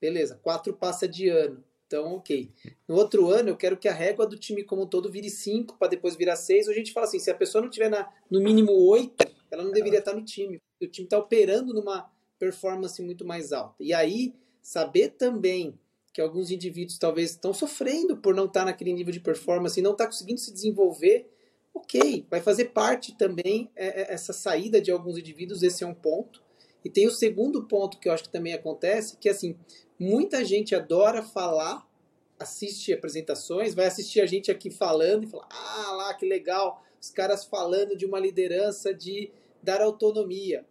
Beleza, 0.00 0.40
quatro 0.42 0.72
passa 0.74 1.06
de 1.06 1.28
ano. 1.28 1.62
Então, 1.86 2.14
ok. 2.14 2.50
No 2.88 2.96
outro 2.96 3.28
ano, 3.28 3.50
eu 3.50 3.56
quero 3.56 3.76
que 3.76 3.86
a 3.86 3.92
régua 3.92 4.26
do 4.26 4.36
time 4.36 4.64
como 4.64 4.82
um 4.82 4.86
todo 4.86 5.12
vire 5.12 5.30
cinco 5.30 5.76
para 5.78 5.88
depois 5.88 6.16
virar 6.16 6.36
seis. 6.36 6.66
Ou 6.66 6.72
a 6.72 6.76
gente 6.76 6.92
fala 6.92 7.06
assim, 7.06 7.20
se 7.20 7.30
a 7.30 7.34
pessoa 7.36 7.62
não 7.62 7.70
tiver 7.70 7.88
na, 7.88 8.10
no 8.28 8.40
mínimo 8.40 8.72
oito, 8.72 9.24
ela 9.48 9.62
não 9.62 9.70
deveria 9.70 10.00
estar 10.00 10.14
no 10.14 10.24
time. 10.24 10.58
O 10.82 10.86
time 10.88 11.06
está 11.06 11.18
operando 11.18 11.72
numa 11.72 12.10
performance 12.42 13.00
muito 13.00 13.24
mais 13.24 13.52
alta. 13.52 13.76
E 13.78 13.94
aí, 13.94 14.34
saber 14.60 15.10
também 15.10 15.78
que 16.12 16.20
alguns 16.20 16.50
indivíduos 16.50 16.98
talvez 16.98 17.30
estão 17.30 17.54
sofrendo 17.54 18.16
por 18.16 18.34
não 18.34 18.46
estar 18.46 18.64
naquele 18.64 18.92
nível 18.92 19.12
de 19.12 19.20
performance 19.20 19.78
e 19.78 19.82
não 19.82 19.92
estar 19.92 20.06
conseguindo 20.06 20.40
se 20.40 20.52
desenvolver, 20.52 21.30
ok, 21.72 22.26
vai 22.28 22.40
fazer 22.40 22.66
parte 22.66 23.16
também 23.16 23.70
é, 23.76 24.02
é, 24.02 24.12
essa 24.12 24.32
saída 24.32 24.80
de 24.80 24.90
alguns 24.90 25.16
indivíduos, 25.16 25.62
esse 25.62 25.84
é 25.84 25.86
um 25.86 25.94
ponto. 25.94 26.42
E 26.84 26.90
tem 26.90 27.06
o 27.06 27.12
segundo 27.12 27.62
ponto 27.62 28.00
que 28.00 28.08
eu 28.08 28.12
acho 28.12 28.24
que 28.24 28.32
também 28.32 28.54
acontece, 28.54 29.16
que 29.18 29.28
é 29.28 29.32
assim, 29.32 29.56
muita 29.96 30.44
gente 30.44 30.74
adora 30.74 31.22
falar, 31.22 31.88
assiste 32.40 32.92
apresentações, 32.92 33.72
vai 33.72 33.86
assistir 33.86 34.20
a 34.20 34.26
gente 34.26 34.50
aqui 34.50 34.68
falando 34.68 35.22
e 35.22 35.28
falar, 35.28 35.46
ah 35.48 35.92
lá, 35.92 36.14
que 36.14 36.26
legal, 36.26 36.82
os 37.00 37.08
caras 37.08 37.44
falando 37.44 37.96
de 37.96 38.04
uma 38.04 38.18
liderança 38.18 38.92
de 38.92 39.30
dar 39.62 39.80
autonomia. 39.80 40.66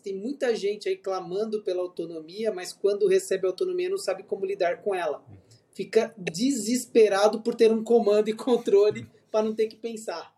Tem 0.00 0.14
muita 0.14 0.54
gente 0.54 0.88
aí 0.88 0.96
clamando 0.96 1.62
pela 1.62 1.82
autonomia, 1.82 2.52
mas 2.52 2.72
quando 2.72 3.06
recebe 3.06 3.46
autonomia 3.46 3.88
não 3.88 3.98
sabe 3.98 4.22
como 4.22 4.44
lidar 4.44 4.82
com 4.82 4.94
ela. 4.94 5.24
Fica 5.72 6.14
desesperado 6.16 7.40
por 7.40 7.54
ter 7.54 7.70
um 7.70 7.84
comando 7.84 8.28
e 8.28 8.32
controle 8.32 9.06
para 9.30 9.44
não 9.44 9.54
ter 9.54 9.66
que 9.66 9.76
pensar. 9.76 10.36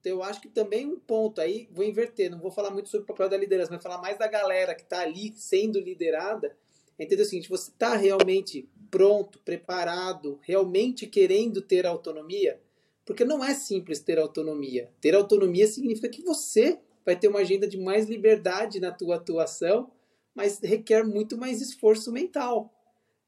Então 0.00 0.12
eu 0.12 0.22
acho 0.22 0.40
que 0.40 0.48
também 0.48 0.84
um 0.84 0.98
ponto 0.98 1.40
aí, 1.40 1.68
vou 1.70 1.84
inverter, 1.84 2.30
não 2.30 2.40
vou 2.40 2.50
falar 2.50 2.70
muito 2.70 2.88
sobre 2.88 3.04
o 3.04 3.06
papel 3.06 3.28
da 3.28 3.36
liderança, 3.36 3.72
mas 3.72 3.82
falar 3.82 3.98
mais 3.98 4.18
da 4.18 4.26
galera 4.26 4.74
que 4.74 4.82
está 4.82 5.00
ali 5.00 5.32
sendo 5.36 5.78
liderada. 5.78 6.56
Entender 6.98 7.22
o 7.22 7.24
seguinte, 7.24 7.48
você 7.48 7.70
está 7.70 7.94
realmente 7.96 8.68
pronto, 8.90 9.38
preparado, 9.38 10.38
realmente 10.42 11.06
querendo 11.06 11.62
ter 11.62 11.86
autonomia? 11.86 12.60
Porque 13.04 13.24
não 13.24 13.44
é 13.44 13.54
simples 13.54 14.00
ter 14.00 14.18
autonomia. 14.18 14.90
Ter 15.00 15.14
autonomia 15.14 15.66
significa 15.66 16.08
que 16.08 16.22
você 16.22 16.78
vai 17.04 17.18
ter 17.18 17.28
uma 17.28 17.40
agenda 17.40 17.66
de 17.66 17.78
mais 17.78 18.08
liberdade 18.08 18.80
na 18.80 18.92
tua 18.92 19.16
atuação, 19.16 19.90
mas 20.34 20.58
requer 20.60 21.04
muito 21.04 21.36
mais 21.36 21.60
esforço 21.60 22.12
mental. 22.12 22.72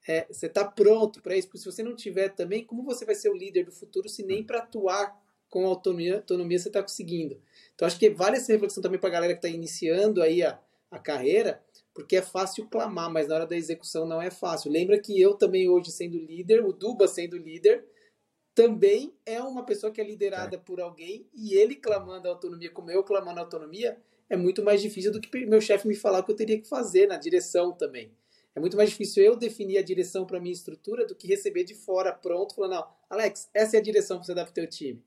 É, 0.06 0.26
você 0.30 0.46
está 0.46 0.64
pronto 0.64 1.22
para 1.22 1.37
isso, 1.37 1.48
porque 1.48 1.58
se 1.58 1.64
você 1.64 1.82
não 1.82 1.96
tiver 1.96 2.28
também, 2.30 2.64
como 2.64 2.82
você 2.82 3.04
vai 3.04 3.14
ser 3.14 3.30
o 3.30 3.37
líder 3.37 3.64
do 3.64 3.72
futuro 3.72 4.08
se 4.08 4.22
nem 4.22 4.44
para 4.44 4.58
atuar 4.58 5.18
com 5.48 5.66
autonomia, 5.66 6.16
autonomia 6.16 6.58
você 6.58 6.68
está 6.68 6.82
conseguindo? 6.82 7.40
Então 7.74 7.87
acho 7.87 7.98
que 7.98 8.10
vale 8.10 8.37
essa 8.37 8.52
reflexão 8.52 8.82
também 8.82 9.00
para 9.00 9.08
a 9.08 9.12
galera 9.12 9.32
que 9.32 9.38
está 9.38 9.48
iniciando 9.48 10.22
aí 10.22 10.42
a, 10.42 10.60
a 10.90 10.98
carreira, 10.98 11.62
porque 11.94 12.16
é 12.16 12.22
fácil 12.22 12.68
clamar, 12.68 13.10
mas 13.10 13.28
na 13.28 13.37
hora 13.37 13.46
da 13.46 13.56
execução 13.56 14.04
não 14.06 14.20
é 14.20 14.30
fácil. 14.30 14.70
Lembra 14.70 14.98
que 14.98 15.18
eu 15.18 15.34
também 15.34 15.68
hoje 15.68 15.90
sendo 15.90 16.18
líder, 16.18 16.64
o 16.64 16.72
Duba 16.72 17.08
sendo 17.08 17.38
líder, 17.38 17.84
também 18.54 19.12
é 19.26 19.42
uma 19.42 19.64
pessoa 19.64 19.92
que 19.92 20.00
é 20.00 20.04
liderada 20.04 20.56
é. 20.56 20.58
por 20.58 20.80
alguém 20.80 21.26
e 21.34 21.54
ele 21.54 21.74
clamando 21.74 22.28
autonomia, 22.28 22.70
como 22.70 22.90
eu 22.90 23.02
clamando 23.02 23.40
autonomia, 23.40 23.98
é 24.30 24.36
muito 24.36 24.62
mais 24.62 24.80
difícil 24.80 25.12
do 25.12 25.20
que 25.20 25.46
meu 25.46 25.60
chefe 25.60 25.88
me 25.88 25.94
falar 25.94 26.20
o 26.20 26.24
que 26.24 26.30
eu 26.30 26.36
teria 26.36 26.60
que 26.60 26.68
fazer 26.68 27.06
na 27.06 27.16
direção 27.16 27.72
também. 27.72 28.12
É 28.54 28.60
muito 28.60 28.76
mais 28.76 28.90
difícil 28.90 29.24
eu 29.24 29.36
definir 29.36 29.78
a 29.78 29.82
direção 29.82 30.24
para 30.24 30.38
minha 30.38 30.52
estrutura 30.52 31.04
do 31.04 31.16
que 31.16 31.26
receber 31.26 31.64
de 31.64 31.74
fora 31.74 32.12
pronto, 32.12 32.54
falando, 32.54 32.74
não, 32.74 32.86
Alex, 33.10 33.50
essa 33.52 33.76
é 33.76 33.80
a 33.80 33.82
direção 33.82 34.18
para 34.18 34.26
você 34.26 34.34
dar 34.34 34.44
para 34.44 34.52
o 34.52 34.54
teu 34.54 34.68
time. 34.68 35.02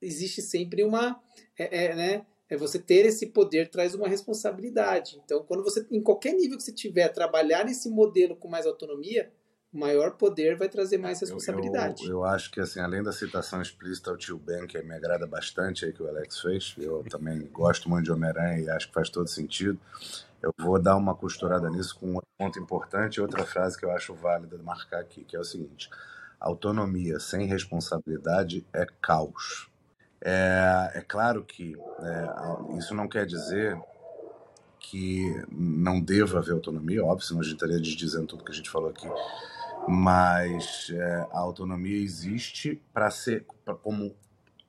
Existe 0.00 0.40
sempre 0.40 0.84
uma, 0.84 1.20
é, 1.58 1.86
é, 1.86 1.94
né, 1.96 2.26
é 2.48 2.56
você 2.56 2.78
ter 2.78 3.04
esse 3.04 3.26
poder 3.26 3.68
traz 3.68 3.94
uma 3.94 4.08
responsabilidade. 4.08 5.20
Então, 5.24 5.44
quando 5.44 5.64
você, 5.64 5.84
em 5.90 6.00
qualquer 6.00 6.32
nível 6.32 6.56
que 6.56 6.62
você 6.62 6.72
tiver, 6.72 7.08
trabalhar 7.08 7.64
nesse 7.64 7.90
modelo 7.90 8.36
com 8.36 8.48
mais 8.48 8.66
autonomia, 8.66 9.32
maior 9.72 10.12
poder 10.12 10.56
vai 10.56 10.68
trazer 10.68 10.98
mais 10.98 11.20
responsabilidade. 11.20 12.02
Eu, 12.02 12.08
eu, 12.08 12.16
eu, 12.16 12.24
acho 12.24 12.50
que, 12.50 12.60
assim, 12.60 12.80
além 12.80 13.02
da 13.02 13.12
citação 13.12 13.62
explícita 13.62 14.10
ao 14.10 14.16
tio 14.16 14.36
Ben, 14.36 14.66
que 14.66 14.80
me 14.82 14.94
agrada 14.94 15.26
bastante 15.26 15.84
aí 15.84 15.92
que 15.92 16.02
o 16.02 16.08
Alex 16.08 16.40
fez, 16.40 16.74
eu 16.78 17.04
também 17.08 17.48
gosto 17.52 17.88
muito 17.88 18.04
de 18.04 18.12
Homem-Aranha 18.12 18.58
e 18.58 18.70
acho 18.70 18.88
que 18.88 18.94
faz 18.94 19.08
todo 19.08 19.28
sentido. 19.28 19.78
Eu 20.42 20.52
vou 20.58 20.80
dar 20.80 20.96
uma 20.96 21.14
costurada 21.14 21.70
nisso 21.70 21.96
com 21.98 22.16
um 22.16 22.20
ponto 22.36 22.58
importante 22.58 23.16
e 23.16 23.20
outra 23.20 23.44
frase 23.44 23.78
que 23.78 23.84
eu 23.84 23.90
acho 23.90 24.14
válida 24.14 24.56
de 24.56 24.64
marcar 24.64 25.00
aqui, 25.00 25.22
que 25.22 25.36
é 25.36 25.38
o 25.38 25.44
seguinte: 25.44 25.88
autonomia 26.40 27.20
sem 27.20 27.46
responsabilidade 27.46 28.66
é 28.72 28.86
caos. 29.00 29.68
É, 30.22 30.92
é 30.94 31.00
claro 31.02 31.44
que 31.44 31.76
é, 32.00 32.78
isso 32.78 32.94
não 32.94 33.06
quer 33.06 33.24
dizer 33.24 33.78
que 34.78 35.44
não 35.50 36.00
deva 36.00 36.38
haver 36.38 36.52
autonomia, 36.52 37.04
óbvio, 37.04 37.26
senão 37.26 37.40
a 37.42 37.44
gente 37.44 37.54
estaria 37.54 37.78
desdizendo 37.78 38.26
tudo 38.26 38.42
que 38.42 38.50
a 38.50 38.54
gente 38.54 38.70
falou 38.70 38.88
aqui 38.88 39.06
mas 39.88 40.90
é, 40.92 41.26
a 41.32 41.38
autonomia 41.38 42.02
existe 42.02 42.82
para 42.92 43.10
ser 43.10 43.46
pra, 43.64 43.74
como 43.74 44.14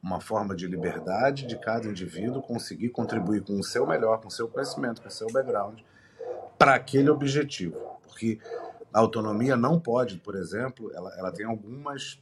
uma 0.02 0.19
forma 0.19 0.56
de 0.56 0.65
liberdade 0.65 1.45
de 1.45 1.60
cada 1.60 1.88
indivíduo 1.88 2.41
conseguir 2.41 2.89
contribuir 2.89 3.43
com 3.43 3.60
o 3.60 3.63
seu 3.63 3.86
melhor, 3.86 4.19
com 4.19 4.28
o 4.28 4.32
seu 4.32 4.47
conhecimento, 4.47 5.02
com 5.02 5.08
o 5.08 5.12
seu 5.12 5.28
background 5.32 5.82
para 6.58 6.76
aquele 6.76 7.10
objetivo. 7.10 8.00
Porque 8.04 8.39
a 8.93 9.00
autonomia 9.00 9.56
não 9.56 9.80
pode, 9.80 10.17
por 10.17 10.36
exemplo, 10.36 10.91
ela, 10.93 11.12
ela 11.17 11.32
tem 11.32 11.45
algumas, 11.45 12.21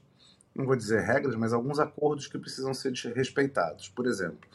não 0.56 0.66
vou 0.66 0.76
dizer 0.76 1.02
regras, 1.02 1.36
mas 1.36 1.52
alguns 1.52 1.78
acordos 1.78 2.28
que 2.28 2.38
precisam 2.38 2.74
ser 2.74 2.94
respeitados. 3.14 3.90
Por 3.90 4.06
exemplo, 4.06 4.50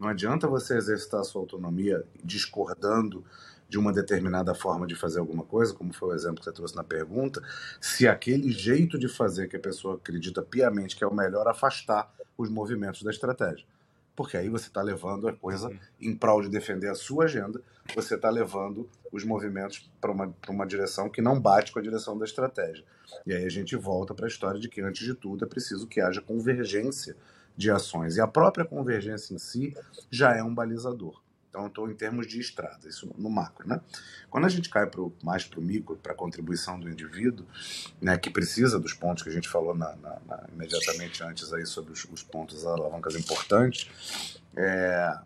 não 0.00 0.08
adianta 0.08 0.48
você 0.48 0.76
exercitar 0.76 1.20
a 1.20 1.24
sua 1.24 1.42
autonomia 1.42 2.02
discordando 2.24 3.24
de 3.68 3.78
uma 3.78 3.92
determinada 3.92 4.54
forma 4.54 4.86
de 4.86 4.94
fazer 4.94 5.18
alguma 5.18 5.44
coisa, 5.44 5.74
como 5.74 5.92
foi 5.92 6.10
o 6.10 6.14
exemplo 6.14 6.38
que 6.38 6.44
você 6.44 6.52
trouxe 6.52 6.76
na 6.76 6.84
pergunta, 6.84 7.42
se 7.80 8.06
aquele 8.06 8.50
jeito 8.52 8.98
de 8.98 9.08
fazer 9.08 9.48
que 9.48 9.56
a 9.56 9.60
pessoa 9.60 9.96
acredita 9.96 10.42
piamente 10.42 10.96
que 10.96 11.02
é 11.02 11.06
o 11.06 11.14
melhor 11.14 11.48
afastar 11.48 12.12
os 12.38 12.48
movimentos 12.48 13.02
da 13.02 13.10
estratégia. 13.10 13.66
Porque 14.14 14.36
aí 14.36 14.48
você 14.48 14.68
está 14.68 14.80
levando 14.80 15.28
a 15.28 15.32
coisa 15.32 15.70
em 16.00 16.14
prol 16.14 16.40
de 16.40 16.48
defender 16.48 16.88
a 16.88 16.94
sua 16.94 17.24
agenda, 17.24 17.60
você 17.94 18.14
está 18.14 18.30
levando 18.30 18.88
os 19.12 19.24
movimentos 19.24 19.90
para 20.00 20.10
uma, 20.10 20.34
uma 20.48 20.66
direção 20.66 21.10
que 21.10 21.20
não 21.20 21.38
bate 21.38 21.70
com 21.70 21.78
a 21.78 21.82
direção 21.82 22.16
da 22.16 22.24
estratégia. 22.24 22.84
E 23.26 23.34
aí 23.34 23.44
a 23.44 23.50
gente 23.50 23.76
volta 23.76 24.14
para 24.14 24.26
a 24.26 24.28
história 24.28 24.58
de 24.58 24.68
que, 24.68 24.80
antes 24.80 25.04
de 25.04 25.14
tudo, 25.14 25.44
é 25.44 25.48
preciso 25.48 25.86
que 25.86 26.00
haja 26.00 26.22
convergência 26.22 27.14
de 27.56 27.70
ações. 27.70 28.16
E 28.16 28.20
a 28.20 28.26
própria 28.26 28.64
convergência 28.64 29.34
em 29.34 29.38
si 29.38 29.76
já 30.10 30.34
é 30.34 30.42
um 30.42 30.54
balizador. 30.54 31.20
Então, 31.56 31.68
estou 31.68 31.90
em 31.90 31.94
termos 31.94 32.26
de 32.26 32.38
estrada, 32.38 32.86
isso 32.86 33.10
no 33.16 33.30
macro. 33.30 33.66
Né? 33.66 33.80
Quando 34.28 34.44
a 34.44 34.48
gente 34.50 34.68
cai 34.68 34.86
pro, 34.86 35.10
mais 35.22 35.46
para 35.46 35.58
o 35.58 35.62
micro, 35.62 35.96
para 35.96 36.12
a 36.12 36.14
contribuição 36.14 36.78
do 36.78 36.86
indivíduo, 36.86 37.46
né, 37.98 38.18
que 38.18 38.28
precisa 38.28 38.78
dos 38.78 38.92
pontos 38.92 39.22
que 39.22 39.30
a 39.30 39.32
gente 39.32 39.48
falou 39.48 39.74
na, 39.74 39.96
na, 39.96 40.20
na, 40.26 40.46
imediatamente 40.52 41.24
antes 41.24 41.50
aí 41.54 41.64
sobre 41.64 41.94
os, 41.94 42.04
os 42.12 42.22
pontos 42.22 42.66
alavancas 42.66 43.16
importantes, 43.16 44.38
é, 44.54 45.18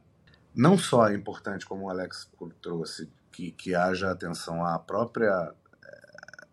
não 0.54 0.78
só 0.78 1.08
é 1.08 1.14
importante, 1.16 1.66
como 1.66 1.86
o 1.86 1.90
Alex 1.90 2.30
trouxe, 2.62 3.08
que, 3.32 3.50
que 3.50 3.74
haja 3.74 4.12
atenção 4.12 4.64
à 4.64 4.78
própria 4.78 5.52
é, 5.84 6.46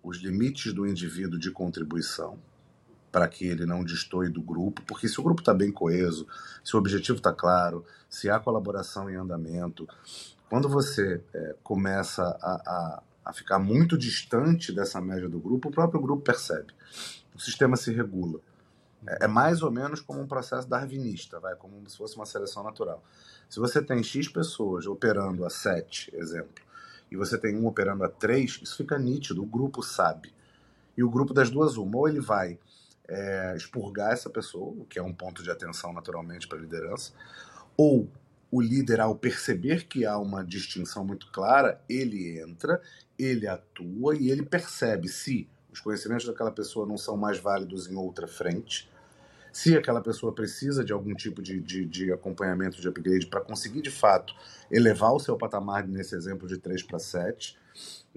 os 0.00 0.18
limites 0.18 0.72
do 0.72 0.86
indivíduo 0.86 1.40
de 1.40 1.50
contribuição, 1.50 2.38
para 3.14 3.28
que 3.28 3.46
ele 3.46 3.64
não 3.64 3.84
destoie 3.84 4.28
do 4.28 4.42
grupo, 4.42 4.82
porque 4.82 5.06
se 5.06 5.20
o 5.20 5.22
grupo 5.22 5.40
está 5.40 5.54
bem 5.54 5.70
coeso, 5.70 6.26
se 6.64 6.74
o 6.74 6.80
objetivo 6.80 7.18
está 7.18 7.32
claro, 7.32 7.86
se 8.10 8.28
há 8.28 8.40
colaboração 8.40 9.08
em 9.08 9.14
andamento, 9.14 9.88
quando 10.50 10.68
você 10.68 11.22
é, 11.32 11.54
começa 11.62 12.24
a, 12.24 12.52
a, 12.66 13.02
a, 13.26 13.32
ficar 13.32 13.60
muito 13.60 13.96
distante 13.96 14.72
dessa 14.72 15.00
média 15.00 15.28
do 15.28 15.38
grupo, 15.38 15.68
o 15.68 15.70
próprio 15.70 16.00
grupo 16.00 16.24
percebe. 16.24 16.74
O 17.32 17.40
sistema 17.40 17.76
se 17.76 17.92
regula. 17.92 18.40
É, 19.06 19.26
é 19.26 19.28
mais 19.28 19.62
ou 19.62 19.70
menos 19.70 20.00
como 20.00 20.20
um 20.20 20.26
processo 20.26 20.68
darwinista, 20.68 21.38
vai, 21.38 21.54
como 21.54 21.88
se 21.88 21.96
fosse 21.96 22.16
uma 22.16 22.26
seleção 22.26 22.64
natural. 22.64 23.00
Se 23.48 23.60
você 23.60 23.80
tem 23.80 24.02
X 24.02 24.26
pessoas 24.26 24.88
operando 24.88 25.44
a 25.44 25.50
7, 25.50 26.10
exemplo, 26.16 26.64
e 27.12 27.16
você 27.16 27.38
tem 27.38 27.56
um 27.56 27.68
operando 27.68 28.02
a 28.02 28.08
3, 28.08 28.62
isso 28.64 28.76
fica 28.76 28.98
nítido, 28.98 29.40
o 29.40 29.46
grupo 29.46 29.84
sabe. 29.84 30.34
E 30.96 31.04
o 31.04 31.08
grupo 31.08 31.32
das 31.32 31.48
duas, 31.48 31.76
uma, 31.76 31.96
ou 31.96 32.08
ele 32.08 32.20
vai 32.20 32.58
é, 33.08 33.54
expurgar 33.56 34.12
essa 34.12 34.30
pessoa, 34.30 34.72
o 34.72 34.84
que 34.84 34.98
é 34.98 35.02
um 35.02 35.12
ponto 35.12 35.42
de 35.42 35.50
atenção 35.50 35.92
naturalmente 35.92 36.48
para 36.48 36.58
a 36.58 36.60
liderança, 36.60 37.12
ou 37.76 38.08
o 38.50 38.60
líder, 38.60 39.00
ao 39.00 39.16
perceber 39.16 39.84
que 39.86 40.06
há 40.06 40.16
uma 40.16 40.44
distinção 40.44 41.04
muito 41.04 41.30
clara, 41.32 41.80
ele 41.88 42.38
entra, 42.38 42.80
ele 43.18 43.48
atua 43.48 44.16
e 44.16 44.30
ele 44.30 44.44
percebe 44.44 45.08
se 45.08 45.48
os 45.72 45.80
conhecimentos 45.80 46.24
daquela 46.24 46.52
pessoa 46.52 46.86
não 46.86 46.96
são 46.96 47.16
mais 47.16 47.38
válidos 47.38 47.90
em 47.90 47.96
outra 47.96 48.28
frente, 48.28 48.88
se 49.52 49.76
aquela 49.76 50.00
pessoa 50.00 50.32
precisa 50.32 50.84
de 50.84 50.92
algum 50.92 51.14
tipo 51.14 51.42
de, 51.42 51.60
de, 51.60 51.84
de 51.84 52.12
acompanhamento 52.12 52.80
de 52.80 52.88
upgrade 52.88 53.26
para 53.26 53.40
conseguir 53.40 53.82
de 53.82 53.90
fato 53.90 54.34
elevar 54.70 55.12
o 55.12 55.18
seu 55.20 55.36
patamar 55.36 55.86
nesse 55.86 56.14
exemplo 56.14 56.46
de 56.46 56.58
3 56.58 56.82
para 56.84 57.00
7, 57.00 57.56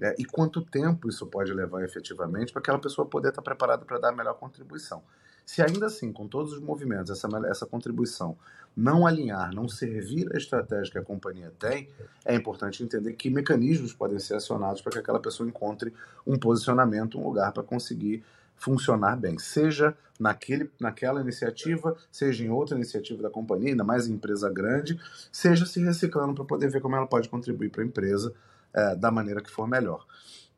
é, 0.00 0.14
e 0.18 0.24
quanto 0.24 0.62
tempo 0.62 1.08
isso 1.08 1.26
pode 1.26 1.52
levar 1.52 1.82
efetivamente 1.84 2.52
para 2.52 2.60
aquela 2.60 2.78
pessoa 2.78 3.06
poder 3.06 3.30
estar 3.30 3.42
preparada 3.42 3.84
para 3.84 3.98
dar 3.98 4.10
a 4.10 4.16
melhor 4.16 4.34
contribuição. 4.34 5.02
Se 5.44 5.62
ainda 5.62 5.86
assim, 5.86 6.12
com 6.12 6.28
todos 6.28 6.52
os 6.52 6.60
movimentos, 6.60 7.10
essa, 7.10 7.26
essa 7.46 7.64
contribuição 7.64 8.36
não 8.76 9.06
alinhar, 9.06 9.52
não 9.54 9.66
servir 9.66 10.30
a 10.34 10.36
estratégia 10.36 10.92
que 10.92 10.98
a 10.98 11.02
companhia 11.02 11.52
tem, 11.58 11.88
é 12.24 12.34
importante 12.34 12.82
entender 12.82 13.14
que 13.14 13.30
mecanismos 13.30 13.92
podem 13.92 14.18
ser 14.18 14.34
acionados 14.34 14.82
para 14.82 14.92
que 14.92 14.98
aquela 14.98 15.18
pessoa 15.18 15.48
encontre 15.48 15.92
um 16.26 16.38
posicionamento, 16.38 17.18
um 17.18 17.24
lugar 17.24 17.52
para 17.52 17.62
conseguir 17.62 18.22
funcionar 18.56 19.16
bem, 19.16 19.38
seja 19.38 19.96
naquele, 20.18 20.70
naquela 20.78 21.20
iniciativa, 21.20 21.96
seja 22.10 22.44
em 22.44 22.50
outra 22.50 22.76
iniciativa 22.76 23.22
da 23.22 23.30
companhia, 23.30 23.70
ainda 23.70 23.84
mais 23.84 24.06
em 24.06 24.12
empresa 24.12 24.50
grande, 24.50 25.00
seja 25.32 25.64
se 25.64 25.80
reciclando 25.80 26.34
para 26.34 26.44
poder 26.44 26.68
ver 26.68 26.80
como 26.80 26.94
ela 26.94 27.06
pode 27.06 27.28
contribuir 27.28 27.70
para 27.70 27.82
a 27.82 27.86
empresa 27.86 28.34
é, 28.78 28.94
da 28.94 29.10
maneira 29.10 29.42
que 29.42 29.50
for 29.50 29.66
melhor. 29.66 30.06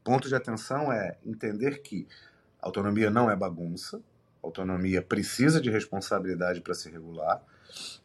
Ponto 0.04 0.28
de 0.28 0.34
atenção 0.34 0.92
é 0.92 1.16
entender 1.24 1.80
que 1.80 2.06
autonomia 2.60 3.10
não 3.10 3.30
é 3.30 3.36
bagunça, 3.36 4.02
autonomia 4.42 5.00
precisa 5.00 5.60
de 5.60 5.70
responsabilidade 5.70 6.60
para 6.60 6.74
se 6.74 6.90
regular 6.90 7.42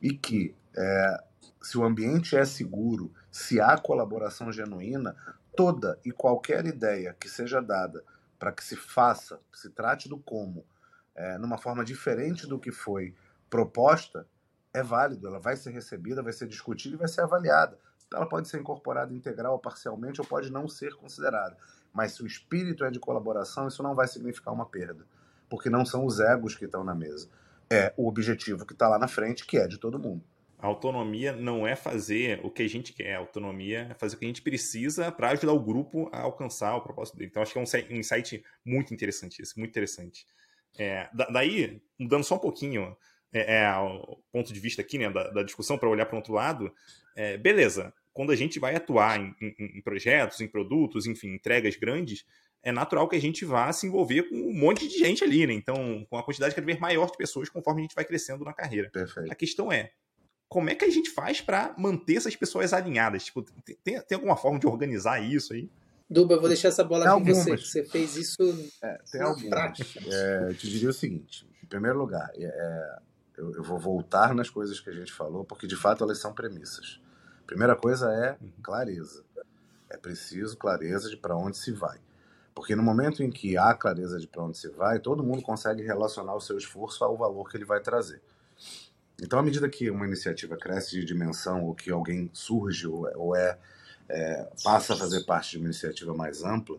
e 0.02 0.14
que 0.14 0.56
é, 0.76 1.24
se 1.62 1.78
o 1.78 1.84
ambiente 1.84 2.36
é 2.36 2.46
seguro, 2.46 3.12
se 3.30 3.60
há 3.60 3.78
colaboração 3.78 4.52
genuína, 4.52 5.16
toda 5.56 6.00
e 6.06 6.12
qualquer 6.12 6.66
ideia 6.66 7.16
que 7.20 7.28
seja 7.28 7.62
dada 7.62 8.04
para 8.40 8.52
que 8.52 8.64
se 8.64 8.76
faça, 8.76 9.40
se 9.54 9.70
trate 9.70 10.08
do 10.08 10.18
como, 10.18 10.66
é, 11.14 11.38
numa 11.38 11.58
forma 11.58 11.84
diferente 11.84 12.48
do 12.48 12.60
que 12.60 12.72
foi 12.72 13.14
proposta, 13.50 14.28
é 14.74 14.84
válido, 14.84 15.28
ela 15.28 15.40
vai 15.40 15.56
ser 15.56 15.72
recebida, 15.72 16.22
vai 16.22 16.34
ser 16.34 16.48
discutida 16.48 16.96
e 16.96 17.00
vai 17.00 17.08
ser 17.08 17.22
avaliada 17.22 17.78
ela 18.14 18.28
pode 18.28 18.48
ser 18.48 18.60
incorporada 18.60 19.14
integral 19.14 19.54
ou 19.54 19.60
parcialmente, 19.60 20.22
ou 20.22 20.28
pode 20.28 20.52
não 20.52 20.68
ser 20.68 20.94
considerada. 20.96 21.58
Mas 21.94 22.14
se 22.14 22.24
o 22.24 22.28
espírito 22.28 22.84
é 22.84 22.92
de 22.92 23.00
colaboração, 23.00 23.68
isso 23.68 23.82
não 23.82 23.96
vai 23.96 24.08
significar 24.08 24.54
uma 24.54 24.66
perda, 24.66 25.06
porque 25.50 25.70
não 25.70 25.86
são 25.86 26.06
os 26.06 26.20
egos 26.20 26.56
que 26.56 26.66
estão 26.66 26.84
na 26.84 26.94
mesa. 26.94 27.30
É 27.70 27.94
o 27.98 28.08
objetivo 28.08 28.66
que 28.66 28.74
está 28.74 28.88
lá 28.88 29.00
na 29.00 29.08
frente, 29.08 29.46
que 29.46 29.58
é 29.58 29.68
de 29.68 29.78
todo 29.78 29.98
mundo. 29.98 30.24
A 30.58 30.68
autonomia 30.68 31.34
não 31.34 31.68
é 31.68 31.76
fazer 31.76 32.40
o 32.44 32.50
que 32.50 32.64
a 32.64 32.70
gente 32.70 32.94
quer, 32.94 33.16
a 33.16 33.20
autonomia 33.20 33.88
é 33.92 33.94
fazer 33.94 34.16
o 34.16 34.20
que 34.20 34.26
a 34.26 34.28
gente 34.28 34.42
precisa 34.42 35.12
para 35.12 35.30
ajudar 35.32 35.54
o 35.54 35.60
grupo 35.60 36.10
a 36.12 36.22
alcançar 36.22 36.76
o 36.76 36.82
propósito 36.82 37.18
dele. 37.18 37.30
Então, 37.30 37.44
acho 37.44 37.54
que 37.54 37.60
é 37.60 37.62
um 37.62 37.98
insight 37.98 38.44
muito 38.66 38.94
interessante, 38.94 39.42
isso, 39.42 39.60
muito 39.60 39.72
interessante. 39.72 40.26
É, 40.78 41.10
daí, 41.32 41.82
mudando 42.00 42.24
só 42.24 42.36
um 42.36 42.40
pouquinho 42.40 42.96
é, 43.36 43.64
é, 43.64 43.78
o 43.78 44.18
ponto 44.32 44.54
de 44.54 44.60
vista 44.62 44.82
aqui 44.82 44.98
né, 44.98 45.10
da, 45.10 45.30
da 45.30 45.44
discussão 45.44 45.78
para 45.78 45.90
olhar 45.90 46.06
para 46.06 46.16
o 46.16 46.20
outro 46.20 46.34
lado, 46.34 46.74
é, 47.16 47.38
beleza, 47.38 47.94
quando 48.14 48.32
a 48.32 48.36
gente 48.36 48.60
vai 48.60 48.76
atuar 48.76 49.20
em, 49.20 49.36
em, 49.42 49.78
em, 49.78 49.82
projetos, 49.82 50.40
em 50.40 50.48
produtos, 50.48 51.06
enfim, 51.06 51.34
entregas 51.34 51.76
grandes, 51.76 52.26
é 52.64 52.72
natural 52.72 53.10
que 53.10 53.16
a 53.18 53.22
gente 53.22 53.44
vá 53.44 53.72
se 53.74 53.88
envolver 53.88 54.24
com 54.24 54.36
um 54.36 54.54
monte 54.54 54.88
de 54.88 54.98
gente 54.98 55.22
ali, 55.22 55.46
né? 55.46 55.54
Então, 55.54 56.08
com 56.10 56.18
a 56.18 56.24
quantidade 56.24 56.56
cada 56.56 56.66
vez 56.66 56.80
maior 56.80 57.12
de 57.12 57.18
pessoas 57.18 57.50
conforme 57.50 57.82
a 57.82 57.84
gente 57.84 57.94
vai 57.94 58.06
crescendo 58.06 58.46
na 58.46 58.54
carreira. 58.54 58.90
Perfeito. 58.90 59.32
A 59.32 59.36
questão 59.36 59.70
é, 59.70 59.92
como 60.48 60.70
é 60.70 60.76
que 60.76 60.86
a 60.86 60.90
gente 60.90 61.10
faz 61.10 61.42
para 61.42 61.76
manter 61.78 62.16
essas 62.16 62.36
pessoas 62.38 62.72
alinhadas? 62.72 63.26
Tipo, 63.26 63.44
tem, 63.84 64.02
tem 64.02 64.16
alguma 64.16 64.38
forma 64.38 64.58
de 64.58 64.66
organizar 64.66 65.22
isso 65.22 65.54
aí? 65.54 65.70
Duba, 66.10 66.36
eu 66.36 66.40
vou 66.40 66.48
deixar 66.48 66.70
essa 66.70 66.84
bola 66.84 67.06
com 67.12 67.24
você. 67.26 67.58
Você 67.58 67.84
fez 67.84 68.16
isso 68.16 68.72
é, 68.82 68.98
tem 69.12 69.22
na 69.22 69.36
prática. 69.50 70.00
É, 70.08 70.48
eu 70.50 70.56
te 70.56 70.70
diria 70.70 70.90
o 70.90 70.94
seguinte: 70.94 71.46
em 71.62 71.68
primeiro 71.68 71.98
lugar, 71.98 72.32
é 72.36 73.00
eu, 73.38 73.54
eu, 73.56 73.64
vou 73.64 73.78
voltar 73.78 74.34
nas 74.34 74.50
coisas 74.50 74.80
que 74.80 74.90
a 74.90 74.94
gente 74.94 75.12
falou, 75.12 75.44
porque 75.44 75.68
de 75.68 75.76
fato 75.76 76.04
elas 76.04 76.20
são 76.20 76.34
premissas. 76.34 77.00
Primeira 77.46 77.76
coisa 77.76 78.12
é 78.12 78.38
uhum. 78.42 78.52
clareza. 78.64 79.24
É 79.90 79.98
preciso 79.98 80.58
clareza 80.58 81.10
de 81.10 81.18
para 81.18 81.36
onde 81.36 81.58
se 81.58 81.72
vai. 81.72 82.00
Porque 82.54 82.76
no 82.76 82.82
momento 82.82 83.22
em 83.22 83.30
que 83.30 83.58
há 83.58 83.74
clareza 83.74 84.20
de 84.20 84.28
para 84.28 84.44
onde 84.44 84.58
se 84.58 84.70
vai, 84.70 85.00
todo 85.00 85.24
mundo 85.24 85.42
consegue 85.42 85.84
relacionar 85.84 86.34
o 86.34 86.42
seu 86.42 86.58
esforço 86.58 87.04
ao 87.04 87.18
valor 87.18 87.50
que 87.50 87.58
ele 87.58 87.66
vai 87.66 87.82
trazer. 87.82 88.22
Então, 89.22 89.40
à 89.40 89.44
medida 89.44 89.70
que 89.70 89.90
uma 89.90 90.06
iniciativa 90.06 90.58
cresce 90.58 90.92
de 90.92 91.06
dimensão, 91.06 91.66
ou 91.66 91.76
que 91.76 91.92
alguém 91.92 92.30
surge 92.34 92.88
ou, 92.88 93.08
é, 93.08 93.14
ou 93.16 93.36
é, 93.36 93.58
é, 94.10 94.50
passa 94.64 94.94
a 94.94 94.98
fazer 94.98 95.24
parte 95.26 95.52
de 95.52 95.58
uma 95.58 95.66
iniciativa 95.66 96.14
mais 96.14 96.44
ampla, 96.44 96.78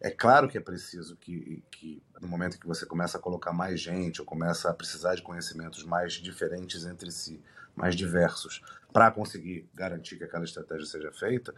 é 0.00 0.10
claro 0.10 0.48
que 0.48 0.58
é 0.58 0.60
preciso 0.60 1.16
que, 1.16 1.62
que, 1.70 2.02
no 2.22 2.28
momento 2.28 2.58
que 2.58 2.66
você 2.66 2.86
começa 2.86 3.18
a 3.18 3.20
colocar 3.20 3.52
mais 3.52 3.80
gente, 3.80 4.20
ou 4.20 4.26
começa 4.26 4.70
a 4.70 4.74
precisar 4.74 5.16
de 5.16 5.22
conhecimentos 5.22 5.82
mais 5.82 6.12
diferentes 6.14 6.86
entre 6.86 7.10
si, 7.10 7.42
mais 7.74 7.96
diversos, 7.96 8.62
para 8.92 9.10
conseguir 9.10 9.68
garantir 9.74 10.16
que 10.16 10.24
aquela 10.24 10.44
estratégia 10.44 10.86
seja 10.86 11.10
feita, 11.10 11.52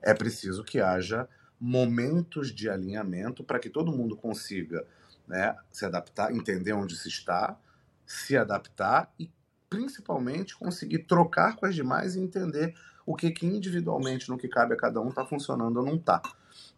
é 0.00 0.14
preciso 0.14 0.64
que 0.64 0.80
haja 0.80 1.28
momentos 1.60 2.50
de 2.54 2.70
alinhamento 2.70 3.44
para 3.44 3.58
que 3.58 3.68
todo 3.68 3.92
mundo 3.92 4.16
consiga 4.16 4.86
né, 5.26 5.54
se 5.70 5.84
adaptar, 5.84 6.34
entender 6.34 6.72
onde 6.72 6.96
se 6.96 7.08
está, 7.08 7.58
se 8.06 8.34
adaptar 8.34 9.12
e 9.18 9.30
principalmente 9.68 10.56
conseguir 10.56 11.00
trocar 11.00 11.56
com 11.56 11.66
as 11.66 11.74
demais 11.74 12.16
e 12.16 12.20
entender 12.20 12.74
o 13.04 13.14
que, 13.14 13.30
que 13.30 13.44
individualmente 13.44 14.30
no 14.30 14.38
que 14.38 14.48
cabe 14.48 14.72
a 14.72 14.76
cada 14.76 15.00
um 15.02 15.10
está 15.10 15.26
funcionando 15.26 15.78
ou 15.78 15.84
não 15.84 15.96
está. 15.96 16.22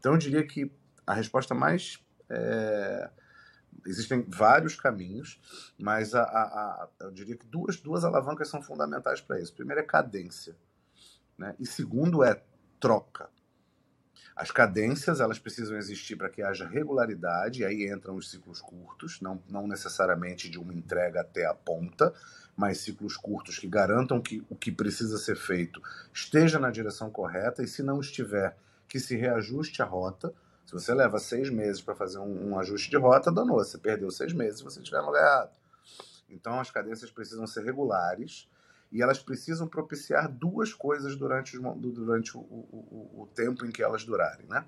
Então 0.01 0.12
eu 0.12 0.19
diria 0.19 0.45
que 0.45 0.73
a 1.07 1.14
resposta 1.14 1.55
mais 1.55 2.01
é, 2.29 3.11
existem 3.87 4.25
vários 4.29 4.77
caminhos, 4.77 5.40
mas 5.79 6.14
a, 6.14 6.23
a, 6.23 6.43
a, 6.43 6.88
eu 7.01 7.11
diria 7.11 7.37
que 7.37 7.47
duas, 7.47 7.81
duas 7.81 8.05
alavancas 8.05 8.49
são 8.49 8.62
fundamentais 8.62 9.21
para 9.21 9.40
isso. 9.40 9.55
Primeiro 9.55 9.81
é 9.81 9.85
cadência, 9.85 10.57
né? 11.38 11.55
e 11.59 11.66
segundo 11.66 12.23
é 12.23 12.43
troca. 12.79 13.29
As 14.35 14.51
cadências 14.51 15.21
elas 15.21 15.38
precisam 15.38 15.77
existir 15.77 16.16
para 16.16 16.31
que 16.31 16.43
haja 16.43 16.66
regularidade, 16.66 17.61
e 17.61 17.64
aí 17.64 17.93
entram 17.93 18.16
os 18.16 18.31
ciclos 18.31 18.61
curtos, 18.61 19.20
não, 19.20 19.43
não 19.49 19.66
necessariamente 19.66 20.49
de 20.49 20.59
uma 20.59 20.72
entrega 20.72 21.20
até 21.20 21.45
a 21.45 21.53
ponta, 21.53 22.14
mas 22.57 22.78
ciclos 22.78 23.16
curtos 23.16 23.59
que 23.59 23.68
garantam 23.68 24.20
que 24.20 24.43
o 24.49 24.57
que 24.57 24.72
precisa 24.72 25.18
ser 25.18 25.37
feito 25.37 25.83
esteja 26.12 26.59
na 26.59 26.70
direção 26.70 27.11
correta, 27.11 27.62
e 27.62 27.68
se 27.68 27.83
não 27.83 28.01
estiver, 28.01 28.57
que 28.89 28.99
se 28.99 29.14
reajuste 29.14 29.83
a 29.83 29.85
rota 29.85 30.33
se 30.71 30.75
você 30.75 30.95
leva 30.95 31.18
seis 31.18 31.51
meses 31.51 31.81
para 31.81 31.97
fazer 31.97 32.21
um, 32.21 32.51
um, 32.51 32.59
ajuste 32.61 32.91
de 32.91 32.97
rota, 32.97 33.33
danou. 33.33 33.57
Você 33.57 33.77
perdeu 33.77 34.09
seis 34.09 34.33
meses 34.33 34.59
se 34.59 34.64
você 34.64 34.79
estiver 34.79 35.01
no 35.01 35.07
lugar 35.07 35.21
errado. 35.21 35.59
Então, 36.29 36.61
as 36.61 36.71
cadências 36.71 37.11
precisam 37.11 37.45
ser 37.45 37.64
regulares 37.64 38.49
e 38.93 39.03
elas 39.03 39.18
precisam 39.18 39.66
propiciar 39.66 40.31
duas 40.31 40.73
coisas 40.73 41.16
durante, 41.16 41.59
durante 41.59 42.37
o, 42.37 42.41
o, 42.41 43.23
o 43.23 43.27
tempo 43.35 43.66
em 43.66 43.73
que 43.73 43.83
elas 43.83 44.05
durarem. 44.05 44.47
Né? 44.47 44.64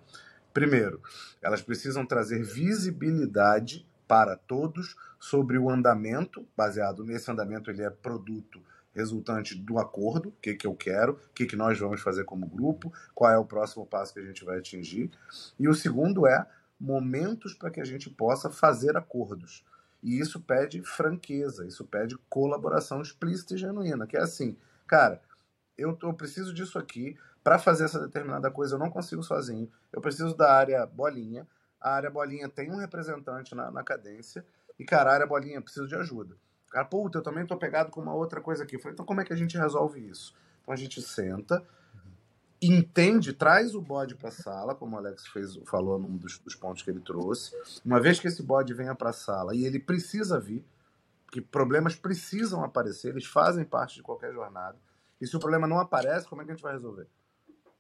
Primeiro, 0.53 1.01
elas 1.41 1.63
precisam 1.63 2.05
trazer 2.05 2.43
visibilidade 2.43 3.87
para 4.09 4.35
todos 4.35 4.97
sobre 5.21 5.57
o 5.57 5.71
andamento, 5.71 6.45
baseado 6.57 7.05
nesse 7.05 7.31
andamento, 7.31 7.71
ele 7.71 7.85
é 7.85 7.91
produto 7.91 8.61
resultante 8.95 9.55
do 9.55 9.79
acordo, 9.79 10.29
o 10.29 10.33
que, 10.41 10.55
que 10.55 10.67
eu 10.67 10.75
quero, 10.75 11.13
o 11.13 11.35
que, 11.35 11.47
que 11.47 11.57
nós 11.57 11.79
vamos 11.79 12.01
fazer 12.01 12.25
como 12.25 12.47
grupo, 12.47 12.93
qual 13.15 13.31
é 13.31 13.39
o 13.39 13.45
próximo 13.45 13.87
passo 13.87 14.13
que 14.13 14.21
a 14.21 14.25
gente 14.25 14.45
vai 14.45 14.59
atingir. 14.59 15.11
E 15.59 15.69
o 15.69 15.75
segundo 15.75 16.27
é 16.27 16.47
momentos 16.79 17.55
para 17.55 17.71
que 17.71 17.81
a 17.81 17.85
gente 17.85 18.11
possa 18.11 18.51
fazer 18.51 18.97
acordos. 18.97 19.65
E 20.03 20.19
isso 20.19 20.41
pede 20.41 20.83
franqueza, 20.83 21.67
isso 21.67 21.85
pede 21.85 22.19
colaboração 22.29 23.01
explícita 23.01 23.55
e 23.55 23.59
genuína, 23.59 24.07
que 24.07 24.17
é 24.17 24.21
assim, 24.21 24.57
cara, 24.87 25.23
eu, 25.79 25.97
eu 26.03 26.13
preciso 26.13 26.53
disso 26.53 26.79
aqui, 26.79 27.17
para 27.43 27.59
fazer 27.59 27.85
essa 27.85 28.01
determinada 28.01 28.51
coisa 28.51 28.75
eu 28.75 28.79
não 28.79 28.91
consigo 28.91 29.23
sozinho, 29.23 29.71
eu 29.93 30.01
preciso 30.01 30.37
da 30.37 30.53
área 30.53 30.85
bolinha, 30.87 31.47
a 31.81 31.95
área 31.95 32.11
bolinha 32.11 32.49
tem 32.49 32.71
um 32.71 32.77
representante 32.77 33.55
na, 33.55 33.71
na 33.71 33.85
cadência, 33.85 34.45
e 34.79 34.85
cara, 34.85 35.11
a 35.11 35.15
área 35.15 35.27
bolinha 35.27 35.61
precisa 35.63 35.87
de 35.87 35.95
ajuda. 35.95 36.37
Cara, 36.73 36.87
puta, 36.87 37.19
eu 37.19 37.23
também 37.23 37.45
tô 37.45 37.55
pegado 37.55 37.91
com 37.91 38.01
uma 38.01 38.15
outra 38.15 38.41
coisa 38.41 38.65
aqui. 38.65 38.77
Eu 38.77 38.81
falei, 38.81 38.95
então 38.95 39.05
como 39.05 39.21
é 39.21 39.25
que 39.25 39.33
a 39.33 39.37
gente 39.37 39.59
resolve 39.59 40.01
isso? 40.01 40.35
Então 40.63 40.73
a 40.73 40.77
gente 40.77 41.03
senta, 41.03 41.63
entende, 42.63 43.35
traz 43.35 43.75
o 43.75 43.83
bode 43.83 44.15
para 44.15 44.31
a 44.31 44.33
sala, 44.33 44.75
como 44.75 44.97
o 44.97 44.99
Alex 44.99 45.27
fez, 45.27 45.55
falou 45.67 45.99
num 45.99 46.17
dos, 46.17 46.39
dos, 46.39 46.55
pontos 46.55 46.83
que 46.83 46.91
ele 46.91 47.01
trouxe. 47.01 47.55
Uma 47.85 48.01
vez 48.01 48.19
que 48.19 48.27
esse 48.27 48.43
bode 48.43 48.73
venha 48.73 48.95
para 48.95 49.11
a 49.11 49.13
sala 49.13 49.55
e 49.55 49.67
ele 49.67 49.79
precisa 49.79 50.41
vir, 50.41 50.65
que 51.31 51.43
problemas 51.43 51.95
precisam 51.95 52.65
aparecer, 52.65 53.09
eles 53.09 53.27
fazem 53.27 53.67
parte 53.67 53.97
de 53.97 54.03
qualquer 54.03 54.33
jornada. 54.33 54.79
E 55.21 55.27
se 55.27 55.37
o 55.37 55.41
problema 55.41 55.67
não 55.67 55.79
aparece, 55.79 56.27
como 56.27 56.41
é 56.41 56.45
que 56.47 56.53
a 56.53 56.55
gente 56.55 56.63
vai 56.63 56.73
resolver? 56.73 57.07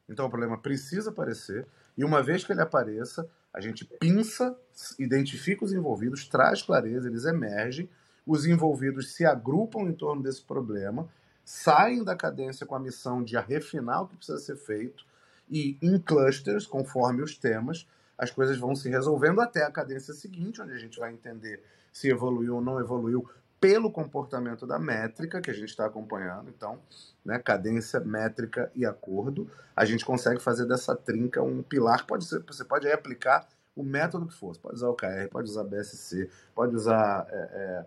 Então 0.07 0.26
o 0.26 0.30
problema 0.30 0.59
precisa 0.59 1.09
aparecer, 1.09 1.66
e 1.97 2.05
uma 2.05 2.22
vez 2.22 2.45
que 2.45 2.53
ele 2.53 2.61
apareça, 2.61 3.26
a 3.55 3.61
gente 3.61 3.86
pinça, 3.86 4.55
identifica 4.99 5.64
os 5.64 5.72
envolvidos, 5.72 6.28
traz 6.28 6.61
clareza, 6.61 7.09
eles 7.09 7.24
emergem, 7.24 7.88
os 8.27 8.47
envolvidos 8.47 9.14
se 9.14 9.25
agrupam 9.25 9.83
em 9.83 9.93
torno 9.93 10.23
desse 10.23 10.43
problema, 10.43 11.09
saem 11.45 12.05
da 12.05 12.16
cadência 12.16 12.66
com 12.66 12.75
a 12.75 12.81
missão 12.81 13.23
de 13.23 13.37
refinar 13.37 14.03
o 14.03 14.09
que 14.09 14.16
precisa 14.16 14.39
ser 14.39 14.57
feito, 14.57 15.05
e 15.51 15.77
em 15.83 15.99
clusters, 15.99 16.66
conforme 16.66 17.23
os 17.23 17.37
temas, 17.37 17.87
as 18.16 18.31
coisas 18.31 18.57
vão 18.57 18.75
se 18.75 18.89
resolvendo 18.89 19.41
até 19.41 19.64
a 19.64 19.70
cadência 19.70 20.14
seguinte, 20.14 20.62
onde 20.62 20.73
a 20.73 20.79
gente 20.79 20.99
vai 20.99 21.12
entender 21.12 21.62
se 21.93 22.09
evoluiu 22.09 22.57
ou 22.57 22.61
não 22.61 22.81
evoluiu 22.81 23.29
pelo 23.61 23.93
comportamento 23.93 24.66
da 24.66 24.79
métrica 24.79 25.41
que 25.41 25.51
a 25.51 25.55
gente 25.55 25.68
está 25.68 25.87
acompanhando. 25.87 26.49
Então, 26.49 26.81
né, 27.25 27.39
cadência, 27.39 28.01
métrica 28.01 28.73
e 28.75 28.85
acordo, 28.85 29.49
a 29.77 29.85
gente 29.85 30.05
consegue 30.05 30.41
fazer 30.41 30.66
dessa 30.66 30.97
trinca 30.97 31.43
um 31.43 31.62
pilar. 31.62 32.05
Pode 32.07 32.25
ser, 32.25 32.43
você 32.43 32.64
pode 32.64 32.91
aplicar 32.91 33.47
o 33.75 33.83
método 33.83 34.27
que. 34.27 34.35
Você 34.35 34.61
pode 34.61 34.77
usar 34.77 34.89
o 34.89 34.95
KR, 34.95 35.29
pode 35.31 35.51
usar 35.51 35.64
BSC, 35.64 36.31
pode 36.55 36.75
usar 36.75 37.27
é, 37.29 37.37
é, 37.37 37.87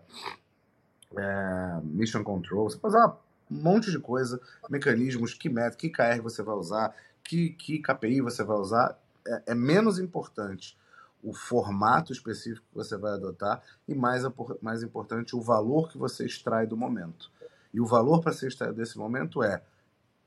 é, 1.18 1.80
Mission 1.84 2.22
Control, 2.22 2.68
você 2.68 2.78
pode 2.78 2.96
usar 2.96 3.16
um 3.50 3.62
monte 3.62 3.90
de 3.90 3.98
coisa, 3.98 4.40
mecanismos, 4.68 5.34
que 5.34 5.48
método, 5.48 5.76
que 5.76 5.88
KR 5.88 6.20
você 6.22 6.42
vai 6.42 6.54
usar, 6.54 6.94
que, 7.22 7.50
que 7.50 7.78
KPI 7.80 8.20
você 8.20 8.42
vai 8.42 8.56
usar. 8.56 8.98
É, 9.26 9.52
é 9.52 9.54
menos 9.54 9.98
importante 9.98 10.76
o 11.22 11.32
formato 11.32 12.12
específico 12.12 12.64
que 12.70 12.74
você 12.76 12.96
vai 12.96 13.12
adotar 13.12 13.60
e 13.88 13.94
mais, 13.94 14.22
mais 14.62 14.82
importante 14.82 15.34
o 15.34 15.40
valor 15.40 15.88
que 15.88 15.98
você 15.98 16.24
extrai 16.24 16.66
do 16.66 16.76
momento. 16.76 17.30
E 17.74 17.80
o 17.80 17.86
valor 17.86 18.20
para 18.20 18.32
ser 18.32 18.48
extraído 18.48 18.76
desse 18.76 18.96
momento 18.96 19.42
é 19.42 19.62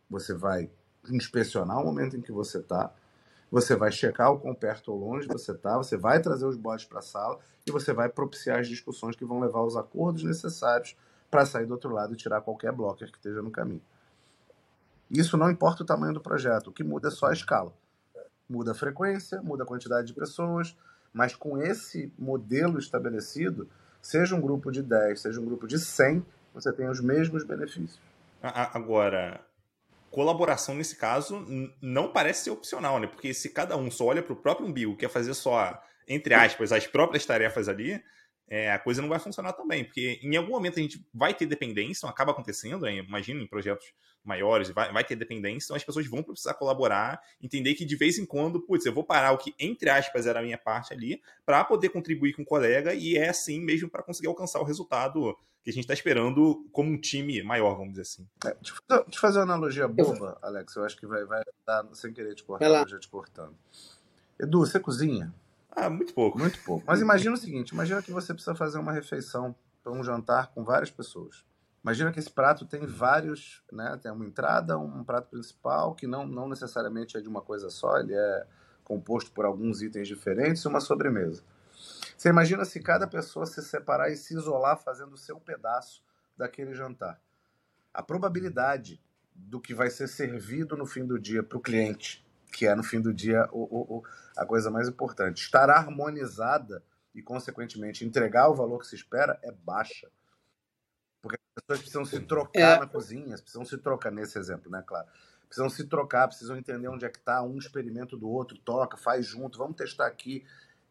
você 0.09 0.33
vai 0.33 0.69
inspecionar 1.09 1.79
o 1.79 1.85
momento 1.85 2.17
em 2.17 2.21
que 2.21 2.31
você 2.31 2.57
está, 2.59 2.93
você 3.51 3.75
vai 3.75 3.91
checar 3.91 4.31
o 4.31 4.39
quão 4.39 4.53
perto 4.53 4.91
ou 4.91 4.99
longe 4.99 5.27
você 5.27 5.51
está, 5.51 5.77
você 5.77 5.97
vai 5.97 6.21
trazer 6.21 6.45
os 6.45 6.55
bots 6.55 6.85
para 6.85 6.99
a 6.99 7.03
sala 7.03 7.39
e 7.65 7.71
você 7.71 7.93
vai 7.93 8.09
propiciar 8.09 8.59
as 8.59 8.67
discussões 8.67 9.15
que 9.15 9.25
vão 9.25 9.39
levar 9.39 9.59
aos 9.59 9.75
acordos 9.75 10.23
necessários 10.23 10.95
para 11.29 11.45
sair 11.45 11.65
do 11.65 11.73
outro 11.73 11.91
lado 11.91 12.13
e 12.13 12.17
tirar 12.17 12.41
qualquer 12.41 12.71
blocker 12.71 13.11
que 13.11 13.17
esteja 13.17 13.41
no 13.41 13.51
caminho. 13.51 13.81
Isso 15.09 15.37
não 15.37 15.49
importa 15.49 15.83
o 15.83 15.85
tamanho 15.85 16.13
do 16.13 16.21
projeto, 16.21 16.67
o 16.67 16.71
que 16.71 16.83
muda 16.83 17.07
é 17.07 17.11
só 17.11 17.27
a 17.27 17.33
escala. 17.33 17.73
Muda 18.47 18.71
a 18.71 18.75
frequência, 18.75 19.41
muda 19.41 19.63
a 19.63 19.65
quantidade 19.67 20.07
de 20.07 20.13
pessoas, 20.13 20.77
mas 21.11 21.35
com 21.35 21.57
esse 21.57 22.11
modelo 22.17 22.77
estabelecido, 22.77 23.67
seja 24.01 24.35
um 24.35 24.41
grupo 24.41 24.71
de 24.71 24.83
10, 24.83 25.19
seja 25.19 25.39
um 25.39 25.45
grupo 25.45 25.67
de 25.67 25.79
100, 25.79 26.25
você 26.53 26.71
tem 26.71 26.87
os 26.87 27.01
mesmos 27.01 27.43
benefícios. 27.43 27.99
Agora, 28.41 29.41
colaboração 30.09 30.75
nesse 30.75 30.95
caso 30.95 31.45
não 31.81 32.11
parece 32.11 32.45
ser 32.45 32.51
opcional, 32.51 32.99
né? 32.99 33.07
Porque 33.07 33.33
se 33.33 33.49
cada 33.49 33.77
um 33.77 33.89
só 33.89 34.05
olha 34.05 34.23
para 34.23 34.33
o 34.33 34.35
próprio 34.35 34.67
umbigo, 34.67 34.95
quer 34.95 35.09
fazer 35.09 35.33
só, 35.33 35.81
entre 36.07 36.33
aspas, 36.33 36.71
as 36.71 36.87
próprias 36.87 37.25
tarefas 37.25 37.67
ali, 37.67 38.01
é, 38.49 38.71
a 38.71 38.79
coisa 38.79 39.01
não 39.01 39.09
vai 39.09 39.19
funcionar 39.19 39.53
tão 39.53 39.67
bem. 39.67 39.83
Porque 39.83 40.19
em 40.23 40.35
algum 40.35 40.51
momento 40.51 40.79
a 40.79 40.81
gente 40.81 41.05
vai 41.13 41.33
ter 41.33 41.45
dependência, 41.45 42.09
acaba 42.09 42.31
acontecendo, 42.31 42.81
né? 42.81 42.95
imagina 42.95 43.41
em 43.41 43.47
projetos 43.47 43.85
maiores, 44.23 44.69
vai, 44.69 44.91
vai 44.91 45.03
ter 45.03 45.15
dependência, 45.15 45.67
então 45.67 45.77
as 45.77 45.83
pessoas 45.83 46.05
vão 46.07 46.21
precisar 46.21 46.53
colaborar, 46.55 47.21
entender 47.41 47.73
que 47.73 47.85
de 47.85 47.95
vez 47.95 48.17
em 48.17 48.25
quando, 48.25 48.61
putz, 48.61 48.85
eu 48.85 48.93
vou 48.93 49.03
parar 49.03 49.31
o 49.31 49.37
que, 49.37 49.55
entre 49.57 49.89
aspas, 49.89 50.27
era 50.27 50.39
a 50.39 50.43
minha 50.43 50.57
parte 50.57 50.93
ali, 50.93 51.21
para 51.45 51.63
poder 51.63 51.89
contribuir 51.89 52.33
com 52.33 52.41
o 52.41 52.45
colega, 52.45 52.93
e 52.93 53.15
é 53.15 53.29
assim 53.29 53.61
mesmo 53.61 53.89
para 53.89 54.03
conseguir 54.03 54.27
alcançar 54.27 54.59
o 54.59 54.65
resultado 54.65 55.37
que 55.63 55.69
a 55.69 55.73
gente 55.73 55.83
está 55.83 55.93
esperando 55.93 56.65
como 56.71 56.89
um 56.89 56.99
time 56.99 57.41
maior, 57.43 57.75
vamos 57.75 57.91
dizer 57.91 58.01
assim. 58.03 58.27
É, 58.45 58.55
deixa, 58.61 58.75
eu 58.89 59.05
fazer 59.19 59.39
uma 59.39 59.43
analogia 59.43 59.87
boba, 59.87 60.37
Alex, 60.41 60.75
eu 60.75 60.83
acho 60.83 60.97
que 60.97 61.05
vai, 61.05 61.25
vai 61.25 61.43
dar 61.65 61.85
sem 61.93 62.13
querer 62.13 62.35
te 62.35 62.43
cortar, 62.43 62.87
já 62.87 62.99
te 62.99 63.07
cortando. 63.07 63.55
Edu, 64.39 64.59
você 64.59 64.79
cozinha? 64.79 65.33
Ah, 65.71 65.89
muito 65.89 66.13
pouco. 66.13 66.37
Muito 66.39 66.61
pouco. 66.63 66.83
Mas 66.87 67.01
imagina 67.01 67.35
o 67.35 67.37
seguinte: 67.37 67.69
imagina 67.69 68.01
que 68.01 68.11
você 68.11 68.33
precisa 68.33 68.55
fazer 68.55 68.79
uma 68.79 68.91
refeição 68.91 69.55
para 69.83 69.91
um 69.91 70.03
jantar 70.03 70.47
com 70.47 70.63
várias 70.63 70.89
pessoas. 70.89 71.43
Imagina 71.83 72.11
que 72.11 72.19
esse 72.19 72.29
prato 72.29 72.65
tem 72.65 72.85
vários, 72.85 73.63
né? 73.71 73.97
Tem 74.01 74.11
uma 74.11 74.25
entrada, 74.25 74.77
um 74.77 75.03
prato 75.03 75.29
principal, 75.29 75.95
que 75.95 76.05
não, 76.05 76.27
não 76.27 76.47
necessariamente 76.47 77.17
é 77.17 77.21
de 77.21 77.29
uma 77.29 77.41
coisa 77.41 77.69
só, 77.69 77.97
ele 77.97 78.13
é 78.13 78.45
composto 78.83 79.31
por 79.31 79.45
alguns 79.45 79.81
itens 79.81 80.07
diferentes 80.07 80.63
e 80.63 80.67
uma 80.67 80.81
sobremesa. 80.81 81.43
Você 82.19 82.27
imagina 82.27 82.65
se 82.65 82.81
cada 82.81 83.07
pessoa 83.07 83.45
se 83.45 83.61
separar 83.61 84.11
e 84.11 84.17
se 84.17 84.33
isolar 84.33 84.75
fazendo 84.75 85.13
o 85.13 85.17
seu 85.17 85.39
pedaço 85.39 86.03
daquele 86.35 86.73
jantar. 86.73 87.17
A 87.93 88.03
probabilidade 88.03 89.01
do 89.33 89.57
que 89.57 89.73
vai 89.73 89.89
ser 89.89 90.09
servido 90.09 90.75
no 90.75 90.85
fim 90.85 91.05
do 91.05 91.17
dia 91.17 91.41
para 91.41 91.57
o 91.57 91.61
cliente, 91.61 92.27
que 92.51 92.67
é 92.67 92.75
no 92.75 92.83
fim 92.83 92.99
do 92.99 93.13
dia 93.13 93.47
o, 93.53 93.61
o, 93.61 93.99
o, 93.99 94.03
a 94.35 94.45
coisa 94.45 94.69
mais 94.69 94.89
importante, 94.89 95.41
estar 95.41 95.69
harmonizada 95.69 96.83
e, 97.15 97.21
consequentemente, 97.21 98.03
entregar 98.03 98.49
o 98.49 98.53
valor 98.53 98.79
que 98.79 98.87
se 98.87 98.95
espera 98.95 99.39
é 99.41 99.53
baixa. 99.53 100.11
Porque 101.21 101.37
as 101.55 101.63
pessoas 101.63 101.79
precisam 101.79 102.03
se 102.03 102.19
trocar 102.27 102.75
é. 102.75 102.79
na 102.81 102.87
cozinha, 102.87 103.37
precisam 103.37 103.63
se 103.63 103.77
trocar 103.77 104.11
nesse 104.11 104.37
exemplo, 104.37 104.69
né, 104.69 104.83
claro? 104.85 105.07
Precisam 105.47 105.69
se 105.69 105.85
trocar, 105.85 106.27
precisam 106.27 106.57
entender 106.57 106.89
onde 106.89 107.05
é 107.05 107.09
que 107.09 107.17
está, 107.17 107.41
um 107.41 107.57
experimento 107.57 108.17
do 108.17 108.29
outro, 108.29 108.57
toca, 108.57 108.97
faz 108.97 109.25
junto, 109.25 109.57
vamos 109.57 109.77
testar 109.77 110.05
aqui 110.05 110.45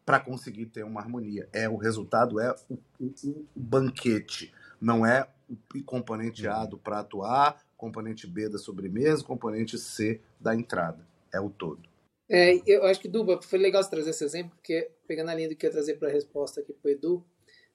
para 0.09 0.19
conseguir 0.19 0.65
ter 0.65 0.83
uma 0.83 0.99
harmonia. 0.99 1.47
É 1.53 1.69
o 1.69 1.75
resultado 1.75 2.39
é 2.39 2.51
o, 2.67 2.79
o, 2.99 3.05
o 3.05 3.45
banquete, 3.55 4.51
não 4.81 5.05
é 5.05 5.29
o 5.47 5.83
componente 5.83 6.47
A 6.47 6.65
do 6.65 6.79
prato 6.79 7.21
A, 7.21 7.55
componente 7.77 8.25
B 8.25 8.49
da 8.49 8.57
sobremesa, 8.57 9.23
componente 9.23 9.77
C 9.77 10.19
da 10.39 10.55
entrada. 10.55 11.07
É 11.31 11.39
o 11.39 11.47
todo. 11.47 11.87
É, 12.27 12.59
eu 12.65 12.85
acho 12.85 12.99
que, 12.99 13.07
Duba, 13.07 13.39
foi 13.39 13.59
legal 13.59 13.83
você 13.83 13.89
trazer 13.91 14.09
esse 14.09 14.23
exemplo, 14.23 14.53
porque 14.55 14.89
pegando 15.07 15.29
a 15.29 15.35
linha 15.35 15.49
do 15.49 15.55
que 15.55 15.63
eu 15.63 15.69
ia 15.69 15.73
trazer 15.73 15.99
para 15.99 16.07
a 16.07 16.11
resposta 16.11 16.61
aqui 16.61 16.73
para 16.73 16.89
o 16.89 16.91
Edu, 16.91 17.23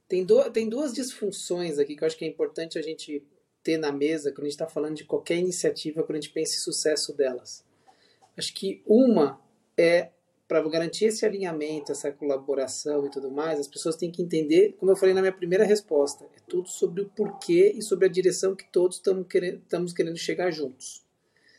tem, 0.08 0.24
do, 0.24 0.50
tem 0.50 0.68
duas 0.68 0.92
disfunções 0.92 1.78
aqui 1.78 1.94
que 1.94 2.02
eu 2.02 2.06
acho 2.08 2.18
que 2.18 2.24
é 2.24 2.28
importante 2.28 2.80
a 2.80 2.82
gente 2.82 3.24
ter 3.62 3.78
na 3.78 3.92
mesa 3.92 4.32
quando 4.32 4.46
a 4.46 4.46
gente 4.46 4.54
está 4.54 4.66
falando 4.66 4.96
de 4.96 5.04
qualquer 5.04 5.36
iniciativa, 5.36 6.02
quando 6.02 6.18
a 6.18 6.20
gente 6.20 6.32
pensa 6.32 6.56
em 6.56 6.58
sucesso 6.58 7.16
delas. 7.16 7.64
Acho 8.36 8.52
que 8.52 8.82
uma 8.84 9.40
é 9.78 10.10
para 10.46 10.62
garantir 10.68 11.06
esse 11.06 11.24
alinhamento, 11.24 11.92
essa 11.92 12.12
colaboração 12.12 13.06
e 13.06 13.10
tudo 13.10 13.30
mais, 13.30 13.58
as 13.58 13.68
pessoas 13.68 13.96
têm 13.96 14.10
que 14.10 14.22
entender, 14.22 14.74
como 14.78 14.92
eu 14.92 14.96
falei 14.96 15.14
na 15.14 15.20
minha 15.20 15.32
primeira 15.32 15.64
resposta, 15.64 16.24
é 16.36 16.40
tudo 16.48 16.68
sobre 16.68 17.02
o 17.02 17.08
porquê 17.08 17.72
e 17.74 17.82
sobre 17.82 18.06
a 18.06 18.10
direção 18.10 18.54
que 18.54 18.70
todos 18.70 18.96
estamos 18.96 19.26
querendo, 19.26 19.62
querendo 19.94 20.18
chegar 20.18 20.50
juntos. 20.50 21.02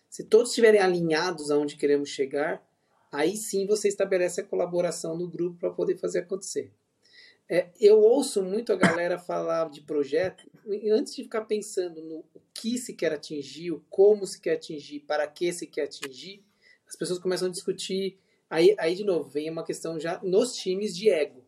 Se 0.10 0.24
todos 0.24 0.50
estiverem 0.50 0.80
alinhados 0.80 1.50
aonde 1.50 1.76
queremos 1.76 2.10
chegar, 2.10 2.64
aí 3.12 3.36
sim 3.36 3.66
você 3.66 3.88
estabelece 3.88 4.42
a 4.42 4.46
colaboração 4.46 5.18
do 5.18 5.28
grupo 5.28 5.60
para 5.60 5.72
poder 5.72 5.98
fazer 5.98 6.20
acontecer. 6.20 6.72
É, 7.48 7.70
eu 7.80 8.00
ouço 8.00 8.42
muito 8.42 8.74
a 8.74 8.76
galera 8.76 9.20
falar 9.20 9.70
de 9.70 9.82
projeto, 9.82 10.50
antes 10.92 11.16
de 11.16 11.24
ficar 11.24 11.42
pensando 11.42 12.02
no 12.02 12.24
que 12.54 12.78
se 12.78 12.94
quer 12.94 13.14
atingir, 13.14 13.72
o 13.72 13.84
como 13.90 14.26
se 14.26 14.40
quer 14.40 14.54
atingir, 14.54 15.02
para 15.02 15.28
que 15.28 15.52
se 15.54 15.68
quer 15.68 15.84
atingir, 15.84 16.44
as 16.88 16.96
pessoas 16.96 17.20
começam 17.20 17.48
a 17.48 17.52
discutir. 17.52 18.18
Aí, 18.50 18.76
aí 18.78 18.96
de 18.96 19.04
novo, 19.04 19.30
vem 19.30 19.50
uma 19.50 19.64
questão 19.64 20.00
já 20.00 20.20
nos 20.24 20.56
times 20.56 20.96
de 20.96 21.10
ego, 21.10 21.44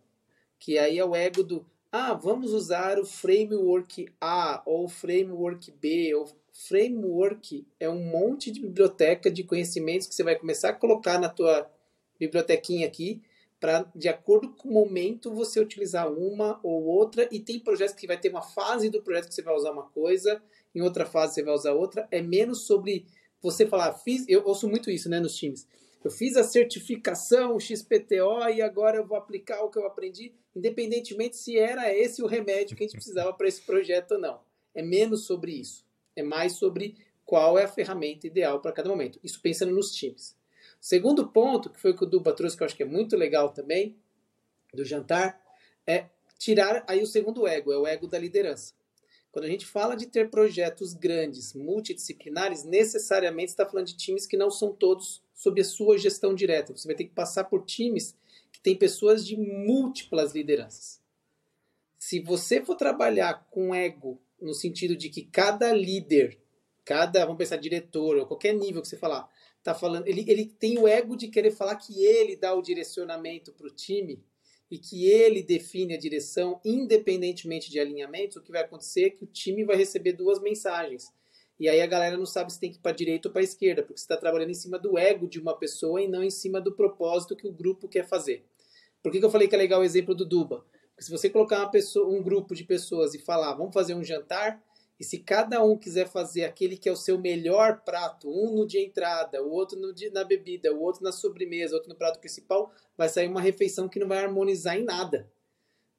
que 0.59 0.77
aí 0.77 0.97
é 0.97 1.05
o 1.05 1.15
ego 1.15 1.43
do 1.43 1.65
ah, 1.91 2.13
vamos 2.13 2.51
usar 2.53 2.99
o 2.99 3.05
framework 3.05 4.09
A 4.19 4.61
ou 4.65 4.85
o 4.85 4.89
framework 4.89 5.71
B. 5.71 6.13
Ou 6.15 6.27
framework 6.51 7.65
é 7.79 7.89
um 7.89 8.03
monte 8.03 8.51
de 8.51 8.59
biblioteca 8.59 9.31
de 9.31 9.43
conhecimentos 9.43 10.07
que 10.07 10.13
você 10.13 10.23
vai 10.23 10.35
começar 10.35 10.69
a 10.69 10.73
colocar 10.73 11.19
na 11.19 11.29
tua 11.29 11.69
bibliotequinha 12.19 12.85
aqui 12.85 13.21
para, 13.59 13.89
de 13.95 14.07
acordo 14.07 14.49
com 14.49 14.69
o 14.69 14.73
momento, 14.73 15.33
você 15.33 15.59
utilizar 15.59 16.11
uma 16.11 16.59
ou 16.61 16.83
outra, 16.83 17.27
e 17.31 17.39
tem 17.39 17.59
projetos 17.59 17.95
que 17.95 18.05
vai 18.05 18.19
ter 18.19 18.29
uma 18.29 18.41
fase 18.41 18.89
do 18.89 19.01
projeto 19.01 19.29
que 19.29 19.33
você 19.33 19.41
vai 19.41 19.55
usar 19.55 19.71
uma 19.71 19.89
coisa, 19.89 20.41
em 20.75 20.81
outra 20.81 21.05
fase 21.05 21.33
você 21.35 21.43
vai 21.43 21.53
usar 21.55 21.73
outra, 21.73 22.07
é 22.11 22.21
menos 22.21 22.67
sobre 22.67 23.05
você 23.41 23.65
falar, 23.65 23.93
fiz, 23.93 24.25
eu 24.27 24.43
ouço 24.45 24.69
muito 24.69 24.91
isso, 24.91 25.09
né, 25.09 25.19
nos 25.19 25.35
times. 25.35 25.67
Eu 26.07 26.11
fiz 26.11 26.37
a 26.37 26.43
certificação 26.45 27.59
XPTO 27.59 28.47
e 28.55 28.61
agora 28.61 28.95
eu 28.95 29.05
vou 29.05 29.17
aplicar 29.17 29.61
o 29.61 29.69
que 29.69 29.77
eu 29.77 29.85
aprendi, 29.85 30.33
independentemente 30.55 31.35
se 31.35 31.59
era 31.59 31.93
esse 31.93 32.23
o 32.23 32.25
remédio 32.25 32.77
que 32.77 32.83
a 32.85 32.87
gente 32.87 32.95
precisava 32.95 33.33
para 33.33 33.45
esse 33.45 33.61
projeto 33.63 34.13
ou 34.13 34.17
não. 34.17 34.39
É 34.73 34.81
menos 34.81 35.25
sobre 35.25 35.51
isso. 35.51 35.85
É 36.15 36.23
mais 36.23 36.53
sobre 36.53 36.95
qual 37.25 37.59
é 37.59 37.65
a 37.65 37.67
ferramenta 37.67 38.25
ideal 38.25 38.61
para 38.61 38.71
cada 38.71 38.87
momento. 38.87 39.19
Isso 39.21 39.41
pensando 39.41 39.75
nos 39.75 39.91
times. 39.93 40.33
Segundo 40.79 41.27
ponto, 41.27 41.69
que 41.69 41.77
foi 41.77 41.91
o 41.91 41.97
que 41.97 42.05
o 42.05 42.07
Duba 42.07 42.31
trouxe, 42.31 42.55
que 42.55 42.63
eu 42.63 42.67
acho 42.67 42.77
que 42.77 42.83
é 42.83 42.85
muito 42.85 43.17
legal 43.17 43.49
também, 43.49 43.97
do 44.73 44.85
jantar, 44.85 45.41
é 45.85 46.05
tirar 46.39 46.85
aí 46.87 47.03
o 47.03 47.05
segundo 47.05 47.45
ego, 47.45 47.73
é 47.73 47.77
o 47.77 47.85
ego 47.85 48.07
da 48.07 48.17
liderança. 48.17 48.73
Quando 49.29 49.43
a 49.43 49.49
gente 49.49 49.65
fala 49.65 49.93
de 49.93 50.07
ter 50.07 50.29
projetos 50.29 50.93
grandes, 50.93 51.53
multidisciplinares, 51.53 52.63
necessariamente 52.63 53.51
está 53.51 53.65
falando 53.65 53.87
de 53.87 53.97
times 53.97 54.25
que 54.25 54.37
não 54.37 54.49
são 54.49 54.71
todos 54.71 55.26
sob 55.37 55.61
a 55.61 55.63
sua 55.63 55.99
gestão 55.99 56.33
direta. 56.33 56.75
Você 56.75 56.87
vai 56.87 56.95
ter 56.97 57.05
que 57.05 57.13
passar 57.13 57.43
por 57.43 57.63
times 57.63 58.17
que 58.51 58.59
têm 58.59 58.75
pessoas 58.75 59.25
de 59.25 59.37
múltiplas 59.37 60.33
lideranças. 60.33 60.99
Se 61.97 62.19
você 62.19 62.59
for 62.65 62.75
trabalhar 62.75 63.47
com 63.51 63.73
ego, 63.73 64.19
no 64.41 64.53
sentido 64.53 64.95
de 64.95 65.09
que 65.09 65.21
cada 65.21 65.71
líder, 65.71 66.39
cada, 66.83 67.23
vamos 67.23 67.37
pensar, 67.37 67.57
diretor, 67.57 68.17
ou 68.17 68.25
qualquer 68.25 68.53
nível 68.53 68.81
que 68.81 68.87
você 68.87 68.97
falar, 68.97 69.29
tá 69.63 69.75
falando, 69.75 70.07
ele, 70.07 70.25
ele 70.27 70.45
tem 70.45 70.79
o 70.79 70.87
ego 70.87 71.15
de 71.15 71.27
querer 71.27 71.51
falar 71.51 71.75
que 71.75 72.03
ele 72.03 72.35
dá 72.35 72.55
o 72.55 72.61
direcionamento 72.61 73.51
para 73.53 73.67
o 73.67 73.71
time 73.71 74.23
e 74.71 74.79
que 74.79 75.07
ele 75.07 75.43
define 75.43 75.93
a 75.93 75.99
direção 75.99 76.59
independentemente 76.65 77.69
de 77.69 77.79
alinhamentos, 77.79 78.37
o 78.37 78.41
que 78.41 78.51
vai 78.51 78.61
acontecer 78.61 79.05
é 79.05 79.09
que 79.11 79.23
o 79.23 79.27
time 79.27 79.63
vai 79.63 79.75
receber 79.75 80.13
duas 80.13 80.41
mensagens. 80.41 81.13
E 81.59 81.67
aí 81.67 81.81
a 81.81 81.87
galera 81.87 82.17
não 82.17 82.25
sabe 82.25 82.53
se 82.53 82.59
tem 82.59 82.71
que 82.71 82.77
ir 82.77 82.81
para 82.81 82.95
direita 82.95 83.27
ou 83.29 83.33
para 83.33 83.41
esquerda, 83.41 83.81
porque 83.81 83.99
você 83.99 84.03
está 84.03 84.15
trabalhando 84.15 84.51
em 84.51 84.55
cima 84.55 84.77
do 84.77 84.97
ego 84.97 85.27
de 85.27 85.39
uma 85.39 85.57
pessoa 85.57 86.01
e 86.01 86.07
não 86.07 86.23
em 86.23 86.29
cima 86.29 86.61
do 86.61 86.71
propósito 86.71 87.35
que 87.35 87.47
o 87.47 87.51
grupo 87.51 87.87
quer 87.87 88.07
fazer. 88.07 88.45
Por 89.01 89.11
que, 89.11 89.19
que 89.19 89.25
eu 89.25 89.31
falei 89.31 89.47
que 89.47 89.55
é 89.55 89.57
legal 89.57 89.81
o 89.81 89.83
exemplo 89.83 90.13
do 90.13 90.25
Duba? 90.25 90.63
Porque 90.89 91.03
se 91.03 91.11
você 91.11 91.29
colocar 91.29 91.65
pessoa, 91.67 92.07
um 92.07 92.21
grupo 92.21 92.53
de 92.53 92.63
pessoas 92.63 93.13
e 93.13 93.19
falar, 93.19 93.53
vamos 93.53 93.73
fazer 93.73 93.95
um 93.95 94.03
jantar, 94.03 94.61
e 94.99 95.03
se 95.03 95.19
cada 95.19 95.63
um 95.63 95.77
quiser 95.77 96.07
fazer 96.07 96.43
aquele 96.43 96.75
que 96.75 96.89
é 96.89 96.91
o 96.91 96.95
seu 96.95 97.19
melhor 97.19 97.81
prato, 97.85 98.29
um 98.29 98.55
no 98.55 98.65
de 98.65 98.79
entrada, 98.79 99.43
o 99.43 99.51
outro 99.51 99.79
no 99.79 99.93
de, 99.93 100.09
na 100.09 100.23
bebida, 100.23 100.73
o 100.73 100.81
outro 100.81 101.03
na 101.03 101.11
sobremesa, 101.11 101.73
o 101.73 101.75
outro 101.75 101.89
no 101.89 101.95
prato 101.95 102.19
principal, 102.19 102.71
vai 102.97 103.07
sair 103.07 103.27
uma 103.27 103.41
refeição 103.41 103.87
que 103.87 103.99
não 103.99 104.07
vai 104.07 104.23
harmonizar 104.23 104.75
em 104.75 104.83
nada. 104.83 105.31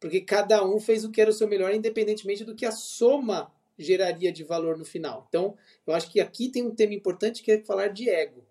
Porque 0.00 0.20
cada 0.20 0.64
um 0.64 0.80
fez 0.80 1.04
o 1.04 1.11
que 1.11 1.20
era 1.20 1.30
o 1.30 1.32
seu 1.34 1.46
melhor, 1.48 1.72
independentemente 1.72 2.44
do 2.44 2.56
que 2.56 2.66
a 2.66 2.72
soma 2.72 3.52
geraria 3.78 4.32
de 4.32 4.44
valor 4.44 4.76
no 4.76 4.84
final. 4.84 5.26
Então, 5.28 5.56
eu 5.86 5.94
acho 5.94 6.10
que 6.10 6.20
aqui 6.20 6.48
tem 6.48 6.62
um 6.62 6.74
tema 6.74 6.94
importante 6.94 7.42
que 7.42 7.52
é 7.52 7.64
falar 7.64 7.88
de 7.88 8.08
ego. 8.08 8.44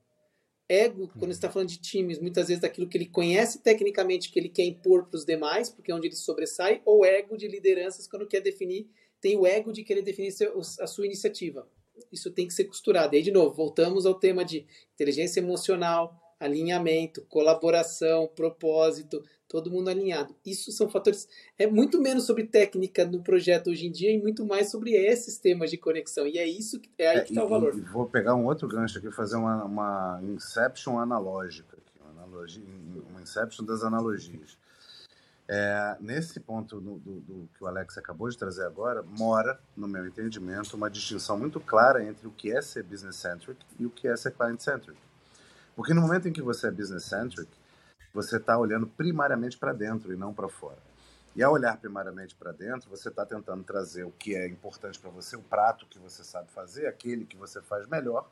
Ego, 0.70 1.10
quando 1.18 1.32
está 1.32 1.50
falando 1.50 1.70
de 1.70 1.80
times, 1.80 2.20
muitas 2.20 2.48
vezes 2.48 2.62
daquilo 2.62 2.90
que 2.90 2.98
ele 2.98 3.08
conhece 3.08 3.62
tecnicamente, 3.62 4.30
que 4.30 4.40
ele 4.40 4.50
quer 4.50 4.66
impor 4.66 5.06
para 5.06 5.18
os 5.18 5.26
demais, 5.26 5.70
porque 5.70 5.92
é 5.92 5.96
onde 5.96 6.08
ele 6.08 6.16
sobressai, 6.16 6.82
ou 6.86 7.06
ego 7.06 7.38
de 7.38 7.48
lideranças, 7.48 8.08
quando 8.08 8.28
quer 8.28 8.42
definir 8.42 8.90
tem 9.20 9.38
o 9.38 9.46
ego 9.46 9.72
de 9.72 9.84
querer 9.84 10.02
definir 10.02 10.34
a 10.80 10.88
sua 10.88 11.06
iniciativa. 11.06 11.68
Isso 12.12 12.32
tem 12.32 12.48
que 12.48 12.54
ser 12.54 12.66
costurado. 12.66 13.16
E 13.16 13.18
aí, 13.18 13.24
de 13.24 13.32
novo, 13.32 13.56
voltamos 13.56 14.06
ao 14.06 14.14
tema 14.14 14.46
de 14.46 14.66
inteligência 14.94 15.40
emocional, 15.40 16.16
alinhamento, 16.40 17.26
colaboração, 17.26 18.28
propósito, 18.28 19.24
todo 19.48 19.72
mundo 19.72 19.90
alinhado. 19.90 20.36
Isso 20.46 20.72
são 20.72 20.90
fatores. 20.90 21.28
É 21.58 21.66
muito 21.68 22.02
menos 22.02 22.26
sobre 22.26 22.46
técnica 22.46 23.06
no 23.06 23.22
projeto 23.22 23.70
hoje 23.70 23.88
em 23.88 23.92
dia 23.92 24.12
e 24.12 24.22
muito 24.22 24.46
mais 24.46 24.70
sobre 24.70 24.92
esses 24.92 25.38
temas 25.38 25.70
de 25.70 25.78
conexão. 25.78 26.28
E 26.28 26.38
é 26.38 26.46
isso 26.48 26.80
que 26.80 26.90
é 26.98 27.08
aí 27.08 27.18
é, 27.18 27.22
que 27.22 27.32
está 27.32 27.44
o 27.44 27.50
valor. 27.50 27.80
vou 27.92 28.08
pegar 28.08 28.36
um 28.36 28.46
outro 28.46 28.68
gancho 28.68 28.98
aqui, 28.98 29.12
fazer 29.12 29.38
uma, 29.38 29.64
uma 29.64 30.20
inception 30.24 31.00
analógica, 31.00 31.78
aqui, 31.78 32.00
uma, 32.02 32.24
analogia, 32.24 32.64
uma 33.10 33.22
inception 33.22 33.66
das 33.66 33.84
analogias. 33.84 34.58
É, 35.50 35.96
nesse 36.02 36.42
ponto 36.42 36.82
do, 36.82 37.00
do, 37.00 37.20
do, 37.22 37.50
que 37.58 37.64
o 37.64 37.68
Alex 37.68 37.98
acabou 37.98 38.28
de 38.28 38.38
trazer 38.38 38.66
agora, 38.66 39.02
mora, 39.02 39.58
no 39.78 39.88
meu 39.88 40.06
entendimento, 40.06 40.76
uma 40.76 40.90
distinção 40.90 41.40
muito 41.40 41.58
clara 41.62 42.04
entre 42.04 42.28
o 42.28 42.32
que 42.32 42.52
é 42.52 42.62
ser 42.62 42.84
business-centric 42.84 43.58
e 43.80 43.86
o 43.86 43.90
que 43.90 44.10
é 44.10 44.18
ser 44.18 44.32
client-centric. 44.32 44.98
Porque 45.74 45.94
no 45.94 46.02
momento 46.02 46.28
em 46.28 46.34
que 46.34 46.42
você 46.42 46.68
é 46.68 46.72
business-centric, 46.72 47.48
você 48.18 48.38
está 48.38 48.58
olhando 48.58 48.88
primariamente 48.88 49.56
para 49.60 49.74
dentro 49.74 50.12
e 50.12 50.18
não 50.18 50.34
para 50.34 50.50
fora. 50.50 50.80
E 51.36 51.44
ao 51.44 51.54
olhar 51.54 51.78
primariamente 51.78 52.34
para 52.34 52.52
dentro, 52.52 52.90
você 52.90 53.10
está 53.10 53.24
tentando 53.24 53.64
trazer 53.64 54.06
o 54.06 54.12
que 54.12 54.36
é 54.36 54.48
importante 54.48 55.00
para 55.00 55.12
você, 55.12 55.36
o 55.36 55.42
prato 55.44 55.86
que 55.86 56.00
você 56.00 56.24
sabe 56.24 56.50
fazer, 56.50 56.88
aquele 56.88 57.26
que 57.26 57.38
você 57.38 57.62
faz 57.62 57.86
melhor, 57.86 58.28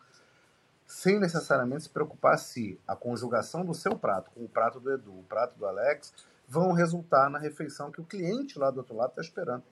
sem 0.88 1.20
necessariamente 1.20 1.84
se 1.84 1.90
preocupar 1.90 2.40
se 2.40 2.80
a 2.88 2.96
conjugação 2.96 3.64
do 3.64 3.76
seu 3.76 3.96
prato 3.96 4.32
com 4.32 4.44
o 4.44 4.50
prato 4.50 4.80
do 4.80 4.92
Edu, 4.92 5.20
o 5.20 5.24
prato 5.24 5.56
do 5.56 5.68
Alex, 5.68 6.12
vão 6.48 6.72
resultar 6.72 7.30
na 7.30 7.38
refeição 7.38 7.92
que 7.92 8.02
o 8.02 8.06
cliente 8.06 8.58
lá 8.58 8.72
do 8.72 8.78
outro 8.78 8.96
lado 8.96 9.12
está 9.12 9.22
esperando. 9.22 9.64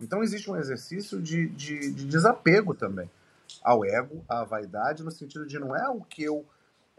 Então 0.00 0.22
existe 0.22 0.50
um 0.50 0.56
exercício 0.56 1.20
de, 1.20 1.46
de, 1.50 1.92
de, 1.92 2.06
desapego 2.06 2.74
também 2.74 3.10
ao 3.62 3.84
ego, 3.84 4.24
à 4.26 4.44
vaidade, 4.44 5.02
no 5.02 5.10
sentido 5.10 5.44
de 5.44 5.58
não 5.58 5.76
é 5.76 5.90
o 5.90 6.00
que 6.00 6.22
eu 6.22 6.46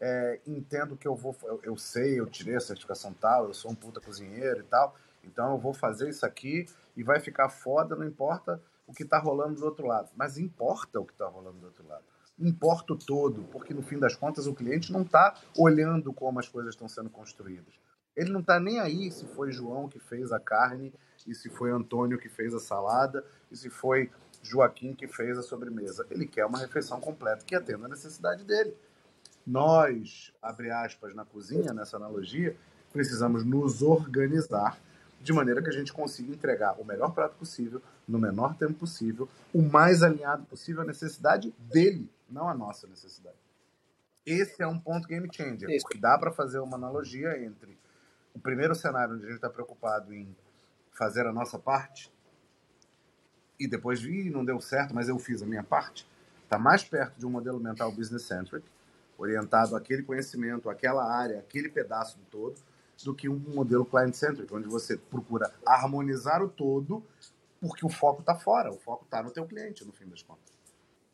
é, 0.05 0.41
entendo 0.45 0.97
que 0.97 1.07
eu 1.07 1.15
vou. 1.15 1.33
Eu, 1.43 1.61
eu, 1.63 1.77
sei, 1.77 2.19
eu 2.19 2.27
tirei 2.27 2.57
a 2.57 2.59
certificação 2.59 3.13
tal, 3.13 3.47
eu 3.47 3.53
sou 3.53 3.71
um 3.71 3.75
puta 3.75 4.01
cozinheiro 4.01 4.59
e 4.59 4.63
tal, 4.63 4.93
então 5.23 5.53
eu 5.53 5.57
vou 5.57 5.73
fazer 5.73 6.09
isso 6.09 6.25
aqui 6.25 6.65
e 6.93 7.01
vai 7.01 7.21
ficar 7.21 7.47
foda, 7.47 7.95
não 7.95 8.05
importa 8.05 8.61
o 8.85 8.93
que 8.93 9.03
está 9.03 9.17
rolando 9.17 9.61
do 9.61 9.65
outro 9.65 9.87
lado. 9.87 10.09
Mas 10.13 10.37
importa 10.37 10.99
o 10.99 11.05
que 11.05 11.13
está 11.13 11.25
rolando 11.25 11.57
do 11.59 11.67
outro 11.67 11.87
lado. 11.87 12.03
Importa 12.37 12.91
o 12.91 12.97
todo, 12.97 13.43
porque 13.43 13.73
no 13.73 13.81
fim 13.81 13.97
das 13.97 14.13
contas 14.13 14.45
o 14.45 14.53
cliente 14.53 14.91
não 14.91 15.03
está 15.03 15.39
olhando 15.57 16.11
como 16.11 16.37
as 16.37 16.49
coisas 16.49 16.73
estão 16.73 16.89
sendo 16.89 17.09
construídas. 17.09 17.73
Ele 18.13 18.29
não 18.29 18.41
está 18.41 18.59
nem 18.59 18.81
aí 18.81 19.09
se 19.09 19.25
foi 19.27 19.53
João 19.53 19.87
que 19.87 19.99
fez 19.99 20.33
a 20.33 20.39
carne, 20.39 20.93
e 21.25 21.33
se 21.33 21.49
foi 21.49 21.71
Antônio 21.71 22.19
que 22.19 22.27
fez 22.27 22.53
a 22.53 22.59
salada, 22.59 23.23
e 23.49 23.55
se 23.55 23.69
foi 23.69 24.11
Joaquim 24.41 24.93
que 24.93 25.07
fez 25.07 25.37
a 25.37 25.41
sobremesa. 25.41 26.05
Ele 26.11 26.27
quer 26.27 26.45
uma 26.45 26.59
refeição 26.59 26.99
completa 26.99 27.45
que 27.45 27.55
atenda 27.55 27.85
a 27.85 27.89
necessidade 27.89 28.43
dele. 28.43 28.75
Nós, 29.45 30.33
abre 30.41 30.71
aspas, 30.71 31.13
na 31.13 31.25
cozinha, 31.25 31.73
nessa 31.73 31.97
analogia, 31.97 32.55
precisamos 32.91 33.43
nos 33.43 33.81
organizar 33.81 34.79
de 35.21 35.31
maneira 35.31 35.61
que 35.61 35.69
a 35.69 35.73
gente 35.73 35.93
consiga 35.93 36.33
entregar 36.33 36.79
o 36.79 36.83
melhor 36.83 37.13
prato 37.13 37.35
possível, 37.37 37.81
no 38.07 38.19
menor 38.19 38.55
tempo 38.55 38.73
possível, 38.73 39.27
o 39.53 39.61
mais 39.61 40.03
alinhado 40.03 40.43
possível 40.45 40.81
à 40.81 40.85
necessidade 40.85 41.53
dele, 41.59 42.09
não 42.29 42.49
à 42.49 42.53
nossa 42.53 42.87
necessidade. 42.87 43.37
Esse 44.25 44.61
é 44.61 44.67
um 44.67 44.77
ponto 44.77 45.07
game 45.07 45.29
changer, 45.33 45.69
porque 45.81 45.97
dá 45.97 46.17
para 46.17 46.31
fazer 46.31 46.59
uma 46.59 46.75
analogia 46.75 47.41
entre 47.41 47.77
o 48.33 48.39
primeiro 48.39 48.75
cenário 48.75 49.15
onde 49.15 49.23
a 49.23 49.27
gente 49.27 49.35
está 49.35 49.49
preocupado 49.49 50.13
em 50.13 50.35
fazer 50.91 51.25
a 51.25 51.33
nossa 51.33 51.57
parte 51.57 52.11
e 53.59 53.67
depois 53.67 54.01
vi 54.01 54.29
não 54.29 54.43
deu 54.43 54.59
certo, 54.59 54.93
mas 54.93 55.07
eu 55.07 55.17
fiz 55.19 55.41
a 55.41 55.45
minha 55.45 55.63
parte, 55.63 56.07
está 56.43 56.57
mais 56.57 56.83
perto 56.83 57.17
de 57.17 57.25
um 57.25 57.29
modelo 57.29 57.59
mental 57.59 57.91
business-centric, 57.91 58.65
orientado 59.17 59.75
àquele 59.75 60.03
conhecimento, 60.03 60.69
àquela 60.69 61.03
área, 61.03 61.39
aquele 61.39 61.69
pedaço 61.69 62.17
do 62.17 62.25
todo, 62.25 62.55
do 63.03 63.13
que 63.13 63.27
um 63.27 63.37
modelo 63.37 63.85
client-centric, 63.85 64.53
onde 64.53 64.67
você 64.67 64.97
procura 64.97 65.51
harmonizar 65.65 66.41
o 66.41 66.49
todo 66.49 67.03
porque 67.69 67.85
o 67.85 67.89
foco 67.89 68.19
está 68.19 68.35
fora, 68.35 68.71
o 68.71 68.77
foco 68.77 69.05
está 69.05 69.23
no 69.23 69.31
teu 69.31 69.45
cliente, 69.45 69.85
no 69.85 69.93
fim 69.93 70.05
das 70.07 70.21
contas. 70.21 70.53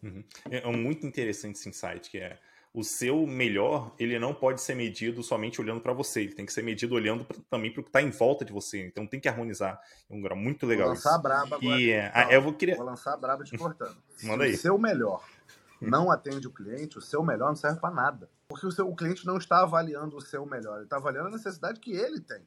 Uhum. 0.02 0.24
É, 0.50 0.58
é 0.58 0.72
muito 0.72 1.06
interessante 1.06 1.58
esse 1.58 1.70
insight, 1.70 2.10
que 2.10 2.18
é 2.18 2.40
o 2.74 2.84
seu 2.84 3.26
melhor, 3.26 3.94
ele 4.00 4.18
não 4.20 4.34
pode 4.34 4.62
ser 4.62 4.76
medido 4.76 5.24
somente 5.24 5.60
olhando 5.60 5.82
para 5.82 5.92
você, 5.92 6.22
ele 6.22 6.34
tem 6.34 6.46
que 6.46 6.54
ser 6.54 6.64
medido 6.64 6.96
olhando 6.96 7.26
pra, 7.26 7.38
também 7.50 7.72
para 7.72 7.82
o 7.82 7.84
que 7.84 7.90
está 7.90 8.02
em 8.02 8.12
volta 8.12 8.46
de 8.46 8.54
você. 8.54 8.86
Então 8.86 9.06
tem 9.06 9.20
que 9.20 9.28
harmonizar. 9.28 9.80
É 10.10 10.14
um 10.14 10.22
grau 10.22 10.38
muito 10.38 10.66
legal. 10.66 10.88
Vou 10.88 10.96
lançar 10.96 11.10
isso. 11.10 11.20
a 11.20 11.22
braba 11.22 11.56
agora. 11.56 11.82
E, 11.82 11.90
é, 11.90 12.12
ah, 12.14 12.32
eu 12.32 12.42
vou, 12.42 12.54
querer... 12.54 12.76
vou 12.76 12.86
lançar 12.86 13.14
a 13.14 13.18
braba 13.18 13.44
te 13.44 13.58
cortando. 13.58 13.98
Manda 14.24 14.44
aí. 14.44 14.54
o 14.54 14.58
seu 14.58 14.78
melhor 14.78 15.24
não 15.82 16.12
atende 16.12 16.48
o 16.48 16.52
cliente, 16.52 16.98
o 16.98 17.02
seu 17.02 17.24
melhor 17.24 17.50
não 17.50 17.56
serve 17.56 17.80
para 17.80 17.94
nada. 17.94 18.30
Porque 18.48 18.66
o, 18.66 18.72
seu, 18.72 18.90
o 18.90 18.96
cliente 18.96 19.26
não 19.26 19.38
está 19.38 19.62
avaliando 19.62 20.18
o 20.18 20.22
seu 20.22 20.46
melhor, 20.46 20.76
ele 20.76 20.86
está 20.86 20.98
avaliando 20.98 21.28
a 21.28 21.32
necessidade 21.32 21.80
que 21.80 21.92
ele 21.92 22.20
tem. 22.20 22.42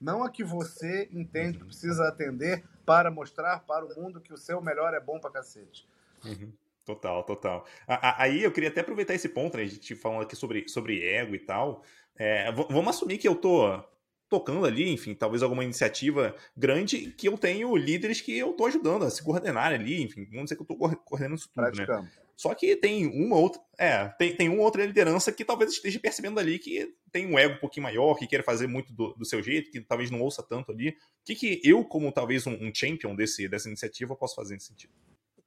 Não 0.00 0.22
a 0.22 0.30
que 0.30 0.44
você 0.44 1.08
entende 1.10 1.58
que 1.58 1.64
precisa 1.64 2.06
atender 2.06 2.64
para 2.84 3.10
mostrar 3.10 3.60
para 3.60 3.84
o 3.84 4.00
mundo 4.00 4.20
que 4.20 4.32
o 4.32 4.36
seu 4.36 4.60
melhor 4.60 4.92
é 4.92 5.00
bom 5.00 5.18
para 5.18 5.30
cacete. 5.30 5.88
Uhum. 6.24 6.52
Total, 6.84 7.24
total. 7.24 7.66
Aí 7.88 8.44
eu 8.44 8.52
queria 8.52 8.68
até 8.68 8.80
aproveitar 8.80 9.14
esse 9.14 9.28
ponto, 9.28 9.56
né? 9.56 9.64
A 9.64 9.66
gente 9.66 9.96
falando 9.96 10.22
aqui 10.22 10.36
sobre, 10.36 10.68
sobre 10.68 11.04
ego 11.04 11.34
e 11.34 11.38
tal. 11.38 11.82
É, 12.16 12.52
vamos 12.52 12.88
assumir 12.88 13.18
que 13.18 13.26
eu 13.26 13.34
tô 13.34 13.82
tocando 14.28 14.64
ali, 14.64 14.92
enfim, 14.92 15.14
talvez 15.14 15.42
alguma 15.42 15.64
iniciativa 15.64 16.34
grande 16.56 17.12
que 17.12 17.28
eu 17.28 17.36
tenho 17.38 17.74
líderes 17.76 18.20
que 18.20 18.36
eu 18.36 18.50
estou 18.50 18.66
ajudando 18.66 19.04
a 19.04 19.10
se 19.10 19.22
coordenar 19.22 19.72
ali, 19.72 20.02
enfim, 20.02 20.24
vamos 20.26 20.44
dizer 20.44 20.56
que 20.56 20.62
eu 20.62 20.74
estou 20.74 20.96
coordenando 21.04 21.36
isso 21.36 21.48
tudo, 21.52 21.76
né? 21.76 22.10
Só 22.36 22.54
que 22.54 22.76
tem 22.76 23.06
uma 23.06 23.36
outra, 23.36 23.60
é, 23.78 24.08
tem, 24.18 24.36
tem 24.36 24.48
uma 24.50 24.62
outra 24.62 24.84
liderança 24.84 25.32
que 25.32 25.44
talvez 25.44 25.72
esteja 25.72 25.98
percebendo 25.98 26.38
ali 26.38 26.58
que 26.58 26.94
tem 27.10 27.26
um 27.26 27.38
ego 27.38 27.54
um 27.54 27.58
pouquinho 27.58 27.84
maior, 27.84 28.14
que 28.14 28.26
quer 28.26 28.44
fazer 28.44 28.66
muito 28.66 28.92
do, 28.92 29.14
do 29.14 29.24
seu 29.24 29.42
jeito, 29.42 29.70
que 29.70 29.80
talvez 29.80 30.10
não 30.10 30.20
ouça 30.20 30.42
tanto 30.42 30.70
ali. 30.70 30.90
O 30.90 30.94
que, 31.24 31.34
que 31.34 31.60
eu, 31.64 31.82
como 31.82 32.12
talvez 32.12 32.46
um, 32.46 32.52
um 32.52 32.70
champion 32.74 33.16
desse, 33.16 33.48
dessa 33.48 33.68
iniciativa, 33.68 34.14
posso 34.14 34.34
fazer 34.34 34.52
nesse 34.52 34.66
sentido? 34.66 34.92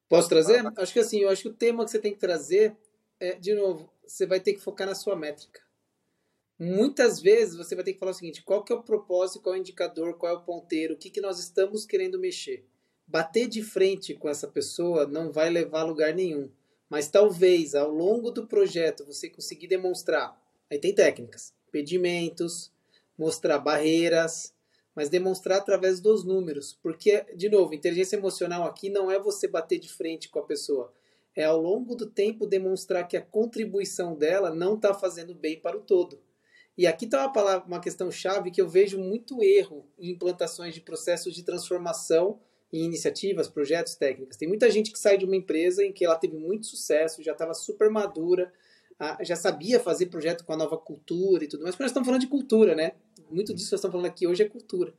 Posso 0.10 0.28
trazer? 0.28 0.64
Acho 0.78 0.92
que 0.92 1.00
assim, 1.00 1.20
eu 1.20 1.30
acho 1.30 1.44
que 1.44 1.50
o 1.50 1.54
tema 1.54 1.86
que 1.86 1.92
você 1.92 2.00
tem 2.00 2.12
que 2.12 2.20
trazer 2.20 2.76
é, 3.20 3.36
de 3.36 3.54
novo, 3.54 3.92
você 4.06 4.26
vai 4.26 4.40
ter 4.40 4.54
que 4.54 4.60
focar 4.60 4.88
na 4.88 4.96
sua 4.96 5.16
métrica. 5.16 5.62
Muitas 6.58 7.22
vezes 7.22 7.56
você 7.56 7.76
vai 7.76 7.84
ter 7.84 7.94
que 7.94 8.00
falar 8.00 8.12
o 8.12 8.16
seguinte: 8.16 8.42
qual 8.42 8.64
que 8.64 8.74
é 8.74 8.76
o 8.76 8.84
propósito, 8.84 9.42
qual 9.42 9.54
é 9.54 9.58
o 9.58 9.62
indicador, 9.62 10.18
qual 10.18 10.34
é 10.34 10.36
o 10.36 10.42
ponteiro, 10.42 10.96
o 10.96 10.98
que, 10.98 11.10
que 11.10 11.22
nós 11.22 11.40
estamos 11.40 11.86
querendo 11.86 12.20
mexer. 12.20 12.66
Bater 13.06 13.48
de 13.48 13.64
frente 13.64 14.14
com 14.14 14.28
essa 14.28 14.48
pessoa 14.48 15.06
não 15.06 15.32
vai 15.32 15.50
levar 15.50 15.82
a 15.82 15.86
lugar 15.86 16.14
nenhum. 16.14 16.52
Mas 16.90 17.08
talvez 17.08 17.76
ao 17.76 17.92
longo 17.92 18.32
do 18.32 18.48
projeto 18.48 19.06
você 19.06 19.30
conseguir 19.30 19.68
demonstrar. 19.68 20.36
Aí 20.72 20.80
tem 20.80 20.94
técnicas, 20.94 21.54
pedimentos, 21.72 22.72
mostrar 23.18 23.60
barreiras, 23.60 24.54
mas 24.96 25.10
demonstrar 25.10 25.60
através 25.60 26.00
dos 26.00 26.24
números. 26.24 26.78
Porque, 26.82 27.26
de 27.36 27.48
novo, 27.50 27.74
inteligência 27.74 28.16
emocional 28.16 28.64
aqui 28.64 28.90
não 28.90 29.12
é 29.12 29.20
você 29.20 29.48
bater 29.48 29.80
de 29.80 29.88
frente 29.88 30.30
com 30.30 30.40
a 30.40 30.46
pessoa. 30.46 30.94
É 31.36 31.44
ao 31.44 31.62
longo 31.62 31.96
do 31.96 32.08
tempo 32.08 32.48
demonstrar 32.48 33.08
que 33.08 33.16
a 33.16 33.22
contribuição 33.22 34.16
dela 34.16 34.54
não 34.54 34.76
está 34.76 34.94
fazendo 34.94 35.36
bem 35.36 35.60
para 35.60 35.78
o 35.78 35.82
todo. 35.82 36.20
E 36.78 36.88
aqui 36.88 37.06
está 37.06 37.20
uma, 37.26 37.34
palavra, 37.34 37.68
uma 37.68 37.80
questão 37.80 38.10
chave 38.10 38.52
que 38.52 38.62
eu 38.62 38.68
vejo 38.68 38.98
muito 38.98 39.44
erro 39.44 39.86
em 39.98 40.12
implantações 40.12 40.74
de 40.74 40.82
processos 40.82 41.36
de 41.36 41.44
transformação 41.44 42.40
em 42.72 42.84
iniciativas, 42.84 43.48
projetos, 43.48 43.96
técnicas. 43.96 44.38
Tem 44.38 44.48
muita 44.48 44.70
gente 44.70 44.92
que 44.92 45.00
sai 45.00 45.18
de 45.18 45.26
uma 45.26 45.36
empresa 45.36 45.84
em 45.84 45.92
que 45.92 46.06
ela 46.06 46.16
teve 46.16 46.38
muito 46.38 46.68
sucesso, 46.68 47.24
já 47.24 47.32
estava 47.32 47.54
super 47.54 47.90
madura, 47.90 48.52
já 49.22 49.36
sabia 49.36 49.80
fazer 49.80 50.08
projeto 50.08 50.44
com 50.44 50.54
a 50.54 50.58
nova 50.58 50.78
cultura 50.78 51.44
e 51.44 51.48
tudo 51.48 51.64
mais, 51.64 51.78
nós 51.78 51.90
estamos 51.90 52.06
falando 52.06 52.22
de 52.22 52.28
cultura, 52.28 52.76
né? 52.76 52.92
Muito 53.32 53.54
disso 53.54 53.68
que 53.68 53.74
nós 53.74 53.80
estamos 53.80 53.94
falando 53.94 54.08
aqui 54.08 54.28
hoje 54.28 54.44
é 54.44 54.50
cultura. 54.50 54.94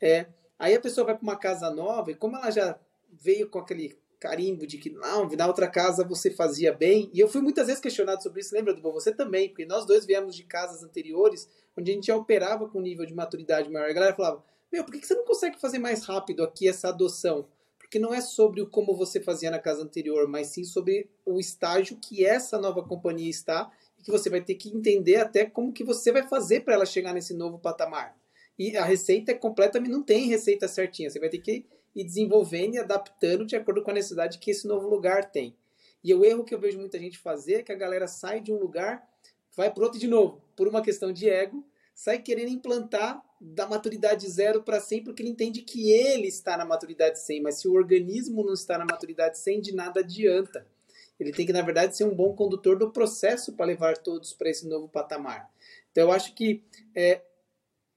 É, 0.00 0.26
aí 0.58 0.74
a 0.74 0.80
pessoa 0.80 1.04
vai 1.04 1.14
para 1.14 1.22
uma 1.22 1.36
casa 1.36 1.70
nova 1.70 2.10
e 2.10 2.14
como 2.14 2.36
ela 2.36 2.50
já 2.50 2.78
veio 3.12 3.48
com 3.48 3.58
aquele 3.58 3.96
carimbo 4.18 4.66
de 4.66 4.78
que 4.78 4.88
não, 4.88 5.28
na 5.28 5.46
outra 5.46 5.68
casa 5.68 6.02
você 6.02 6.30
fazia 6.30 6.72
bem, 6.72 7.10
e 7.12 7.20
eu 7.20 7.28
fui 7.28 7.42
muitas 7.42 7.66
vezes 7.66 7.80
questionado 7.80 8.22
sobre 8.22 8.40
isso, 8.40 8.54
lembra 8.54 8.72
do 8.72 8.80
você 8.80 9.12
também, 9.12 9.48
porque 9.48 9.66
nós 9.66 9.84
dois 9.84 10.06
viemos 10.06 10.34
de 10.34 10.44
casas 10.44 10.82
anteriores 10.82 11.46
onde 11.76 11.90
a 11.90 11.94
gente 11.94 12.06
já 12.06 12.16
operava 12.16 12.66
com 12.66 12.78
um 12.78 12.82
nível 12.82 13.04
de 13.04 13.12
maturidade 13.12 13.70
maior. 13.70 13.90
A 13.90 13.92
galera 13.92 14.14
falava, 14.14 14.42
meu, 14.74 14.84
por 14.84 14.92
que 14.92 15.06
você 15.06 15.14
não 15.14 15.24
consegue 15.24 15.60
fazer 15.60 15.78
mais 15.78 16.04
rápido 16.04 16.42
aqui 16.42 16.68
essa 16.68 16.88
adoção? 16.88 17.46
Porque 17.78 17.96
não 17.96 18.12
é 18.12 18.20
sobre 18.20 18.60
o 18.60 18.68
como 18.68 18.96
você 18.96 19.20
fazia 19.20 19.48
na 19.48 19.60
casa 19.60 19.84
anterior, 19.84 20.26
mas 20.26 20.48
sim 20.48 20.64
sobre 20.64 21.08
o 21.24 21.38
estágio 21.38 21.96
que 21.96 22.26
essa 22.26 22.58
nova 22.58 22.82
companhia 22.82 23.30
está 23.30 23.70
e 23.96 24.02
que 24.02 24.10
você 24.10 24.28
vai 24.28 24.40
ter 24.40 24.56
que 24.56 24.68
entender 24.68 25.16
até 25.16 25.44
como 25.46 25.72
que 25.72 25.84
você 25.84 26.10
vai 26.10 26.26
fazer 26.26 26.64
para 26.64 26.74
ela 26.74 26.84
chegar 26.84 27.14
nesse 27.14 27.32
novo 27.34 27.56
patamar. 27.56 28.18
E 28.58 28.76
a 28.76 28.84
receita 28.84 29.30
é 29.30 29.34
completamente, 29.34 29.92
não 29.92 30.02
tem 30.02 30.26
receita 30.26 30.66
certinha, 30.66 31.08
você 31.08 31.20
vai 31.20 31.28
ter 31.28 31.38
que 31.38 31.64
ir 31.94 32.04
desenvolvendo 32.04 32.74
e 32.74 32.78
adaptando 32.78 33.46
de 33.46 33.54
acordo 33.54 33.80
com 33.80 33.92
a 33.92 33.94
necessidade 33.94 34.38
que 34.38 34.50
esse 34.50 34.66
novo 34.66 34.88
lugar 34.88 35.30
tem. 35.30 35.56
E 36.02 36.12
o 36.12 36.24
erro 36.24 36.44
que 36.44 36.52
eu 36.52 36.58
vejo 36.58 36.80
muita 36.80 36.98
gente 36.98 37.16
fazer 37.16 37.54
é 37.54 37.62
que 37.62 37.70
a 37.70 37.76
galera 37.76 38.08
sai 38.08 38.40
de 38.40 38.52
um 38.52 38.58
lugar, 38.58 39.08
vai 39.56 39.72
para 39.72 39.84
outro 39.84 40.00
de 40.00 40.08
novo, 40.08 40.42
por 40.56 40.66
uma 40.66 40.82
questão 40.82 41.12
de 41.12 41.28
ego, 41.28 41.64
sai 41.94 42.18
querendo 42.18 42.48
implantar 42.48 43.22
da 43.46 43.66
maturidade 43.66 44.28
zero 44.28 44.62
para 44.62 44.80
100 44.80 45.04
porque 45.04 45.22
ele 45.22 45.30
entende 45.30 45.60
que 45.60 45.92
ele 45.92 46.26
está 46.26 46.56
na 46.56 46.64
maturidade 46.64 47.20
100, 47.20 47.42
mas 47.42 47.60
se 47.60 47.68
o 47.68 47.74
organismo 47.74 48.42
não 48.42 48.54
está 48.54 48.78
na 48.78 48.86
maturidade 48.86 49.38
100, 49.38 49.60
de 49.60 49.74
nada 49.74 50.00
adianta. 50.00 50.66
Ele 51.20 51.30
tem 51.30 51.46
que, 51.46 51.52
na 51.52 51.62
verdade, 51.62 51.96
ser 51.96 52.04
um 52.04 52.14
bom 52.14 52.34
condutor 52.34 52.76
do 52.76 52.90
processo 52.90 53.52
para 53.52 53.66
levar 53.66 53.98
todos 53.98 54.32
para 54.32 54.50
esse 54.50 54.66
novo 54.66 54.88
patamar. 54.88 55.48
Então, 55.92 56.04
eu 56.04 56.12
acho 56.12 56.34
que 56.34 56.64
é, 56.94 57.22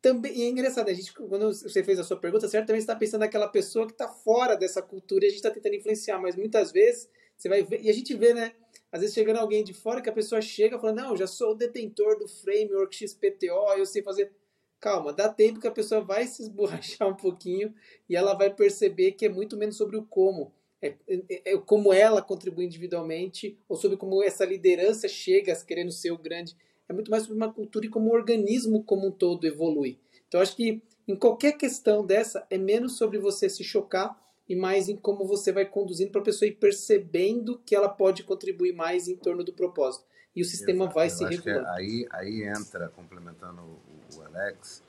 também 0.02 0.44
é 0.44 0.50
engraçado, 0.50 0.90
a 0.90 0.94
gente, 0.94 1.12
quando 1.14 1.52
você 1.52 1.84
fez 1.84 1.98
a 1.98 2.04
sua 2.04 2.18
pergunta, 2.18 2.48
certamente 2.48 2.82
está 2.82 2.96
pensando 2.96 3.22
naquela 3.22 3.48
pessoa 3.48 3.88
que 3.88 3.94
está 3.94 4.08
fora 4.08 4.56
dessa 4.56 4.82
cultura 4.82 5.26
e 5.26 5.28
a 5.28 5.30
gente 5.30 5.38
está 5.38 5.50
tentando 5.50 5.76
influenciar, 5.76 6.20
mas 6.20 6.36
muitas 6.36 6.72
vezes 6.72 7.10
você 7.36 7.50
vai 7.50 7.64
ver, 7.64 7.82
e 7.82 7.90
a 7.90 7.94
gente 7.94 8.14
vê, 8.14 8.34
né? 8.34 8.54
Às 8.92 9.02
vezes 9.02 9.16
chegando 9.16 9.38
alguém 9.38 9.64
de 9.64 9.74
fora 9.74 10.02
que 10.02 10.10
a 10.10 10.14
pessoa 10.14 10.42
chega 10.42 10.80
falando, 10.80 10.98
não, 10.98 11.18
já 11.18 11.26
sou 11.26 11.52
o 11.52 11.56
detentor 11.56 12.18
do 12.20 12.28
framework 12.28 12.96
XPTO, 12.96 13.74
eu 13.78 13.86
sei 13.86 14.04
fazer. 14.04 14.32
Calma, 14.80 15.12
dá 15.12 15.28
tempo 15.28 15.60
que 15.60 15.68
a 15.68 15.72
pessoa 15.72 16.02
vai 16.02 16.28
se 16.28 16.44
esborrachar 16.44 17.08
um 17.10 17.16
pouquinho 17.16 17.74
e 18.08 18.16
ela 18.16 18.34
vai 18.34 18.54
perceber 18.54 19.14
que 19.14 19.26
é 19.26 19.30
muito 19.30 19.58
menos 19.58 19.76
sobre 19.76 19.98
o 19.98 20.04
como. 20.04 20.54
É, 20.80 20.94
é, 21.08 21.54
é 21.54 21.58
como 21.58 21.92
ela 21.92 22.22
contribui 22.22 22.66
individualmente 22.66 23.58
ou 23.68 23.76
sobre 23.76 23.98
como 23.98 24.22
essa 24.24 24.46
liderança 24.46 25.08
chega 25.08 25.56
querendo 25.66 25.92
ser 25.92 26.12
o 26.12 26.18
grande. 26.18 26.56
É 26.88 26.94
muito 26.94 27.10
mais 27.10 27.24
sobre 27.24 27.38
uma 27.38 27.52
cultura 27.52 27.86
e 27.86 27.90
como 27.90 28.10
o 28.10 28.14
organismo 28.14 28.84
como 28.84 29.08
um 29.08 29.12
todo 29.12 29.48
evolui. 29.48 30.00
Então, 30.28 30.40
acho 30.40 30.56
que 30.56 30.82
em 31.08 31.16
qualquer 31.16 31.54
questão 31.54 32.06
dessa, 32.06 32.46
é 32.50 32.58
menos 32.58 32.98
sobre 32.98 33.18
você 33.18 33.50
se 33.50 33.64
chocar 33.64 34.22
e 34.48 34.56
mais 34.56 34.88
em 34.88 34.96
como 34.96 35.26
você 35.26 35.52
vai 35.52 35.66
conduzindo 35.66 36.12
para 36.12 36.22
a 36.22 36.26
pessoa 36.26 36.48
ir 36.48 36.56
percebendo 36.56 37.60
que 37.66 37.76
ela 37.76 37.90
pode 37.90 38.24
contribuir 38.24 38.74
mais 38.74 39.08
em 39.08 39.16
torno 39.16 39.44
do 39.44 39.54
propósito. 39.54 40.06
E 40.38 40.42
o 40.44 40.46
sistema 40.46 40.84
Exato. 40.84 40.94
vai 40.94 41.08
Eu 41.08 41.10
se 41.10 41.26
regulando. 41.26 41.68
Aí, 41.70 42.08
aí 42.12 42.44
entra, 42.44 42.90
complementando 42.90 43.60
o, 43.60 44.18
o 44.18 44.22
Alex, 44.22 44.84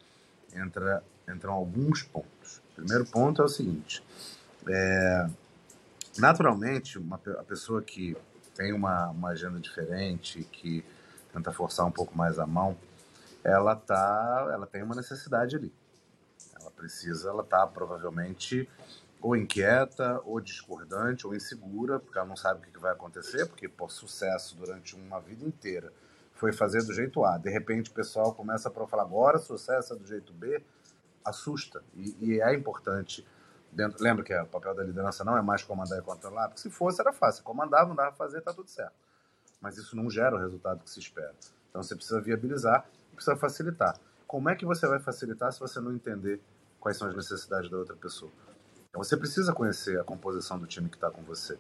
entra, 0.55 1.03
entram 1.26 1.55
alguns 1.55 2.03
pontos. 2.03 2.59
O 2.72 2.74
primeiro 2.76 3.07
ponto 3.07 3.40
é 3.40 3.46
o 3.46 3.49
seguinte: 3.49 4.05
é, 4.68 5.26
naturalmente, 6.18 6.99
uma, 6.99 7.16
a 7.16 7.42
pessoa 7.44 7.80
que 7.80 8.14
tem 8.55 8.74
uma, 8.74 9.09
uma 9.09 9.30
agenda 9.30 9.59
diferente, 9.59 10.46
que 10.53 10.84
tenta 11.32 11.51
forçar 11.51 11.86
um 11.86 11.92
pouco 11.92 12.14
mais 12.14 12.38
a 12.38 12.46
mão, 12.46 12.76
ela 13.42 13.74
tá, 13.74 14.51
ela 14.53 14.66
tem 14.66 14.82
uma 14.82 14.94
necessidade 14.94 15.57
ali. 15.57 15.72
Ela 16.61 16.70
precisa, 16.72 17.30
ela 17.30 17.42
tá 17.42 17.66
provavelmente 17.66 18.68
ou 19.20 19.36
inquieta, 19.36 20.20
ou 20.24 20.40
discordante, 20.40 21.26
ou 21.26 21.34
insegura, 21.34 21.98
porque 21.98 22.18
ela 22.18 22.26
não 22.26 22.36
sabe 22.36 22.60
o 22.60 22.72
que 22.72 22.78
vai 22.78 22.92
acontecer, 22.92 23.46
porque 23.46 23.68
por 23.68 23.90
sucesso 23.90 24.56
durante 24.56 24.94
uma 24.94 25.20
vida 25.20 25.44
inteira 25.44 25.92
foi 26.34 26.52
fazer 26.52 26.84
do 26.84 26.92
jeito 26.92 27.24
A. 27.24 27.36
De 27.36 27.50
repente 27.50 27.90
o 27.90 27.94
pessoal 27.94 28.32
começa 28.32 28.68
a 28.68 28.86
falar 28.86 29.02
agora 29.02 29.38
sucesso 29.38 29.92
é 29.92 29.96
do 29.96 30.06
jeito 30.06 30.32
B, 30.32 30.62
assusta. 31.24 31.82
E, 31.94 32.16
e 32.20 32.40
é 32.40 32.54
importante. 32.54 33.26
Dentro, 33.72 34.02
lembra 34.02 34.24
que 34.24 34.34
o 34.34 34.46
papel 34.46 34.74
da 34.74 34.84
liderança 34.84 35.24
não 35.24 35.36
é 35.36 35.42
mais 35.42 35.62
comandar 35.62 35.98
e 35.98 36.02
controlar? 36.02 36.48
Porque 36.48 36.60
se 36.60 36.70
fosse 36.70 37.00
era 37.00 37.12
fácil. 37.12 37.42
Comandava, 37.42 37.88
mandava 37.88 38.14
fazer, 38.14 38.40
tá 38.40 38.52
tudo 38.52 38.70
certo. 38.70 38.94
Mas 39.60 39.76
isso 39.76 39.96
não 39.96 40.08
gera 40.08 40.36
o 40.36 40.38
resultado 40.38 40.82
que 40.84 40.90
se 40.90 41.00
espera. 41.00 41.34
Então 41.68 41.82
você 41.82 41.94
precisa 41.94 42.20
viabilizar, 42.20 42.88
precisa 43.14 43.36
facilitar. 43.36 43.98
Como 44.26 44.48
é 44.48 44.54
que 44.54 44.64
você 44.64 44.86
vai 44.86 45.00
facilitar 45.00 45.52
se 45.52 45.58
você 45.58 45.80
não 45.80 45.92
entender 45.92 46.40
quais 46.78 46.96
são 46.96 47.08
as 47.08 47.16
necessidades 47.16 47.68
da 47.68 47.76
outra 47.76 47.96
pessoa? 47.96 48.30
Então 48.91 49.03
você 49.03 49.16
precisa 49.16 49.53
conhecer 49.53 49.99
a 50.01 50.05
composição 50.05 50.59
do 50.59 50.66
time 50.66 50.89
que 50.89 50.97
está 50.97 51.11
com 51.11 51.22
você 51.22 51.59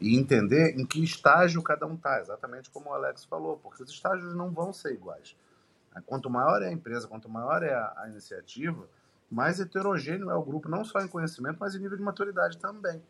e 0.00 0.18
entender 0.18 0.78
em 0.78 0.84
que 0.84 1.02
estágio 1.02 1.62
cada 1.62 1.86
um 1.86 1.94
está, 1.94 2.20
exatamente 2.20 2.70
como 2.70 2.90
o 2.90 2.92
Alex 2.92 3.24
falou, 3.24 3.58
porque 3.58 3.82
os 3.82 3.90
estágios 3.90 4.34
não 4.34 4.50
vão 4.50 4.72
ser 4.72 4.92
iguais. 4.92 5.36
Quanto 6.06 6.28
maior 6.28 6.60
é 6.62 6.68
a 6.68 6.72
empresa, 6.72 7.06
quanto 7.06 7.28
maior 7.28 7.62
é 7.62 7.72
a, 7.72 7.94
a 7.98 8.08
iniciativa, 8.08 8.88
mais 9.30 9.60
heterogêneo 9.60 10.30
é 10.30 10.34
o 10.34 10.42
grupo, 10.42 10.68
não 10.68 10.84
só 10.84 11.00
em 11.00 11.08
conhecimento, 11.08 11.58
mas 11.60 11.74
em 11.74 11.78
nível 11.78 11.96
de 11.96 12.02
maturidade 12.02 12.58
também. 12.58 13.00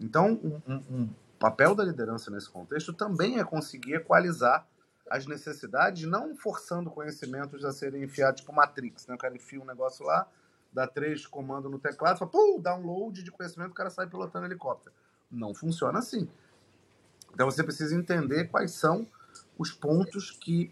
Então, 0.00 0.32
um, 0.42 0.60
um, 0.66 0.76
um 0.90 1.10
papel 1.38 1.74
da 1.74 1.84
liderança 1.84 2.30
nesse 2.30 2.48
contexto 2.48 2.92
também 2.92 3.38
é 3.38 3.44
conseguir 3.44 3.94
equalizar 3.94 4.66
as 5.10 5.26
necessidades, 5.26 6.04
não 6.06 6.34
forçando 6.34 6.90
conhecimentos 6.90 7.64
a 7.64 7.72
serem 7.72 8.02
enfiados 8.02 8.40
tipo 8.40 8.52
Matrix, 8.52 9.06
né? 9.06 9.14
O 9.14 9.18
cara 9.18 9.36
enfia 9.36 9.60
um 9.60 9.64
negócio 9.64 10.04
lá, 10.04 10.26
dá 10.76 10.86
três 10.86 11.26
comandos 11.26 11.70
no 11.70 11.78
teclado, 11.78 12.18
fala, 12.18 12.30
pum, 12.30 12.60
download 12.60 13.22
de 13.22 13.30
conhecimento, 13.30 13.70
o 13.70 13.74
cara 13.74 13.88
sai 13.88 14.06
pilotando 14.06 14.44
helicóptero. 14.44 14.94
Não 15.30 15.54
funciona 15.54 16.00
assim. 16.00 16.28
Então 17.32 17.50
você 17.50 17.64
precisa 17.64 17.96
entender 17.96 18.48
quais 18.48 18.72
são 18.72 19.06
os 19.58 19.72
pontos 19.72 20.30
que 20.30 20.70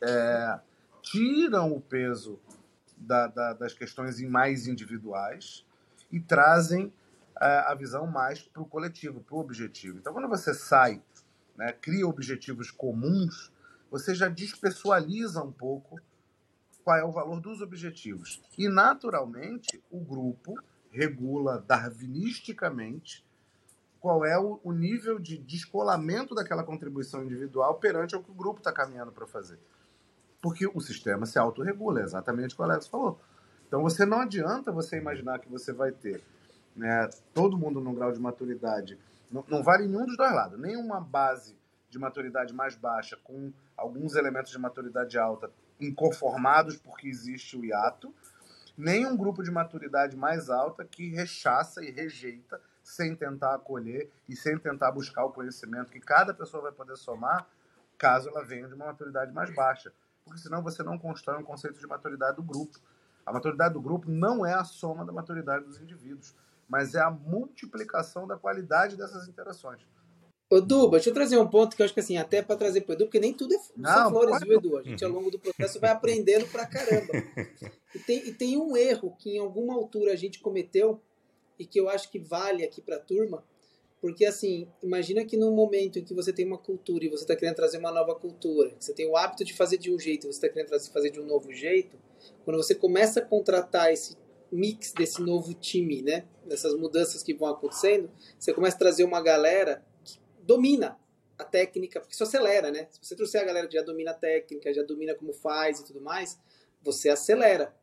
é, 0.00 0.58
tiram 1.02 1.72
o 1.72 1.80
peso 1.80 2.40
da, 2.96 3.26
da, 3.26 3.52
das 3.52 3.74
questões 3.74 4.18
mais 4.22 4.66
individuais 4.66 5.62
e 6.10 6.18
trazem 6.18 6.90
é, 7.38 7.58
a 7.66 7.74
visão 7.74 8.06
mais 8.06 8.40
para 8.40 8.62
o 8.62 8.66
coletivo, 8.66 9.20
para 9.20 9.34
o 9.34 9.40
objetivo. 9.40 9.98
Então, 9.98 10.14
quando 10.14 10.28
você 10.28 10.54
sai, 10.54 11.02
né, 11.54 11.70
cria 11.70 12.08
objetivos 12.08 12.70
comuns, 12.70 13.52
você 13.90 14.14
já 14.14 14.26
despessoaliza 14.30 15.42
um 15.42 15.52
pouco 15.52 16.00
qual 16.84 16.98
é 16.98 17.04
o 17.04 17.10
valor 17.10 17.40
dos 17.40 17.62
objetivos. 17.62 18.42
E, 18.58 18.68
naturalmente, 18.68 19.82
o 19.90 19.98
grupo 19.98 20.54
regula 20.90 21.64
darwinisticamente 21.66 23.26
qual 23.98 24.24
é 24.24 24.38
o, 24.38 24.60
o 24.62 24.70
nível 24.70 25.18
de 25.18 25.38
descolamento 25.38 26.34
daquela 26.34 26.62
contribuição 26.62 27.24
individual 27.24 27.76
perante 27.76 28.14
o 28.14 28.22
que 28.22 28.30
o 28.30 28.34
grupo 28.34 28.60
está 28.60 28.70
caminhando 28.70 29.10
para 29.10 29.26
fazer. 29.26 29.58
porque 30.42 30.66
o 30.66 30.78
sistema 30.78 31.24
se 31.24 31.38
autorregula, 31.38 32.00
é 32.00 32.04
exatamente 32.04 32.52
o 32.52 32.56
que 32.56 32.62
o 32.62 32.64
Alex 32.66 32.86
falou. 32.86 33.18
Então 33.66 33.80
você 33.80 34.04
não 34.04 34.20
adianta 34.20 34.70
você 34.70 34.98
imaginar 34.98 35.38
que 35.38 35.48
você 35.48 35.72
vai 35.72 35.90
ter 35.90 36.22
né, 36.76 37.08
todo 37.32 37.56
mundo 37.56 37.80
num 37.80 37.94
grau 37.94 38.12
de 38.12 38.20
maturidade. 38.20 38.98
Não, 39.32 39.42
não 39.48 39.62
vale 39.62 39.88
nenhum 39.88 40.04
dos 40.04 40.18
dois 40.18 40.32
lados. 40.32 40.60
Nenhuma 40.60 41.00
base 41.00 41.56
de 41.88 41.98
maturidade 41.98 42.52
mais 42.52 42.76
baixa 42.76 43.16
com 43.24 43.50
alguns 43.74 44.16
elementos 44.16 44.52
de 44.52 44.58
maturidade 44.58 45.18
alta 45.18 45.50
inconformados 45.80 46.76
porque 46.76 47.08
existe 47.08 47.56
o 47.56 47.64
hiato, 47.64 48.14
nem 48.76 49.06
um 49.06 49.16
grupo 49.16 49.42
de 49.42 49.50
maturidade 49.50 50.16
mais 50.16 50.50
alta 50.50 50.84
que 50.84 51.10
rechaça 51.10 51.84
e 51.84 51.90
rejeita 51.90 52.60
sem 52.82 53.14
tentar 53.14 53.54
acolher 53.54 54.10
e 54.28 54.36
sem 54.36 54.58
tentar 54.58 54.92
buscar 54.92 55.24
o 55.24 55.32
conhecimento 55.32 55.90
que 55.90 56.00
cada 56.00 56.34
pessoa 56.34 56.64
vai 56.64 56.72
poder 56.72 56.96
somar 56.96 57.46
caso 57.96 58.28
ela 58.28 58.44
venha 58.44 58.68
de 58.68 58.74
uma 58.74 58.86
maturidade 58.86 59.32
mais 59.32 59.54
baixa. 59.54 59.92
Porque 60.24 60.40
senão 60.40 60.62
você 60.62 60.82
não 60.82 60.98
constrói 60.98 61.38
um 61.38 61.44
conceito 61.44 61.78
de 61.78 61.86
maturidade 61.86 62.36
do 62.36 62.42
grupo. 62.42 62.78
A 63.24 63.32
maturidade 63.32 63.74
do 63.74 63.80
grupo 63.80 64.10
não 64.10 64.44
é 64.44 64.52
a 64.54 64.64
soma 64.64 65.04
da 65.04 65.12
maturidade 65.12 65.64
dos 65.64 65.80
indivíduos, 65.80 66.34
mas 66.68 66.94
é 66.94 67.00
a 67.00 67.10
multiplicação 67.10 68.26
da 68.26 68.36
qualidade 68.36 68.96
dessas 68.96 69.28
interações. 69.28 69.80
Ô, 70.50 70.60
Duba, 70.60 70.98
deixa 70.98 71.10
eu 71.10 71.14
trazer 71.14 71.38
um 71.38 71.48
ponto 71.48 71.74
que 71.74 71.82
eu 71.82 71.84
acho 71.84 71.94
que 71.94 72.00
assim, 72.00 72.16
até 72.16 72.42
para 72.42 72.56
trazer 72.56 72.82
para 72.82 72.92
o 72.92 72.94
Edu, 72.94 73.06
porque 73.06 73.18
nem 73.18 73.32
tudo 73.32 73.54
é 73.54 73.58
só 73.58 74.10
flores, 74.10 74.40
viu, 74.42 74.58
Edu? 74.58 74.76
A 74.76 74.82
gente, 74.82 75.04
ao 75.04 75.10
longo 75.10 75.30
do 75.30 75.38
processo, 75.38 75.80
vai 75.80 75.90
aprendendo 75.90 76.46
pra 76.46 76.66
caramba. 76.66 77.12
E 77.94 77.98
tem, 78.00 78.18
e 78.26 78.32
tem 78.32 78.56
um 78.56 78.76
erro 78.76 79.14
que 79.16 79.36
em 79.36 79.38
alguma 79.38 79.72
altura 79.72 80.12
a 80.12 80.16
gente 80.16 80.40
cometeu 80.40 81.00
e 81.56 81.64
que 81.64 81.78
eu 81.78 81.88
acho 81.88 82.10
que 82.10 82.18
vale 82.18 82.64
aqui 82.64 82.82
para 82.82 82.96
a 82.96 82.98
turma, 82.98 83.44
porque 84.00 84.26
assim, 84.26 84.68
imagina 84.82 85.24
que 85.24 85.36
num 85.36 85.54
momento 85.54 85.98
em 85.98 86.04
que 86.04 86.12
você 86.12 86.32
tem 86.32 86.44
uma 86.44 86.58
cultura 86.58 87.04
e 87.04 87.08
você 87.08 87.22
está 87.22 87.36
querendo 87.36 87.54
trazer 87.54 87.78
uma 87.78 87.92
nova 87.92 88.14
cultura, 88.16 88.74
você 88.78 88.92
tem 88.92 89.06
o 89.08 89.16
hábito 89.16 89.44
de 89.44 89.54
fazer 89.54 89.78
de 89.78 89.94
um 89.94 89.98
jeito 89.98 90.24
e 90.24 90.32
você 90.32 90.44
está 90.44 90.48
querendo 90.48 90.68
fazer 90.90 91.10
de 91.10 91.20
um 91.20 91.24
novo 91.24 91.52
jeito, 91.52 91.96
quando 92.44 92.56
você 92.56 92.74
começa 92.74 93.20
a 93.20 93.24
contratar 93.24 93.92
esse 93.92 94.16
mix 94.50 94.92
desse 94.92 95.22
novo 95.22 95.54
time, 95.54 96.02
né, 96.02 96.26
dessas 96.44 96.74
mudanças 96.74 97.22
que 97.22 97.32
vão 97.32 97.48
acontecendo, 97.48 98.10
você 98.38 98.52
começa 98.52 98.74
a 98.74 98.78
trazer 98.80 99.04
uma 99.04 99.22
galera 99.22 99.82
domina 100.44 100.98
a 101.38 101.44
técnica, 101.44 102.00
porque 102.00 102.14
isso 102.14 102.22
acelera, 102.22 102.70
né? 102.70 102.86
Se 102.90 103.00
você 103.02 103.16
trouxer 103.16 103.42
a 103.42 103.44
galera 103.44 103.66
que 103.66 103.74
já 103.74 103.82
domina 103.82 104.12
a 104.12 104.14
técnica, 104.14 104.72
já 104.72 104.82
domina 104.82 105.14
como 105.14 105.32
faz 105.32 105.80
e 105.80 105.84
tudo 105.84 106.00
mais, 106.00 106.38
você 106.82 107.08
acelera. 107.08 107.74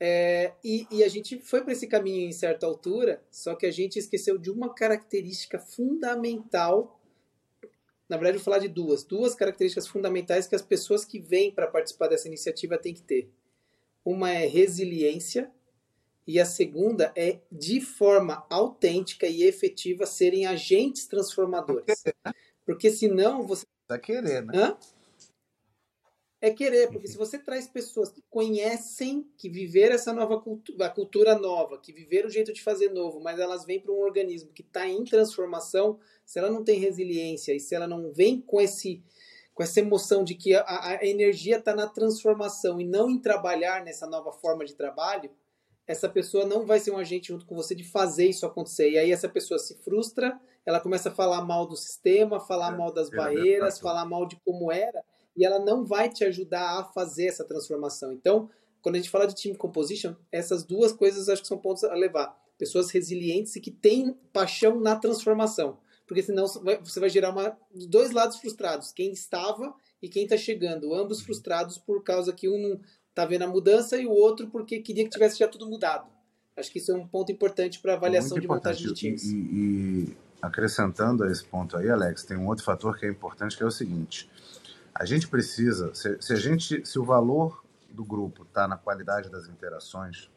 É, 0.00 0.52
e, 0.64 0.86
e, 0.90 1.04
a 1.04 1.08
gente 1.08 1.38
foi 1.38 1.62
para 1.62 1.72
esse 1.72 1.86
caminho 1.86 2.28
em 2.28 2.32
certa 2.32 2.66
altura, 2.66 3.22
só 3.30 3.54
que 3.54 3.66
a 3.66 3.70
gente 3.70 3.98
esqueceu 3.98 4.36
de 4.36 4.50
uma 4.50 4.74
característica 4.74 5.60
fundamental. 5.60 7.00
Na 8.08 8.16
verdade, 8.16 8.36
eu 8.36 8.40
vou 8.40 8.44
falar 8.44 8.58
de 8.58 8.68
duas. 8.68 9.04
Duas 9.04 9.34
características 9.34 9.86
fundamentais 9.86 10.48
que 10.48 10.56
as 10.56 10.62
pessoas 10.62 11.04
que 11.04 11.20
vêm 11.20 11.52
para 11.52 11.68
participar 11.68 12.08
dessa 12.08 12.26
iniciativa 12.26 12.76
têm 12.76 12.94
que 12.94 13.02
ter. 13.02 13.30
Uma 14.04 14.30
é 14.32 14.46
resiliência 14.46 15.52
e 16.26 16.38
a 16.38 16.44
segunda 16.44 17.12
é, 17.16 17.40
de 17.50 17.80
forma 17.80 18.46
autêntica 18.48 19.26
e 19.26 19.42
efetiva, 19.42 20.06
serem 20.06 20.46
agentes 20.46 21.06
transformadores. 21.06 22.02
Porque 22.64 22.90
senão 22.90 23.46
você. 23.46 23.66
Vai 23.88 23.98
querer, 23.98 24.44
né? 24.44 24.52
Hã? 24.54 24.78
É 26.40 26.50
querer, 26.50 26.90
porque 26.90 27.06
se 27.06 27.16
você 27.16 27.38
traz 27.38 27.68
pessoas 27.68 28.10
que 28.10 28.20
conhecem, 28.28 29.24
que 29.38 29.48
viveram 29.48 29.94
essa 29.94 30.12
nova 30.12 30.40
cultura, 30.40 30.86
a 30.86 30.90
cultura 30.90 31.38
nova, 31.38 31.78
que 31.78 31.92
viveram 31.92 32.26
o 32.28 32.32
jeito 32.32 32.52
de 32.52 32.60
fazer 32.60 32.88
novo, 32.88 33.20
mas 33.20 33.38
elas 33.38 33.64
vêm 33.64 33.78
para 33.78 33.92
um 33.92 34.00
organismo 34.00 34.50
que 34.52 34.62
está 34.62 34.88
em 34.88 35.04
transformação, 35.04 36.00
se 36.26 36.40
ela 36.40 36.50
não 36.50 36.64
tem 36.64 36.80
resiliência 36.80 37.54
e 37.54 37.60
se 37.60 37.76
ela 37.76 37.86
não 37.86 38.12
vem 38.12 38.40
com 38.40 38.60
esse 38.60 39.00
com 39.54 39.62
essa 39.62 39.80
emoção 39.80 40.24
de 40.24 40.34
que 40.34 40.54
a, 40.54 40.64
a 40.66 41.06
energia 41.06 41.58
está 41.58 41.76
na 41.76 41.86
transformação 41.86 42.80
e 42.80 42.84
não 42.84 43.10
em 43.10 43.20
trabalhar 43.20 43.84
nessa 43.84 44.06
nova 44.06 44.32
forma 44.32 44.64
de 44.64 44.74
trabalho, 44.74 45.30
essa 45.86 46.08
pessoa 46.08 46.44
não 46.44 46.64
vai 46.64 46.78
ser 46.78 46.90
um 46.90 46.98
agente 46.98 47.28
junto 47.28 47.44
com 47.44 47.54
você 47.54 47.74
de 47.74 47.84
fazer 47.84 48.26
isso 48.26 48.46
acontecer. 48.46 48.90
E 48.90 48.98
aí 48.98 49.10
essa 49.10 49.28
pessoa 49.28 49.58
se 49.58 49.74
frustra, 49.82 50.38
ela 50.64 50.80
começa 50.80 51.08
a 51.08 51.12
falar 51.12 51.42
mal 51.42 51.66
do 51.66 51.76
sistema, 51.76 52.40
falar 52.40 52.72
é, 52.72 52.76
mal 52.76 52.92
das 52.92 53.12
é, 53.12 53.16
barreiras, 53.16 53.78
é, 53.78 53.80
falar 53.80 54.04
mal 54.04 54.26
de 54.26 54.36
como 54.44 54.70
era, 54.70 55.04
e 55.36 55.44
ela 55.44 55.58
não 55.58 55.84
vai 55.84 56.08
te 56.08 56.24
ajudar 56.24 56.78
a 56.78 56.84
fazer 56.84 57.26
essa 57.26 57.44
transformação. 57.44 58.12
Então, 58.12 58.48
quando 58.80 58.96
a 58.96 58.98
gente 58.98 59.10
fala 59.10 59.26
de 59.26 59.34
team 59.34 59.54
composition, 59.54 60.14
essas 60.30 60.64
duas 60.64 60.92
coisas 60.92 61.28
acho 61.28 61.42
que 61.42 61.48
são 61.48 61.58
pontos 61.58 61.84
a 61.84 61.94
levar. 61.94 62.36
Pessoas 62.58 62.90
resilientes 62.90 63.56
e 63.56 63.60
que 63.60 63.70
têm 63.70 64.16
paixão 64.32 64.78
na 64.78 64.94
transformação. 64.96 65.78
Porque 66.06 66.22
senão 66.22 66.46
você 66.46 67.00
vai 67.00 67.08
gerar 67.08 67.30
uma, 67.30 67.56
dois 67.88 68.10
lados 68.10 68.36
frustrados, 68.36 68.92
quem 68.92 69.12
estava 69.12 69.74
e 70.02 70.08
quem 70.08 70.24
está 70.24 70.36
chegando, 70.36 70.92
ambos 70.92 71.20
uhum. 71.20 71.24
frustrados 71.24 71.78
por 71.78 72.02
causa 72.02 72.32
que 72.32 72.48
um 72.48 72.80
não, 73.12 73.14
tá 73.14 73.24
vendo 73.26 73.42
a 73.42 73.46
mudança 73.46 73.96
e 73.98 74.06
o 74.06 74.10
outro 74.10 74.48
porque 74.48 74.80
queria 74.80 75.04
que 75.04 75.10
tivesse 75.10 75.38
já 75.38 75.46
tudo 75.46 75.66
mudado. 75.66 76.06
Acho 76.56 76.70
que 76.70 76.78
isso 76.78 76.92
é 76.92 76.94
um 76.94 77.06
ponto 77.06 77.32
importante 77.32 77.78
para 77.80 77.94
avaliação 77.94 78.38
de 78.38 78.46
montagem 78.46 78.88
de 78.88 78.94
times. 78.94 79.24
E, 79.24 79.36
e, 79.36 80.16
acrescentando 80.40 81.24
a 81.24 81.30
esse 81.30 81.44
ponto 81.44 81.76
aí, 81.76 81.88
Alex, 81.88 82.24
tem 82.24 82.36
um 82.36 82.46
outro 82.46 82.64
fator 82.64 82.98
que 82.98 83.06
é 83.06 83.08
importante 83.08 83.56
que 83.56 83.62
é 83.62 83.66
o 83.66 83.70
seguinte: 83.70 84.30
a 84.94 85.04
gente 85.04 85.28
precisa, 85.28 85.94
se, 85.94 86.20
se 86.20 86.32
a 86.32 86.36
gente, 86.36 86.84
se 86.84 86.98
o 86.98 87.04
valor 87.04 87.64
do 87.90 88.04
grupo 88.04 88.42
está 88.42 88.68
na 88.68 88.76
qualidade 88.76 89.30
das 89.30 89.48
interações, 89.48 90.30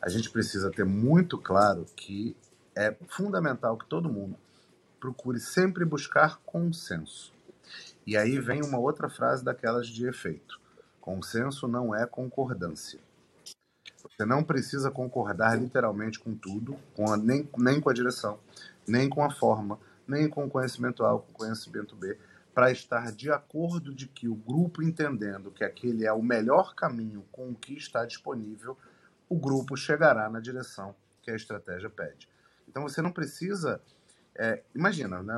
a 0.00 0.08
gente 0.08 0.30
precisa 0.30 0.70
ter 0.70 0.84
muito 0.84 1.38
claro 1.38 1.86
que 1.96 2.36
é 2.76 2.94
fundamental 3.08 3.76
que 3.78 3.86
todo 3.86 4.08
mundo 4.08 4.36
procure 5.00 5.40
sempre 5.40 5.84
buscar 5.84 6.38
consenso. 6.44 7.32
E 8.06 8.16
aí 8.16 8.38
vem 8.38 8.62
uma 8.62 8.78
outra 8.78 9.08
frase 9.08 9.42
daquelas 9.42 9.86
de 9.86 10.06
efeito. 10.06 10.60
Consenso 11.04 11.68
não 11.68 11.94
é 11.94 12.06
concordância. 12.06 12.98
Você 14.02 14.24
não 14.24 14.42
precisa 14.42 14.90
concordar 14.90 15.54
literalmente 15.54 16.18
com 16.18 16.34
tudo, 16.34 16.78
com 16.96 17.12
a, 17.12 17.16
nem, 17.18 17.46
nem 17.58 17.78
com 17.78 17.90
a 17.90 17.92
direção, 17.92 18.40
nem 18.88 19.06
com 19.06 19.22
a 19.22 19.30
forma, 19.30 19.78
nem 20.08 20.30
com 20.30 20.46
o 20.46 20.48
conhecimento 20.48 21.04
A 21.04 21.10
com 21.10 21.30
o 21.30 21.34
conhecimento 21.34 21.94
B, 21.94 22.18
para 22.54 22.70
estar 22.72 23.12
de 23.12 23.30
acordo 23.30 23.94
de 23.94 24.08
que 24.08 24.30
o 24.30 24.34
grupo 24.34 24.82
entendendo 24.82 25.50
que 25.50 25.62
aquele 25.62 26.06
é 26.06 26.12
o 26.14 26.22
melhor 26.22 26.74
caminho 26.74 27.22
com 27.30 27.50
o 27.50 27.54
que 27.54 27.74
está 27.74 28.06
disponível, 28.06 28.74
o 29.28 29.38
grupo 29.38 29.76
chegará 29.76 30.30
na 30.30 30.40
direção 30.40 30.94
que 31.20 31.30
a 31.30 31.36
estratégia 31.36 31.90
pede. 31.90 32.26
Então 32.66 32.82
você 32.82 33.02
não 33.02 33.12
precisa. 33.12 33.78
É, 34.34 34.62
imagina, 34.74 35.22
né, 35.22 35.34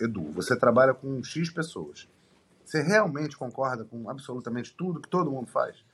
Edu, 0.00 0.22
você 0.32 0.56
trabalha 0.56 0.94
com 0.94 1.22
X 1.22 1.50
pessoas. 1.50 2.08
Você 2.66 2.82
realmente 2.82 3.36
concorda 3.36 3.84
com 3.84 4.10
absolutamente 4.10 4.74
tudo 4.74 5.00
que 5.00 5.08
todo 5.08 5.30
mundo 5.30 5.46
faz? 5.46 5.84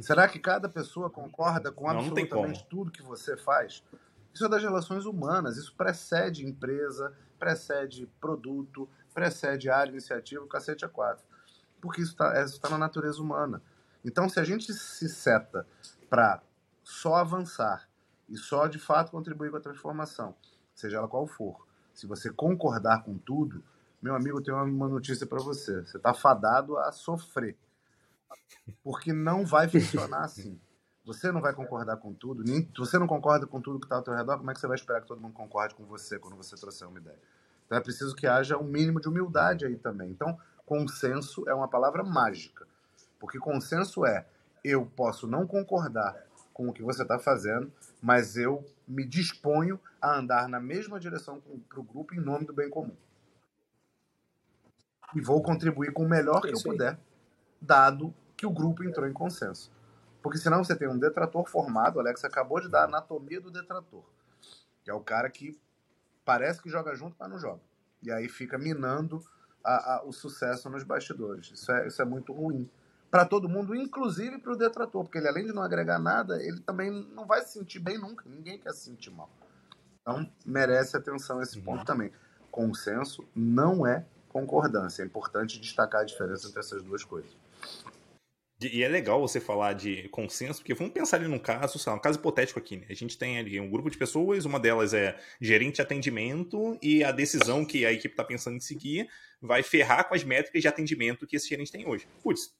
Será 0.00 0.26
que 0.26 0.38
cada 0.38 0.66
pessoa 0.66 1.10
concorda 1.10 1.70
com 1.70 1.86
absolutamente 1.86 2.66
tudo 2.66 2.90
que 2.90 3.02
você 3.02 3.36
faz? 3.36 3.84
Isso 4.32 4.46
é 4.46 4.48
das 4.48 4.62
relações 4.62 5.04
humanas, 5.04 5.58
isso 5.58 5.74
precede 5.76 6.46
empresa, 6.46 7.14
precede 7.38 8.06
produto, 8.18 8.88
precede 9.12 9.68
área, 9.68 9.90
iniciativa, 9.90 10.46
cacete 10.46 10.82
a 10.82 10.88
quatro. 10.88 11.24
Porque 11.78 12.00
isso 12.00 12.12
está 12.12 12.32
tá 12.62 12.70
na 12.70 12.78
natureza 12.78 13.20
humana. 13.20 13.62
Então, 14.02 14.30
se 14.30 14.40
a 14.40 14.44
gente 14.44 14.72
se 14.72 15.08
seta 15.10 15.66
para 16.08 16.42
só 16.82 17.16
avançar 17.16 17.86
e 18.28 18.36
só 18.36 18.66
de 18.66 18.78
fato 18.78 19.10
contribuir 19.10 19.50
com 19.50 19.58
a 19.58 19.60
transformação, 19.60 20.34
seja 20.74 20.96
ela 20.96 21.08
qual 21.08 21.26
for, 21.26 21.66
se 21.92 22.06
você 22.06 22.30
concordar 22.30 23.02
com 23.02 23.18
tudo, 23.18 23.62
meu 24.00 24.14
amigo, 24.14 24.40
tenho 24.40 24.56
uma 24.62 24.88
notícia 24.88 25.26
para 25.26 25.38
você. 25.38 25.82
Você 25.82 25.96
está 25.96 26.14
fadado 26.14 26.78
a 26.78 26.92
sofrer. 26.92 27.56
Porque 28.82 29.12
não 29.12 29.44
vai 29.44 29.68
funcionar 29.68 30.24
assim. 30.24 30.58
Você 31.04 31.32
não 31.32 31.40
vai 31.40 31.52
concordar 31.52 31.96
com 31.96 32.12
tudo. 32.12 32.44
Nem, 32.44 32.70
você 32.76 32.98
não 32.98 33.06
concorda 33.06 33.46
com 33.46 33.60
tudo 33.60 33.80
que 33.80 33.86
está 33.86 33.96
ao 33.96 34.02
teu 34.02 34.14
redor, 34.14 34.38
como 34.38 34.50
é 34.50 34.54
que 34.54 34.60
você 34.60 34.66
vai 34.66 34.76
esperar 34.76 35.00
que 35.00 35.08
todo 35.08 35.20
mundo 35.20 35.32
concorde 35.32 35.74
com 35.74 35.84
você 35.84 36.18
quando 36.18 36.36
você 36.36 36.54
trouxer 36.54 36.86
uma 36.86 36.98
ideia? 36.98 37.18
Então 37.66 37.76
é 37.76 37.80
preciso 37.80 38.14
que 38.14 38.26
haja 38.26 38.56
um 38.56 38.64
mínimo 38.64 39.00
de 39.00 39.08
humildade 39.08 39.66
aí 39.66 39.76
também. 39.76 40.10
Então, 40.10 40.38
consenso 40.64 41.48
é 41.48 41.54
uma 41.54 41.68
palavra 41.68 42.04
mágica. 42.04 42.66
Porque 43.18 43.38
consenso 43.38 44.06
é 44.06 44.26
eu 44.62 44.86
posso 44.86 45.26
não 45.26 45.46
concordar 45.46 46.14
com 46.52 46.68
o 46.68 46.72
que 46.72 46.82
você 46.82 47.02
está 47.02 47.18
fazendo, 47.18 47.72
mas 48.02 48.36
eu 48.36 48.64
me 48.86 49.04
disponho 49.04 49.80
a 50.00 50.18
andar 50.18 50.48
na 50.48 50.60
mesma 50.60 51.00
direção 51.00 51.42
para 51.68 51.80
o 51.80 51.82
grupo 51.82 52.14
em 52.14 52.20
nome 52.20 52.46
do 52.46 52.52
bem 52.52 52.68
comum 52.68 52.94
e 55.14 55.20
vou 55.20 55.42
contribuir 55.42 55.92
com 55.92 56.04
o 56.04 56.08
melhor 56.08 56.40
que 56.40 56.54
eu 56.54 56.62
puder, 56.62 56.98
dado 57.60 58.14
que 58.36 58.46
o 58.46 58.50
grupo 58.50 58.84
entrou 58.84 59.06
em 59.06 59.12
consenso. 59.12 59.72
Porque 60.22 60.38
senão 60.38 60.62
você 60.62 60.76
tem 60.76 60.88
um 60.88 60.98
detrator 60.98 61.48
formado, 61.48 61.96
o 61.96 62.00
Alex 62.00 62.24
acabou 62.24 62.60
de 62.60 62.68
dar 62.68 62.82
a 62.82 62.84
anatomia 62.84 63.40
do 63.40 63.50
detrator, 63.50 64.04
que 64.82 64.90
é 64.90 64.94
o 64.94 65.00
cara 65.00 65.30
que 65.30 65.58
parece 66.24 66.60
que 66.60 66.68
joga 66.68 66.94
junto, 66.94 67.16
mas 67.18 67.30
não 67.30 67.38
joga. 67.38 67.60
E 68.02 68.10
aí 68.10 68.28
fica 68.28 68.58
minando 68.58 69.24
a, 69.64 69.94
a, 69.94 70.04
o 70.04 70.12
sucesso 70.12 70.68
nos 70.68 70.84
bastidores. 70.84 71.50
Isso 71.50 71.72
é, 71.72 71.86
isso 71.86 72.02
é 72.02 72.04
muito 72.04 72.32
ruim. 72.32 72.68
Para 73.10 73.24
todo 73.24 73.48
mundo, 73.48 73.74
inclusive 73.74 74.38
para 74.38 74.52
o 74.52 74.56
detrator, 74.56 75.02
porque 75.02 75.18
ele 75.18 75.28
além 75.28 75.46
de 75.46 75.52
não 75.52 75.62
agregar 75.62 75.98
nada, 75.98 76.42
ele 76.42 76.60
também 76.60 76.90
não 76.90 77.26
vai 77.26 77.40
se 77.42 77.52
sentir 77.52 77.78
bem 77.78 77.98
nunca. 77.98 78.28
Ninguém 78.28 78.58
quer 78.58 78.72
se 78.72 78.84
sentir 78.84 79.10
mal. 79.10 79.30
Então 80.02 80.30
merece 80.44 80.96
atenção 80.96 81.40
esse 81.40 81.60
ponto 81.60 81.78
uhum. 81.78 81.84
também. 81.84 82.12
Consenso 82.50 83.26
não 83.34 83.86
é 83.86 84.04
concordância. 84.28 85.02
É 85.02 85.06
importante 85.06 85.60
destacar 85.60 86.02
a 86.02 86.04
diferença 86.04 86.48
entre 86.48 86.60
essas 86.60 86.82
duas 86.82 87.04
coisas. 87.04 87.30
E 88.60 88.82
é 88.82 88.88
legal 88.88 89.20
você 89.20 89.40
falar 89.40 89.72
de 89.72 90.08
consenso, 90.08 90.58
porque 90.58 90.74
vamos 90.74 90.92
pensar 90.92 91.18
ali 91.18 91.28
num 91.28 91.38
caso, 91.38 91.78
sei 91.78 91.92
lá, 91.92 91.96
um 91.96 92.00
caso 92.00 92.18
hipotético 92.18 92.58
aqui, 92.58 92.76
né? 92.76 92.86
A 92.90 92.94
gente 92.94 93.16
tem 93.16 93.38
ali 93.38 93.60
um 93.60 93.70
grupo 93.70 93.88
de 93.88 93.96
pessoas, 93.96 94.44
uma 94.44 94.58
delas 94.58 94.92
é 94.92 95.16
gerente 95.40 95.76
de 95.76 95.82
atendimento, 95.82 96.76
e 96.82 97.04
a 97.04 97.12
decisão 97.12 97.64
que 97.64 97.86
a 97.86 97.92
equipe 97.92 98.14
está 98.14 98.24
pensando 98.24 98.56
em 98.56 98.60
seguir 98.60 99.08
vai 99.40 99.62
ferrar 99.62 100.08
com 100.08 100.14
as 100.14 100.24
métricas 100.24 100.60
de 100.60 100.66
atendimento 100.66 101.24
que 101.24 101.36
esse 101.36 101.48
gerente 101.48 101.70
tem 101.70 101.86
hoje. 101.86 102.08
Putz, 102.20 102.52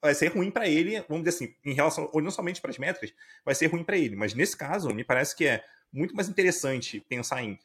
vai 0.00 0.14
ser 0.14 0.28
ruim 0.28 0.48
para 0.48 0.68
ele, 0.68 1.00
vamos 1.08 1.24
dizer 1.24 1.36
assim, 1.36 1.56
em 1.64 1.74
relação, 1.74 2.08
ou 2.12 2.22
não 2.22 2.30
somente 2.30 2.60
para 2.60 2.70
as 2.70 2.78
métricas, 2.78 3.12
vai 3.44 3.56
ser 3.56 3.66
ruim 3.66 3.82
para 3.82 3.96
ele. 3.96 4.14
Mas 4.14 4.34
nesse 4.34 4.56
caso, 4.56 4.94
me 4.94 5.02
parece 5.02 5.34
que 5.34 5.44
é 5.44 5.64
muito 5.92 6.14
mais 6.14 6.28
interessante 6.28 7.00
pensar 7.08 7.42
em 7.42 7.58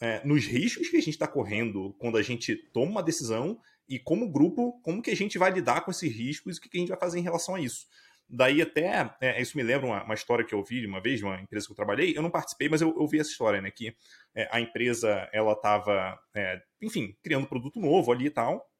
é, 0.00 0.24
nos 0.24 0.46
riscos 0.46 0.88
que 0.88 0.96
a 0.96 1.00
gente 1.00 1.10
está 1.10 1.26
correndo 1.26 1.94
quando 1.98 2.16
a 2.16 2.22
gente 2.22 2.56
toma 2.72 2.92
uma 2.92 3.02
decisão 3.02 3.60
e 3.88 3.98
como 3.98 4.30
grupo, 4.30 4.80
como 4.82 5.02
que 5.02 5.10
a 5.10 5.16
gente 5.16 5.38
vai 5.38 5.50
lidar 5.50 5.80
com 5.80 5.90
esses 5.90 6.12
riscos 6.12 6.56
e 6.56 6.58
o 6.58 6.62
que 6.62 6.76
a 6.76 6.80
gente 6.80 6.90
vai 6.90 6.98
fazer 6.98 7.18
em 7.18 7.22
relação 7.22 7.54
a 7.54 7.60
isso. 7.60 7.86
Daí 8.30 8.60
até, 8.60 9.10
é, 9.22 9.40
isso 9.40 9.56
me 9.56 9.62
lembra 9.62 9.86
uma, 9.86 10.04
uma, 10.04 10.14
história 10.14 10.44
que 10.44 10.54
eu 10.54 10.62
vi 10.62 10.84
uma 10.84 11.00
vez, 11.00 11.22
uma 11.22 11.40
empresa 11.40 11.66
que 11.66 11.72
eu 11.72 11.76
trabalhei, 11.76 12.12
eu 12.14 12.20
não 12.20 12.30
participei, 12.30 12.68
mas 12.68 12.82
eu, 12.82 12.94
eu 12.94 13.06
vi 13.06 13.18
essa 13.18 13.30
história, 13.30 13.62
né, 13.62 13.70
que 13.70 13.96
é, 14.34 14.46
a 14.52 14.60
empresa, 14.60 15.26
ela 15.32 15.52
estava, 15.52 16.18
é, 16.34 16.60
enfim, 16.82 17.16
criando 17.22 17.44
um 17.44 17.48
produto 17.48 17.80
novo 17.80 18.12
ali 18.12 18.26
e 18.26 18.30
tal, 18.30 18.70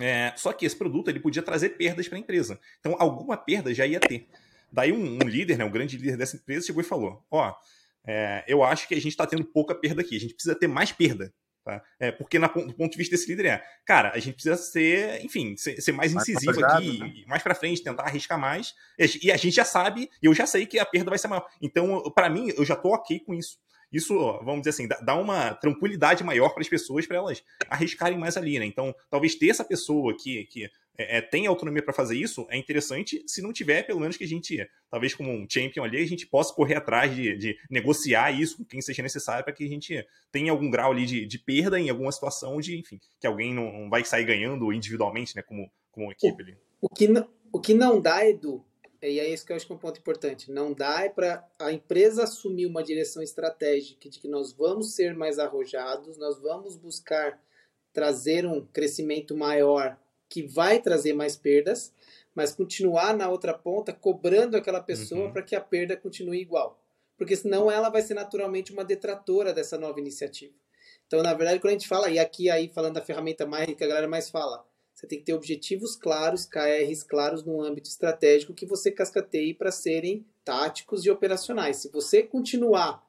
é, 0.00 0.32
só 0.36 0.52
que 0.52 0.66
esse 0.66 0.76
produto, 0.76 1.08
ele 1.08 1.20
podia 1.20 1.42
trazer 1.42 1.70
perdas 1.70 2.08
para 2.08 2.18
a 2.18 2.20
empresa. 2.20 2.58
Então, 2.80 2.96
alguma 2.98 3.36
perda 3.36 3.72
já 3.72 3.86
ia 3.86 4.00
ter. 4.00 4.28
Daí 4.70 4.92
um, 4.92 5.18
um 5.22 5.28
líder, 5.28 5.58
né, 5.58 5.64
um 5.64 5.70
grande 5.70 5.96
líder 5.96 6.16
dessa 6.16 6.36
empresa, 6.36 6.66
chegou 6.66 6.82
e 6.82 6.84
falou, 6.84 7.24
ó, 7.30 7.54
é, 8.08 8.42
eu 8.48 8.64
acho 8.64 8.88
que 8.88 8.94
a 8.94 9.00
gente 9.00 9.08
está 9.08 9.26
tendo 9.26 9.44
pouca 9.44 9.74
perda 9.74 10.00
aqui, 10.00 10.16
a 10.16 10.20
gente 10.20 10.32
precisa 10.32 10.54
ter 10.54 10.66
mais 10.66 10.90
perda. 10.90 11.30
Tá? 11.62 11.82
É, 12.00 12.10
porque, 12.10 12.38
na, 12.38 12.46
do 12.46 12.72
ponto 12.72 12.92
de 12.92 12.96
vista 12.96 13.14
desse 13.14 13.28
líder, 13.28 13.44
é, 13.44 13.64
cara, 13.84 14.10
a 14.14 14.18
gente 14.18 14.32
precisa 14.32 14.56
ser, 14.56 15.22
enfim, 15.22 15.54
ser, 15.58 15.78
ser 15.82 15.92
mais, 15.92 16.14
mais 16.14 16.26
incisivo 16.26 16.64
aqui, 16.64 16.98
né? 16.98 17.24
mais 17.26 17.42
para 17.42 17.54
frente, 17.54 17.82
tentar 17.82 18.04
arriscar 18.04 18.38
mais. 18.38 18.74
E 19.22 19.30
a 19.30 19.36
gente 19.36 19.54
já 19.54 19.64
sabe, 19.66 20.08
eu 20.22 20.32
já 20.32 20.46
sei 20.46 20.64
que 20.64 20.78
a 20.78 20.86
perda 20.86 21.10
vai 21.10 21.18
ser 21.18 21.28
maior. 21.28 21.46
Então, 21.60 22.02
para 22.14 22.30
mim, 22.30 22.50
eu 22.56 22.64
já 22.64 22.74
tô 22.74 22.88
ok 22.94 23.20
com 23.20 23.34
isso. 23.34 23.58
Isso, 23.92 24.14
vamos 24.42 24.60
dizer 24.60 24.70
assim, 24.70 24.88
dá 25.02 25.14
uma 25.14 25.54
tranquilidade 25.54 26.24
maior 26.24 26.50
para 26.50 26.62
as 26.62 26.68
pessoas, 26.68 27.06
para 27.06 27.18
elas 27.18 27.42
arriscarem 27.68 28.18
mais 28.18 28.38
ali, 28.38 28.58
né? 28.58 28.64
Então, 28.64 28.94
talvez 29.10 29.34
ter 29.34 29.50
essa 29.50 29.64
pessoa 29.64 30.14
que, 30.18 30.44
que 30.46 30.70
é, 30.98 31.18
é, 31.18 31.20
tem 31.22 31.46
autonomia 31.46 31.82
para 31.82 31.94
fazer 31.94 32.16
isso, 32.16 32.46
é 32.50 32.58
interessante. 32.58 33.22
Se 33.26 33.40
não 33.40 33.52
tiver, 33.52 33.84
pelo 33.84 34.00
menos 34.00 34.16
que 34.16 34.24
a 34.24 34.26
gente, 34.26 34.68
talvez 34.90 35.14
como 35.14 35.30
um 35.30 35.46
champion 35.48 35.84
ali, 35.84 36.02
a 36.02 36.06
gente 36.06 36.26
possa 36.26 36.52
correr 36.52 36.74
atrás 36.74 37.14
de, 37.14 37.36
de 37.36 37.56
negociar 37.70 38.32
isso 38.32 38.58
com 38.58 38.64
quem 38.64 38.80
seja 38.80 39.00
necessário 39.00 39.44
para 39.44 39.52
que 39.52 39.64
a 39.64 39.68
gente 39.68 40.04
tenha 40.32 40.50
algum 40.50 40.68
grau 40.68 40.90
ali 40.90 41.06
de, 41.06 41.24
de, 41.24 41.38
perda 41.38 41.78
em 41.78 41.88
alguma 41.88 42.10
situação 42.10 42.60
de, 42.60 42.76
enfim, 42.76 42.98
que 43.20 43.26
alguém 43.26 43.54
não, 43.54 43.72
não 43.72 43.88
vai 43.88 44.04
sair 44.04 44.24
ganhando 44.24 44.72
individualmente, 44.72 45.36
né, 45.36 45.42
como, 45.42 45.70
como 45.92 46.10
equipe 46.10 46.42
ali. 46.42 46.56
O 46.80 46.88
que, 46.88 47.06
não, 47.06 47.28
o 47.52 47.60
que 47.60 47.74
não 47.74 48.00
dá, 48.00 48.26
Edu, 48.26 48.64
e 49.00 49.20
é 49.20 49.30
esse 49.30 49.46
que 49.46 49.52
eu 49.52 49.56
acho 49.56 49.66
que 49.66 49.72
é 49.72 49.76
um 49.76 49.78
ponto 49.78 50.00
importante, 50.00 50.50
não 50.50 50.72
dá 50.72 51.04
é 51.04 51.08
para 51.08 51.48
a 51.60 51.72
empresa 51.72 52.24
assumir 52.24 52.66
uma 52.66 52.82
direção 52.82 53.22
estratégica 53.22 54.08
de 54.10 54.18
que 54.18 54.26
nós 54.26 54.52
vamos 54.52 54.96
ser 54.96 55.14
mais 55.14 55.38
arrojados, 55.38 56.18
nós 56.18 56.40
vamos 56.40 56.76
buscar 56.76 57.40
trazer 57.92 58.44
um 58.44 58.66
crescimento 58.66 59.36
maior 59.36 59.96
que 60.28 60.42
vai 60.42 60.80
trazer 60.80 61.12
mais 61.12 61.36
perdas, 61.36 61.92
mas 62.34 62.54
continuar 62.54 63.16
na 63.16 63.28
outra 63.28 63.54
ponta 63.54 63.92
cobrando 63.92 64.56
aquela 64.56 64.80
pessoa 64.80 65.26
uhum. 65.26 65.32
para 65.32 65.42
que 65.42 65.56
a 65.56 65.60
perda 65.60 65.96
continue 65.96 66.40
igual. 66.40 66.80
Porque 67.16 67.34
senão 67.34 67.70
ela 67.70 67.88
vai 67.88 68.02
ser 68.02 68.14
naturalmente 68.14 68.72
uma 68.72 68.84
detratora 68.84 69.52
dessa 69.52 69.76
nova 69.76 69.98
iniciativa. 69.98 70.54
Então, 71.06 71.22
na 71.22 71.34
verdade, 71.34 71.58
quando 71.58 71.70
a 71.70 71.72
gente 71.72 71.88
fala, 71.88 72.10
e 72.10 72.18
aqui 72.18 72.50
aí 72.50 72.68
falando 72.68 72.94
da 72.94 73.02
ferramenta 73.02 73.46
mais 73.46 73.74
que 73.74 73.82
a 73.82 73.88
galera 73.88 74.06
mais 74.06 74.30
fala, 74.30 74.64
você 74.94 75.06
tem 75.06 75.18
que 75.18 75.24
ter 75.24 75.32
objetivos 75.32 75.96
claros, 75.96 76.44
KRs 76.44 77.02
claros 77.02 77.44
no 77.44 77.62
âmbito 77.62 77.88
estratégico 77.88 78.52
que 78.52 78.66
você 78.66 78.90
cascateie 78.90 79.54
para 79.54 79.70
serem 79.70 80.26
táticos 80.44 81.06
e 81.06 81.10
operacionais. 81.10 81.76
Se 81.76 81.88
você 81.88 82.22
continuar 82.22 83.06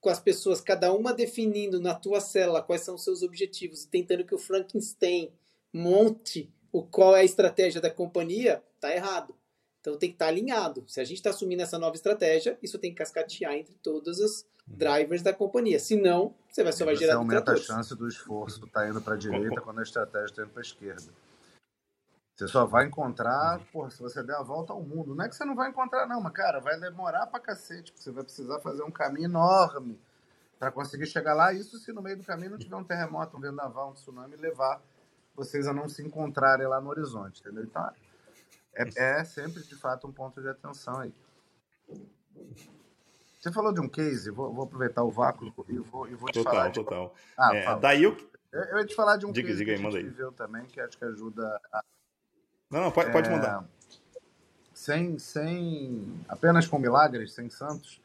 com 0.00 0.08
as 0.08 0.20
pessoas, 0.20 0.60
cada 0.60 0.92
uma 0.92 1.12
definindo 1.12 1.80
na 1.80 1.94
tua 1.94 2.20
célula 2.20 2.62
quais 2.62 2.82
são 2.82 2.94
os 2.94 3.02
seus 3.02 3.22
objetivos 3.22 3.82
e 3.82 3.88
tentando 3.88 4.24
que 4.24 4.34
o 4.34 4.38
Frankenstein 4.38 5.32
monte 5.72 6.52
o 6.72 6.82
qual 6.82 7.16
é 7.16 7.20
a 7.20 7.24
estratégia 7.24 7.80
da 7.80 7.90
companhia, 7.90 8.62
tá 8.80 8.94
errado. 8.94 9.34
Então 9.80 9.96
tem 9.96 10.10
que 10.10 10.16
estar 10.16 10.26
tá 10.26 10.30
alinhado. 10.30 10.84
Se 10.88 11.00
a 11.00 11.04
gente 11.04 11.18
está 11.18 11.30
assumindo 11.30 11.62
essa 11.62 11.78
nova 11.78 11.94
estratégia, 11.94 12.58
isso 12.62 12.78
tem 12.78 12.90
que 12.90 12.98
cascatear 12.98 13.54
entre 13.54 13.74
todos 13.74 14.18
os 14.18 14.42
uhum. 14.68 14.76
drivers 14.76 15.22
da 15.22 15.32
companhia. 15.32 15.78
Senão, 15.78 16.34
você 16.50 16.64
vai, 16.64 16.72
só 16.72 16.84
vai 16.84 16.96
gerar 16.96 17.12
Você 17.12 17.18
aumenta 17.18 17.52
a 17.52 17.56
chance 17.56 17.94
do 17.94 18.08
esforço 18.08 18.64
estar 18.64 18.80
tá 18.80 18.88
indo 18.88 19.00
para 19.00 19.14
a 19.14 19.16
direita 19.16 19.60
quando 19.60 19.78
a 19.78 19.82
estratégia 19.82 20.26
está 20.26 20.42
indo 20.42 20.50
para 20.50 20.60
a 20.60 20.64
esquerda. 20.64 21.12
Você 22.34 22.48
só 22.48 22.66
vai 22.66 22.84
encontrar, 22.84 23.60
porra, 23.72 23.88
se 23.90 24.02
você 24.02 24.22
der 24.22 24.34
a 24.34 24.42
volta 24.42 24.72
ao 24.72 24.82
mundo. 24.82 25.14
Não 25.14 25.24
é 25.24 25.28
que 25.28 25.36
você 25.36 25.44
não 25.44 25.54
vai 25.54 25.70
encontrar, 25.70 26.06
não, 26.06 26.20
mas, 26.20 26.32
cara, 26.32 26.60
vai 26.60 26.78
demorar 26.78 27.26
pra 27.28 27.40
cacete. 27.40 27.94
Você 27.96 28.10
vai 28.10 28.24
precisar 28.24 28.60
fazer 28.60 28.82
um 28.82 28.90
caminho 28.90 29.24
enorme 29.26 29.98
para 30.58 30.70
conseguir 30.70 31.06
chegar 31.06 31.32
lá. 31.32 31.52
Isso 31.52 31.78
se 31.78 31.92
no 31.92 32.02
meio 32.02 32.18
do 32.18 32.24
caminho 32.24 32.50
não 32.50 32.58
tiver 32.58 32.76
um 32.76 32.84
terremoto, 32.84 33.36
um 33.36 33.40
vendaval, 33.40 33.90
um 33.90 33.94
tsunami 33.94 34.36
levar 34.36 34.82
vocês 35.36 35.66
a 35.66 35.72
não 35.72 35.88
se 35.88 36.02
encontrarem 36.02 36.66
lá 36.66 36.80
no 36.80 36.88
horizonte, 36.88 37.40
entendeu? 37.40 37.64
Então, 37.64 37.88
é, 38.74 39.20
é 39.20 39.24
sempre, 39.24 39.62
de 39.62 39.76
fato, 39.76 40.06
um 40.06 40.12
ponto 40.12 40.40
de 40.40 40.48
atenção 40.48 40.98
aí. 40.98 41.12
Você 43.38 43.52
falou 43.52 43.72
de 43.72 43.80
um 43.80 43.88
case, 43.88 44.30
vou, 44.30 44.52
vou 44.52 44.64
aproveitar 44.64 45.04
o 45.04 45.10
vácuo 45.10 45.46
e 45.68 45.78
vou, 45.78 46.08
e 46.08 46.14
vou 46.14 46.28
te 46.30 46.38
total, 46.38 46.52
falar. 46.52 46.68
De... 46.68 46.74
Total, 46.74 47.14
Ah, 47.38 47.54
é, 47.54 47.76
daí 47.76 48.02
eu... 48.02 48.16
eu... 48.52 48.78
ia 48.78 48.86
te 48.86 48.94
falar 48.94 49.18
de 49.18 49.26
um 49.26 49.32
diga, 49.32 49.48
case 49.48 49.58
diga 49.64 49.76
que 49.76 49.86
a 49.86 49.90
gente 49.90 50.02
viveu 50.02 50.32
também, 50.32 50.64
que 50.66 50.80
acho 50.80 50.98
que 50.98 51.04
ajuda 51.04 51.60
a... 51.72 51.82
Não, 52.70 52.80
não, 52.80 52.90
pode, 52.90 53.12
pode 53.12 53.30
mandar. 53.30 53.62
É, 53.62 54.18
sem, 54.74 55.18
sem... 55.18 56.20
Apenas 56.28 56.66
com 56.66 56.78
milagres, 56.78 57.32
sem 57.32 57.48
santos, 57.48 58.00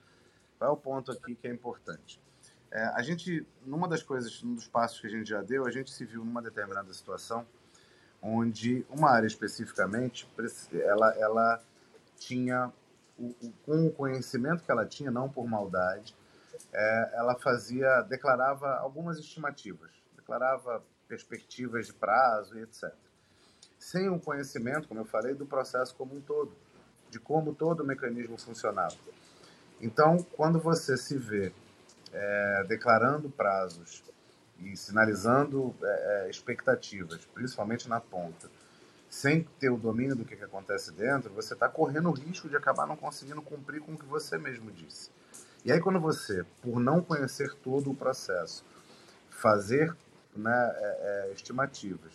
qual 0.59 0.69
é 0.69 0.73
o 0.73 0.77
ponto 0.77 1.11
aqui 1.11 1.33
que 1.33 1.47
é 1.47 1.51
importante? 1.51 2.21
É, 2.71 2.83
a 2.95 3.01
gente, 3.01 3.45
numa 3.65 3.87
das 3.87 4.01
coisas, 4.01 4.41
num 4.41 4.55
dos 4.55 4.67
passos 4.67 4.99
que 5.01 5.07
a 5.07 5.09
gente 5.09 5.29
já 5.29 5.41
deu, 5.41 5.65
a 5.65 5.71
gente 5.71 5.91
se 5.91 6.05
viu 6.05 6.23
numa 6.23 6.41
determinada 6.41 6.93
situação 6.93 7.45
onde 8.21 8.85
uma 8.89 9.09
área 9.09 9.27
especificamente, 9.27 10.29
ela, 10.73 11.13
ela 11.17 11.63
tinha, 12.17 12.71
o, 13.17 13.27
o, 13.41 13.51
com 13.65 13.87
o 13.87 13.91
conhecimento 13.91 14.63
que 14.63 14.71
ela 14.71 14.85
tinha, 14.85 15.09
não 15.09 15.27
por 15.27 15.47
maldade, 15.47 16.15
é, 16.71 17.11
ela 17.15 17.35
fazia, 17.35 18.01
declarava 18.03 18.75
algumas 18.75 19.17
estimativas, 19.17 19.89
declarava 20.15 20.83
perspectivas 21.07 21.87
de 21.87 21.93
prazo 21.93 22.57
e 22.57 22.61
etc. 22.61 22.93
Sem 23.77 24.07
o 24.07 24.19
conhecimento, 24.19 24.87
como 24.87 25.01
eu 25.01 25.05
falei, 25.05 25.33
do 25.33 25.45
processo 25.45 25.95
como 25.95 26.15
um 26.15 26.21
todo, 26.21 26.55
de 27.09 27.19
como 27.19 27.53
todo 27.55 27.81
o 27.81 27.85
mecanismo 27.85 28.37
funcionava. 28.37 28.95
Então, 29.81 30.17
quando 30.35 30.59
você 30.59 30.95
se 30.95 31.17
vê 31.17 31.51
é, 32.13 32.65
declarando 32.67 33.29
prazos 33.29 34.03
e 34.59 34.75
sinalizando 34.75 35.75
é, 35.81 36.25
é, 36.25 36.29
expectativas, 36.29 37.25
principalmente 37.33 37.89
na 37.89 37.99
ponta, 37.99 38.49
sem 39.09 39.43
ter 39.59 39.69
o 39.69 39.77
domínio 39.77 40.15
do 40.15 40.23
que, 40.23 40.35
que 40.35 40.43
acontece 40.43 40.91
dentro, 40.93 41.33
você 41.33 41.53
está 41.53 41.67
correndo 41.67 42.09
o 42.09 42.13
risco 42.13 42.47
de 42.47 42.55
acabar 42.55 42.87
não 42.87 42.95
conseguindo 42.95 43.41
cumprir 43.41 43.81
com 43.81 43.93
o 43.93 43.97
que 43.97 44.05
você 44.05 44.37
mesmo 44.37 44.71
disse. 44.71 45.09
E 45.65 45.71
aí, 45.71 45.79
quando 45.79 45.99
você, 45.99 46.45
por 46.61 46.79
não 46.79 47.01
conhecer 47.01 47.53
todo 47.55 47.91
o 47.91 47.95
processo, 47.95 48.65
fazer 49.29 49.95
né, 50.35 50.71
é, 50.75 51.27
é, 51.29 51.33
estimativas 51.33 52.13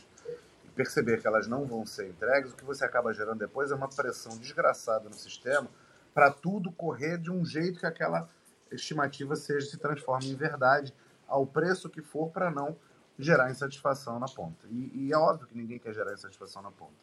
e 0.64 0.68
perceber 0.70 1.20
que 1.20 1.26
elas 1.26 1.46
não 1.46 1.66
vão 1.66 1.84
ser 1.84 2.08
entregues, 2.08 2.52
o 2.52 2.56
que 2.56 2.64
você 2.64 2.84
acaba 2.84 3.12
gerando 3.12 3.38
depois 3.38 3.70
é 3.70 3.74
uma 3.74 3.88
pressão 3.88 4.36
desgraçada 4.38 5.08
no 5.08 5.14
sistema 5.14 5.68
para 6.14 6.30
tudo 6.30 6.72
correr 6.72 7.18
de 7.18 7.30
um 7.30 7.44
jeito 7.44 7.78
que 7.78 7.86
aquela 7.86 8.28
estimativa 8.70 9.36
seja 9.36 9.66
se 9.66 9.78
transforme 9.78 10.30
em 10.30 10.34
verdade 10.34 10.94
ao 11.26 11.46
preço 11.46 11.88
que 11.88 12.02
for 12.02 12.30
para 12.30 12.50
não 12.50 12.76
gerar 13.18 13.50
insatisfação 13.50 14.18
na 14.18 14.26
ponta. 14.26 14.66
E, 14.68 15.06
e, 15.06 15.12
é 15.12 15.16
óbvio 15.16 15.46
que 15.46 15.56
ninguém 15.56 15.78
quer 15.78 15.94
gerar 15.94 16.12
insatisfação 16.12 16.62
na 16.62 16.70
ponta. 16.70 16.94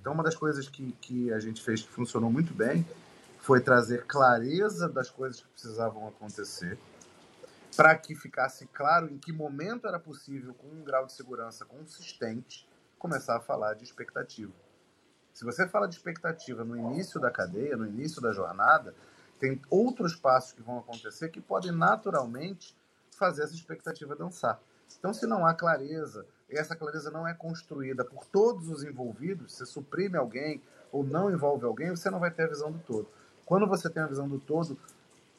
Então, 0.00 0.12
uma 0.12 0.22
das 0.22 0.36
coisas 0.36 0.68
que, 0.68 0.92
que 0.92 1.32
a 1.32 1.40
gente 1.40 1.62
fez 1.62 1.82
que 1.82 1.88
funcionou 1.88 2.30
muito 2.30 2.54
bem 2.54 2.86
foi 3.40 3.60
trazer 3.60 4.06
clareza 4.06 4.88
das 4.88 5.10
coisas 5.10 5.40
que 5.40 5.48
precisavam 5.48 6.06
acontecer 6.06 6.78
para 7.76 7.96
que 7.96 8.14
ficasse 8.14 8.66
claro 8.66 9.08
em 9.08 9.18
que 9.18 9.32
momento 9.32 9.86
era 9.86 9.98
possível, 9.98 10.54
com 10.54 10.68
um 10.68 10.84
grau 10.84 11.06
de 11.06 11.12
segurança 11.12 11.64
consistente, 11.64 12.68
começar 12.98 13.36
a 13.36 13.40
falar 13.40 13.74
de 13.74 13.84
expectativa. 13.84 14.52
Se 15.32 15.44
você 15.44 15.66
fala 15.66 15.88
de 15.88 15.94
expectativa 15.94 16.64
no 16.64 16.76
início 16.76 17.20
da 17.20 17.30
cadeia, 17.30 17.76
no 17.76 17.86
início 17.86 18.20
da 18.20 18.32
jornada, 18.32 18.94
tem 19.40 19.60
outros 19.70 20.14
passos 20.14 20.52
que 20.52 20.62
vão 20.62 20.78
acontecer 20.78 21.30
que 21.30 21.40
podem 21.40 21.72
naturalmente 21.72 22.76
fazer 23.10 23.42
essa 23.42 23.54
expectativa 23.54 24.14
dançar. 24.14 24.60
Então, 24.98 25.14
se 25.14 25.26
não 25.26 25.46
há 25.46 25.54
clareza, 25.54 26.26
e 26.48 26.58
essa 26.58 26.76
clareza 26.76 27.10
não 27.10 27.26
é 27.26 27.32
construída 27.32 28.04
por 28.04 28.26
todos 28.26 28.68
os 28.68 28.84
envolvidos, 28.84 29.54
você 29.54 29.64
suprime 29.64 30.18
alguém 30.18 30.62
ou 30.92 31.02
não 31.02 31.30
envolve 31.30 31.64
alguém, 31.64 31.90
você 31.90 32.10
não 32.10 32.20
vai 32.20 32.30
ter 32.30 32.42
a 32.42 32.48
visão 32.48 32.70
do 32.70 32.78
todo. 32.80 33.08
Quando 33.46 33.66
você 33.66 33.88
tem 33.88 34.02
a 34.02 34.06
visão 34.06 34.28
do 34.28 34.38
todo, 34.38 34.78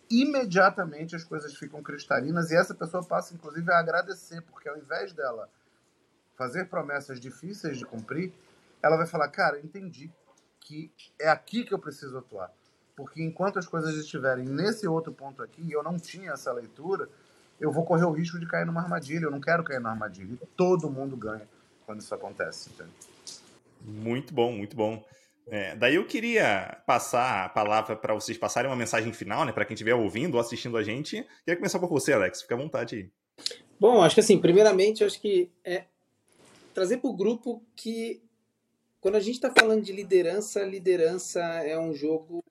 imediatamente 0.09 1.15
as 1.15 1.23
coisas 1.23 1.53
ficam 1.55 1.83
cristalinas 1.83 2.49
e 2.49 2.55
essa 2.55 2.73
pessoa 2.73 3.03
passa, 3.03 3.33
inclusive, 3.33 3.71
a 3.71 3.79
agradecer, 3.79 4.41
porque 4.41 4.67
ao 4.67 4.77
invés 4.77 5.13
dela 5.13 5.47
fazer 6.35 6.65
promessas 6.65 7.19
difíceis 7.19 7.77
de 7.77 7.85
cumprir, 7.85 8.33
ela 8.81 8.97
vai 8.97 9.05
falar, 9.05 9.27
cara, 9.27 9.59
entendi 9.59 10.11
que 10.59 10.91
é 11.19 11.29
aqui 11.29 11.63
que 11.63 11.73
eu 11.73 11.79
preciso 11.79 12.17
atuar. 12.17 12.51
Porque 12.95 13.21
enquanto 13.21 13.59
as 13.59 13.67
coisas 13.67 13.95
estiverem 13.95 14.45
nesse 14.45 14.87
outro 14.87 15.11
ponto 15.11 15.41
aqui, 15.41 15.61
e 15.61 15.71
eu 15.71 15.83
não 15.83 15.97
tinha 15.97 16.31
essa 16.31 16.51
leitura, 16.51 17.07
eu 17.59 17.71
vou 17.71 17.85
correr 17.85 18.05
o 18.05 18.11
risco 18.11 18.39
de 18.39 18.47
cair 18.47 18.65
numa 18.65 18.81
armadilha. 18.81 19.25
Eu 19.25 19.31
não 19.31 19.41
quero 19.41 19.63
cair 19.63 19.79
numa 19.79 19.91
armadilha. 19.91 20.33
E 20.33 20.45
todo 20.55 20.89
mundo 20.89 21.15
ganha 21.15 21.47
quando 21.85 22.01
isso 22.01 22.13
acontece. 22.13 22.69
Entende? 22.69 22.91
Muito 23.81 24.33
bom, 24.33 24.51
muito 24.51 24.75
bom. 24.75 25.03
É, 25.47 25.75
daí 25.75 25.95
eu 25.95 26.05
queria 26.05 26.81
passar 26.85 27.45
a 27.45 27.49
palavra 27.49 27.95
para 27.95 28.13
vocês 28.13 28.37
passarem 28.37 28.69
uma 28.69 28.77
mensagem 28.77 29.11
final, 29.11 29.43
né, 29.43 29.51
para 29.51 29.65
quem 29.65 29.73
estiver 29.73 29.93
ouvindo 29.93 30.35
ou 30.35 30.39
assistindo 30.39 30.77
a 30.77 30.83
gente. 30.83 31.25
Queria 31.43 31.57
começar 31.57 31.79
por 31.79 31.89
você, 31.89 32.13
Alex. 32.13 32.41
Fica 32.43 32.55
à 32.55 32.57
vontade 32.57 32.95
aí. 32.95 33.09
Bom, 33.79 34.01
acho 34.01 34.15
que 34.15 34.21
assim, 34.21 34.39
primeiramente, 34.39 35.03
acho 35.03 35.19
que 35.19 35.51
é 35.63 35.85
trazer 36.73 36.97
para 36.97 37.09
o 37.09 37.15
grupo 37.15 37.63
que 37.75 38.23
quando 39.01 39.15
a 39.15 39.19
gente 39.19 39.35
está 39.35 39.51
falando 39.51 39.81
de 39.81 39.91
liderança, 39.91 40.63
liderança 40.63 41.41
é 41.41 41.77
um 41.77 41.93
jogo 41.93 42.43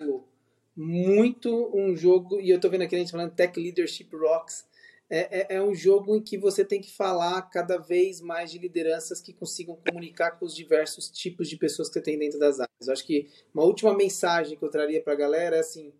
muito 0.77 1.71
um 1.75 1.97
jogo, 1.97 2.41
e 2.41 2.51
eu 2.51 2.57
estou 2.57 2.71
vendo 2.71 2.83
aqui 2.83 2.97
a 2.97 2.99
gente 2.99 3.13
falando 3.13 3.35
Tech 3.35 3.59
Leadership 3.59 4.09
Rocks, 4.13 4.67
é, 5.09 5.41
é, 5.41 5.57
é, 5.57 5.63
um 5.63 5.75
jogo 5.75 6.17
em 6.17 6.23
que 6.23 6.39
você 6.39 6.65
tem 6.65 6.81
que 6.81 6.91
falar 6.91 7.43
cada 7.43 7.77
vez 7.79 8.21
mais 8.21 8.51
de 8.51 8.59
lideranças 8.59 9.21
que 9.21 9.33
consigam 9.33 9.77
comunicar 9.89 10.33
com 10.33 10.45
os 10.45 10.55
diversos 10.55 11.11
tipos 11.11 11.49
de 11.49 11.57
pessoas 11.57 11.89
que 11.89 11.95
você 11.95 12.01
tem 12.01 12.19
dentro 12.19 12.39
das 12.39 12.61
áreas. 12.61 12.87
Eu 12.87 12.93
acho 12.93 13.05
que 13.05 13.29
uma 13.53 13.65
última 13.65 13.93
mensagem 13.95 14.57
que 14.57 14.65
eu 14.65 14.71
traria 14.71 15.03
para 15.03 15.13
a 15.13 15.17
galera 15.17 15.57
é 15.57 15.61
assim, 15.61 15.93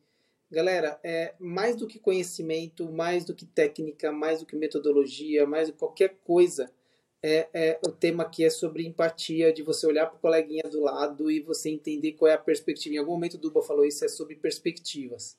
galera, 0.49 0.99
é 1.03 1.35
mais 1.41 1.75
do 1.75 1.89
que 1.89 1.99
conhecimento, 1.99 2.91
mais 2.91 3.25
do 3.25 3.35
que 3.35 3.45
técnica, 3.45 4.13
mais 4.13 4.41
do 4.41 4.47
que 4.47 4.55
metodologia, 4.55 5.45
mais 5.45 5.67
do 5.67 5.73
que 5.73 5.81
qualquer 5.81 6.17
coisa, 6.23 6.71
é, 7.23 7.49
é, 7.53 7.81
o 7.85 7.91
tema 7.91 8.23
aqui 8.23 8.45
é 8.45 8.51
sobre 8.51 8.87
empatia, 8.87 9.53
de 9.53 9.63
você 9.63 9.87
olhar 9.87 10.07
para 10.07 10.17
o 10.17 10.21
coleguinha 10.21 10.63
do 10.71 10.81
lado 10.81 11.31
e 11.31 11.41
você 11.41 11.71
entender 11.71 12.13
qual 12.13 12.31
é 12.31 12.35
a 12.35 12.39
perspectiva. 12.39 12.95
Em 12.95 12.99
algum 12.99 13.13
momento 13.13 13.35
o 13.35 13.39
Duba 13.39 13.63
falou 13.63 13.85
isso, 13.85 14.05
é 14.05 14.09
sobre 14.09 14.37
perspectivas. 14.37 15.37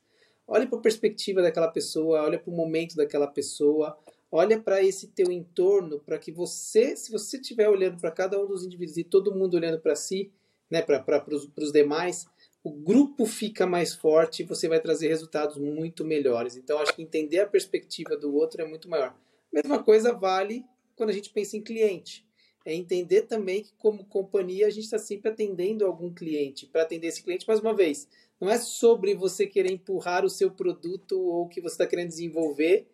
Olha 0.48 0.68
para 0.68 0.78
a 0.78 0.82
perspectiva 0.82 1.42
daquela 1.42 1.70
pessoa, 1.70 2.24
olha 2.24 2.38
para 2.38 2.52
o 2.52 2.56
momento 2.56 2.96
daquela 2.96 3.28
pessoa, 3.28 3.98
olha 4.32 4.60
para 4.60 4.84
esse 4.84 5.08
teu 5.08 5.32
entorno, 5.32 6.00
para 6.00 6.20
que 6.20 6.32
você, 6.32 6.96
se 6.96 7.12
você 7.12 7.38
estiver 7.38 7.70
olhando 7.70 8.00
para 8.00 8.12
cada 8.12 8.40
um 8.40 8.46
dos 8.46 8.64
indivíduos 8.64 8.98
e 8.98 9.04
todo 9.04 9.34
mundo 9.34 9.56
olhando 9.56 9.80
para 9.80 9.96
si, 9.96 10.32
né, 10.70 10.82
para 10.82 11.26
os 11.30 11.72
demais, 11.72 12.28
o 12.64 12.72
grupo 12.72 13.26
fica 13.26 13.66
mais 13.66 13.94
forte 13.96 14.42
e 14.42 14.46
você 14.46 14.68
vai 14.68 14.80
trazer 14.80 15.08
resultados 15.08 15.58
muito 15.58 16.06
melhores. 16.06 16.56
Então, 16.56 16.80
acho 16.80 16.96
que 16.96 17.02
entender 17.02 17.40
a 17.40 17.48
perspectiva 17.48 18.16
do 18.16 18.34
outro 18.36 18.62
é 18.62 18.66
muito 18.66 18.88
maior. 18.88 19.16
Mesma 19.52 19.84
coisa 19.84 20.14
vale 20.14 20.64
quando 21.02 21.10
a 21.10 21.14
gente 21.14 21.32
pensa 21.32 21.58
em 21.58 21.64
cliente. 21.64 22.24
É 22.64 22.76
entender 22.76 23.24
também 23.24 23.64
que, 23.64 23.74
como 23.74 24.06
companhia, 24.06 24.68
a 24.68 24.70
gente 24.70 24.84
está 24.84 25.00
sempre 25.00 25.32
atendendo 25.32 25.84
algum 25.84 26.14
cliente. 26.14 26.68
Para 26.68 26.84
atender 26.84 27.08
esse 27.08 27.24
cliente, 27.24 27.48
mais 27.48 27.60
uma 27.60 27.74
vez, 27.74 28.08
não 28.40 28.48
é 28.48 28.60
sobre 28.60 29.16
você 29.16 29.48
querer 29.48 29.72
empurrar 29.72 30.24
o 30.24 30.30
seu 30.30 30.52
produto 30.52 31.20
ou 31.20 31.46
o 31.46 31.48
que 31.48 31.60
você 31.60 31.74
está 31.74 31.88
querendo 31.88 32.10
desenvolver 32.10 32.86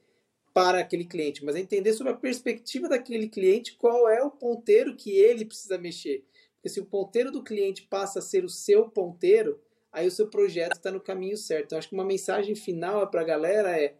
para 0.54 0.80
aquele 0.80 1.04
cliente, 1.04 1.44
mas 1.44 1.58
é 1.58 1.60
entender 1.60 1.92
sobre 1.92 2.14
a 2.14 2.16
perspectiva 2.16 2.88
daquele 2.88 3.28
cliente, 3.28 3.76
qual 3.76 4.08
é 4.08 4.24
o 4.24 4.32
ponteiro 4.32 4.96
que 4.96 5.12
ele 5.12 5.44
precisa 5.44 5.78
mexer. 5.78 6.24
Porque 6.56 6.70
se 6.70 6.80
o 6.80 6.86
ponteiro 6.86 7.30
do 7.30 7.44
cliente 7.44 7.82
passa 7.90 8.20
a 8.20 8.22
ser 8.22 8.46
o 8.46 8.50
seu 8.50 8.90
ponteiro, 8.90 9.60
aí 9.92 10.08
o 10.08 10.12
seu 10.12 10.30
projeto 10.30 10.78
está 10.78 10.90
no 10.90 11.02
caminho 11.02 11.36
certo. 11.36 11.66
Então, 11.66 11.78
acho 11.78 11.90
que 11.90 11.94
uma 11.94 12.06
mensagem 12.06 12.56
final 12.56 13.06
para 13.12 13.20
a 13.20 13.26
galera 13.26 13.78
é: 13.78 13.96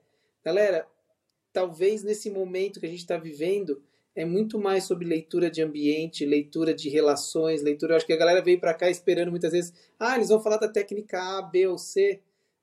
galera, 0.46 0.88
talvez 1.52 2.04
nesse 2.04 2.30
momento 2.30 2.80
que 2.80 2.86
a 2.86 2.90
gente 2.90 3.00
está 3.00 3.18
vivendo, 3.18 3.84
é 4.18 4.26
muito 4.26 4.58
mais 4.58 4.86
sobre 4.86 5.06
leitura 5.06 5.48
de 5.48 5.62
ambiente, 5.62 6.26
leitura 6.26 6.74
de 6.74 6.90
relações, 6.90 7.62
leitura. 7.62 7.94
Eu 7.94 7.98
acho 7.98 8.06
que 8.06 8.14
a 8.14 8.18
galera 8.18 8.42
veio 8.42 8.60
para 8.60 8.74
cá 8.74 8.90
esperando 8.90 9.30
muitas 9.30 9.52
vezes, 9.52 9.72
ah, 10.00 10.16
eles 10.16 10.30
vão 10.30 10.42
falar 10.42 10.58
da 10.58 10.68
técnica 10.68 11.22
A, 11.22 11.44
B 11.44 11.68
ou 11.68 11.78
C. 11.78 12.20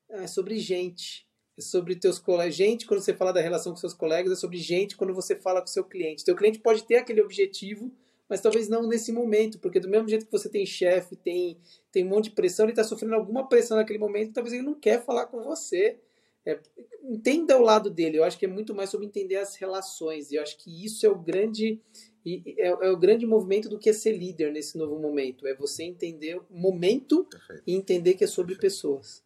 É 0.09 0.27
sobre 0.27 0.57
gente. 0.57 1.25
É 1.57 1.61
sobre 1.61 1.95
teus 1.95 2.19
colegas. 2.19 2.53
Gente, 2.53 2.85
quando 2.85 2.99
você 2.99 3.13
fala 3.13 3.31
da 3.31 3.39
relação 3.39 3.71
com 3.71 3.77
seus 3.77 3.93
colegas, 3.93 4.33
é 4.33 4.35
sobre 4.35 4.57
gente 4.57 4.97
quando 4.97 5.13
você 5.13 5.33
fala 5.33 5.61
com 5.61 5.67
seu 5.67 5.85
cliente. 5.85 6.25
Teu 6.25 6.35
cliente 6.35 6.59
pode 6.59 6.83
ter 6.83 6.97
aquele 6.97 7.21
objetivo, 7.21 7.89
mas 8.27 8.41
talvez 8.41 8.67
não 8.67 8.85
nesse 8.85 9.13
momento, 9.13 9.57
porque 9.57 9.79
do 9.79 9.87
mesmo 9.87 10.09
jeito 10.09 10.25
que 10.25 10.31
você 10.33 10.49
tem 10.49 10.65
chefe, 10.65 11.15
tem, 11.15 11.57
tem 11.89 12.05
um 12.05 12.09
monte 12.09 12.25
de 12.25 12.31
pressão, 12.31 12.65
ele 12.65 12.73
está 12.73 12.83
sofrendo 12.83 13.15
alguma 13.15 13.47
pressão 13.47 13.77
naquele 13.77 13.97
momento, 13.97 14.33
talvez 14.33 14.53
ele 14.53 14.63
não 14.63 14.75
quer 14.77 15.05
falar 15.05 15.27
com 15.27 15.41
você. 15.41 15.97
É, 16.45 16.59
entenda 17.03 17.57
o 17.57 17.61
lado 17.61 17.89
dele. 17.89 18.17
Eu 18.17 18.23
acho 18.23 18.37
que 18.37 18.45
é 18.45 18.49
muito 18.49 18.75
mais 18.75 18.89
sobre 18.89 19.07
entender 19.07 19.37
as 19.37 19.55
relações. 19.55 20.31
E 20.31 20.35
eu 20.35 20.41
acho 20.41 20.57
que 20.57 20.85
isso 20.85 21.05
é 21.05 21.09
o 21.09 21.17
grande 21.17 21.81
é, 22.25 22.67
é, 22.67 22.91
o 22.91 22.97
grande 22.97 23.25
movimento 23.25 23.69
do 23.69 23.77
que 23.77 23.89
é 23.89 23.93
ser 23.93 24.17
líder 24.17 24.51
nesse 24.51 24.77
novo 24.77 24.97
momento. 24.97 25.47
É 25.47 25.55
você 25.55 25.83
entender 25.83 26.37
o 26.37 26.45
momento 26.49 27.25
Perfeito. 27.25 27.63
e 27.67 27.75
entender 27.75 28.15
que 28.15 28.23
é 28.23 28.27
sobre 28.27 28.55
Perfeito. 28.55 28.73
pessoas. 28.73 29.23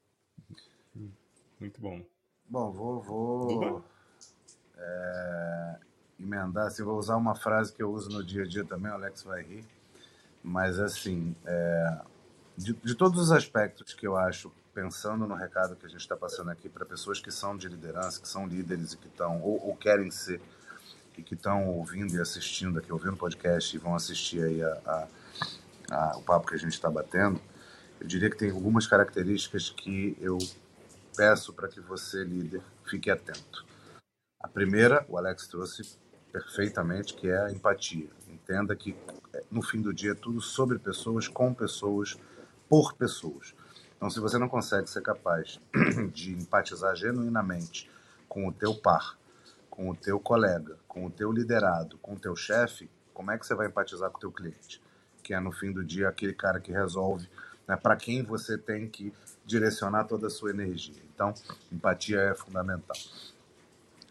Muito 1.60 1.80
bom. 1.82 2.02
Bom, 2.50 2.72
vou, 2.72 3.02
vou 3.02 3.84
é, 4.78 5.76
emendar, 6.20 6.68
assim, 6.68 6.84
vou 6.84 6.98
usar 6.98 7.16
uma 7.16 7.36
frase 7.36 7.74
que 7.74 7.84
eu 7.84 7.92
uso 7.92 8.10
no 8.10 8.24
dia 8.24 8.44
a 8.44 8.48
dia 8.48 8.66
também, 8.66 8.92
o 8.92 8.96
Alex 8.96 9.24
vai 9.24 9.44
rir, 9.44 9.66
mas 10.42 10.80
assim, 10.80 11.36
é, 11.46 12.02
de, 12.58 12.74
de 12.74 12.96
todos 12.96 13.20
os 13.20 13.32
aspectos 13.32 13.94
que 13.94 14.08
eu 14.08 14.16
acho 14.16 14.52
pensando 14.74 15.28
no 15.28 15.36
recado 15.36 15.76
que 15.76 15.86
a 15.86 15.90
gente 15.90 16.02
está 16.02 16.16
passando 16.16 16.50
aqui 16.50 16.70
para 16.70 16.86
pessoas 16.86 17.20
que 17.20 17.32
são 17.32 17.58
de 17.58 17.68
liderança, 17.68 18.22
que 18.22 18.28
são 18.28 18.48
líderes 18.48 18.94
e 18.94 18.98
que 18.98 19.08
estão, 19.08 19.42
ou, 19.42 19.68
ou, 19.68 19.76
querem 19.76 20.12
ser, 20.12 20.42
e 21.18 21.22
que 21.22 21.34
estão 21.34 21.68
ouvindo 21.70 22.14
e 22.14 22.22
assistindo 22.22 22.80
aqui, 22.80 22.92
ouvindo 22.92 23.14
o 23.14 23.18
podcast 23.18 23.76
e 23.76 23.80
vão 23.80 23.96
assistir 23.96 24.44
aí 24.44 24.64
a, 24.64 24.82
a, 24.86 25.08
a, 25.92 26.18
o 26.18 26.22
papo 26.24 26.48
que 26.48 26.56
a 26.56 26.58
gente 26.58 26.74
está 26.74 26.90
batendo, 26.90 27.42
eu 28.00 28.08
diria 28.08 28.30
que 28.30 28.38
tem 28.38 28.52
algumas 28.52 28.88
características 28.88 29.70
que 29.70 30.18
eu 30.22 30.38
peço 31.16 31.54
para 31.54 31.68
que 31.68 31.82
você, 31.82 32.24
líder, 32.24 32.62
fique 32.86 33.12
atento. 33.12 33.66
A 34.40 34.48
primeira, 34.48 35.06
o 35.10 35.18
Alex 35.18 35.48
trouxe 35.48 35.98
perfeitamente, 36.32 37.14
que 37.14 37.28
é 37.28 37.38
a 37.38 37.52
empatia. 37.52 38.08
Entenda 38.28 38.74
que 38.76 38.96
no 39.52 39.62
fim 39.62 39.82
do 39.82 39.94
dia 39.94 40.12
é 40.12 40.16
tudo 40.16 40.40
sobre 40.40 40.80
pessoas, 40.80 41.28
com 41.28 41.54
pessoas, 41.54 42.18
por 42.70 42.94
pessoas. 42.94 43.54
Então, 44.00 44.10
se 44.10 44.22
você 44.22 44.38
não 44.38 44.48
consegue 44.48 44.90
ser 44.90 45.02
capaz 45.02 45.60
de 46.14 46.32
empatizar 46.32 46.96
genuinamente 46.96 47.92
com 48.30 48.48
o 48.48 48.54
teu 48.54 48.74
par, 48.74 49.18
com 49.70 49.90
o 49.90 49.96
teu 49.96 50.18
colega, 50.18 50.78
com 50.88 51.06
o 51.06 51.12
teu 51.12 51.30
liderado, 51.34 51.98
com 51.98 52.14
o 52.14 52.20
teu 52.20 52.34
chefe, 52.34 52.90
como 53.14 53.30
é 53.30 53.38
que 53.38 53.46
você 53.46 53.54
vai 53.54 53.68
empatizar 53.68 54.10
com 54.10 54.16
o 54.16 54.22
teu 54.22 54.32
cliente? 54.32 54.82
Que 55.22 55.34
é, 55.34 55.40
no 55.42 55.52
fim 55.52 55.74
do 55.74 55.84
dia, 55.84 56.08
aquele 56.08 56.34
cara 56.34 56.62
que 56.62 56.72
resolve 56.72 57.30
né, 57.68 57.76
para 57.76 57.98
quem 57.98 58.24
você 58.24 58.58
tem 58.58 58.88
que 58.88 59.14
direcionar 59.46 60.06
toda 60.06 60.28
a 60.28 60.30
sua 60.30 60.52
energia. 60.52 61.04
Então, 61.14 61.34
empatia 61.70 62.22
é 62.22 62.34
fundamental. 62.34 62.96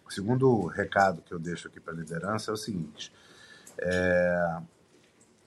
O 0.07 0.13
segundo 0.13 0.67
recado 0.67 1.23
que 1.23 1.33
eu 1.33 1.39
deixo 1.39 1.67
aqui 1.67 1.81
para 1.81 1.95
a 1.95 1.97
liderança 1.97 2.51
é 2.51 2.55
o 2.55 2.59
seguinte: 2.59 3.11
é... 3.79 4.61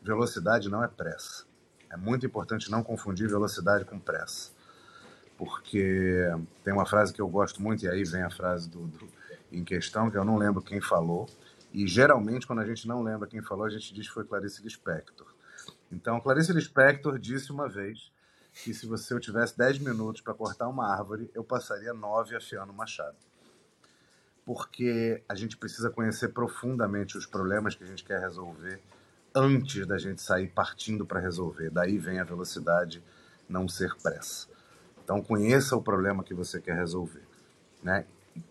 velocidade 0.01 0.67
não 0.67 0.83
é 0.83 0.87
pressa. 0.87 1.45
É 1.91 1.97
muito 1.97 2.25
importante 2.25 2.71
não 2.71 2.81
confundir 2.81 3.27
velocidade 3.27 3.83
com 3.83 3.99
pressa. 3.99 4.51
Porque 5.37 6.23
tem 6.63 6.73
uma 6.73 6.85
frase 6.85 7.11
que 7.13 7.21
eu 7.21 7.27
gosto 7.27 7.61
muito, 7.61 7.83
e 7.83 7.89
aí 7.89 8.03
vem 8.03 8.23
a 8.23 8.29
frase 8.29 8.69
do, 8.69 8.87
do 8.87 9.07
em 9.51 9.63
questão, 9.63 10.09
que 10.09 10.17
eu 10.17 10.23
não 10.23 10.37
lembro 10.37 10.61
quem 10.61 10.79
falou. 10.79 11.27
E 11.73 11.85
geralmente, 11.85 12.47
quando 12.47 12.59
a 12.59 12.65
gente 12.65 12.87
não 12.87 13.01
lembra 13.01 13.27
quem 13.27 13.41
falou, 13.41 13.65
a 13.65 13.69
gente 13.69 13.93
diz 13.93 14.07
que 14.07 14.13
foi 14.13 14.23
Clarice 14.23 14.63
Lispector. 14.63 15.27
Então, 15.91 16.19
Clarice 16.21 16.53
Lispector 16.53 17.19
disse 17.19 17.51
uma 17.51 17.67
vez 17.67 18.11
que 18.53 18.73
se 18.73 18.85
você 18.85 19.13
eu 19.13 19.19
tivesse 19.19 19.57
10 19.57 19.79
minutos 19.79 20.21
para 20.21 20.33
cortar 20.33 20.67
uma 20.69 20.87
árvore, 20.87 21.29
eu 21.33 21.43
passaria 21.43 21.93
9 21.93 22.35
afiando 22.35 22.71
o 22.71 22.75
machado. 22.75 23.17
Porque 24.45 25.23
a 25.27 25.35
gente 25.35 25.57
precisa 25.57 25.89
conhecer 25.89 26.29
profundamente 26.29 27.17
os 27.17 27.25
problemas 27.25 27.75
que 27.75 27.83
a 27.83 27.87
gente 27.87 28.03
quer 28.03 28.19
resolver 28.19 28.81
antes 29.34 29.86
da 29.88 29.97
gente 29.97 30.21
sair 30.21 30.47
partindo 30.47 31.05
para 31.05 31.19
resolver. 31.19 31.69
Daí 31.69 31.97
vem 31.97 32.19
a 32.19 32.23
velocidade 32.23 33.03
não 33.47 33.67
ser 33.67 33.95
pressa. 34.01 34.47
Então 35.03 35.21
conheça 35.21 35.75
o 35.75 35.82
problema 35.82 36.23
que 36.23 36.34
você 36.34 36.59
quer 36.61 36.75
resolver, 36.75 37.23
né? 37.84 38.05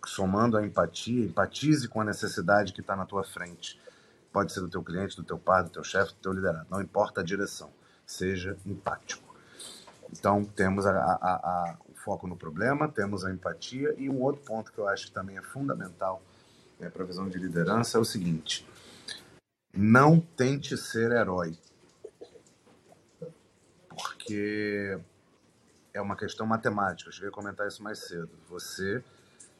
Somando 0.05 0.57
a 0.57 0.65
empatia, 0.65 1.25
empatize 1.25 1.87
com 1.87 2.01
a 2.01 2.05
necessidade 2.05 2.71
que 2.71 2.81
está 2.81 2.95
na 2.95 3.05
tua 3.05 3.23
frente. 3.23 3.79
Pode 4.31 4.53
ser 4.53 4.61
do 4.61 4.69
teu 4.69 4.83
cliente, 4.83 5.15
do 5.15 5.23
teu 5.23 5.39
pai, 5.39 5.63
do 5.63 5.69
teu 5.69 5.83
chefe, 5.83 6.13
do 6.13 6.19
teu 6.19 6.33
liderado. 6.33 6.67
Não 6.69 6.81
importa 6.81 7.21
a 7.21 7.23
direção. 7.23 7.71
Seja 8.05 8.57
empático. 8.65 9.35
Então 10.11 10.43
temos 10.43 10.85
a, 10.85 10.91
a, 10.91 11.15
a, 11.15 11.77
o 11.89 11.95
foco 11.95 12.27
no 12.27 12.35
problema, 12.35 12.87
temos 12.87 13.25
a 13.25 13.31
empatia 13.31 13.95
e 13.97 14.09
um 14.09 14.21
outro 14.21 14.41
ponto 14.43 14.71
que 14.71 14.77
eu 14.77 14.87
acho 14.87 15.07
que 15.07 15.11
também 15.13 15.37
é 15.37 15.41
fundamental 15.41 16.21
né, 16.79 16.89
para 16.89 17.03
a 17.03 17.05
visão 17.05 17.29
de 17.29 17.37
liderança 17.37 17.97
é 17.97 18.01
o 18.01 18.05
seguinte: 18.05 18.67
não 19.73 20.19
tente 20.19 20.77
ser 20.77 21.11
herói. 21.11 21.57
Porque 23.89 24.99
é 25.93 26.01
uma 26.01 26.15
questão 26.15 26.45
matemática. 26.45 27.09
Eu 27.09 27.13
cheguei 27.13 27.29
a 27.29 27.31
comentar 27.31 27.67
isso 27.67 27.83
mais 27.83 27.99
cedo. 27.99 28.29
Você 28.49 29.03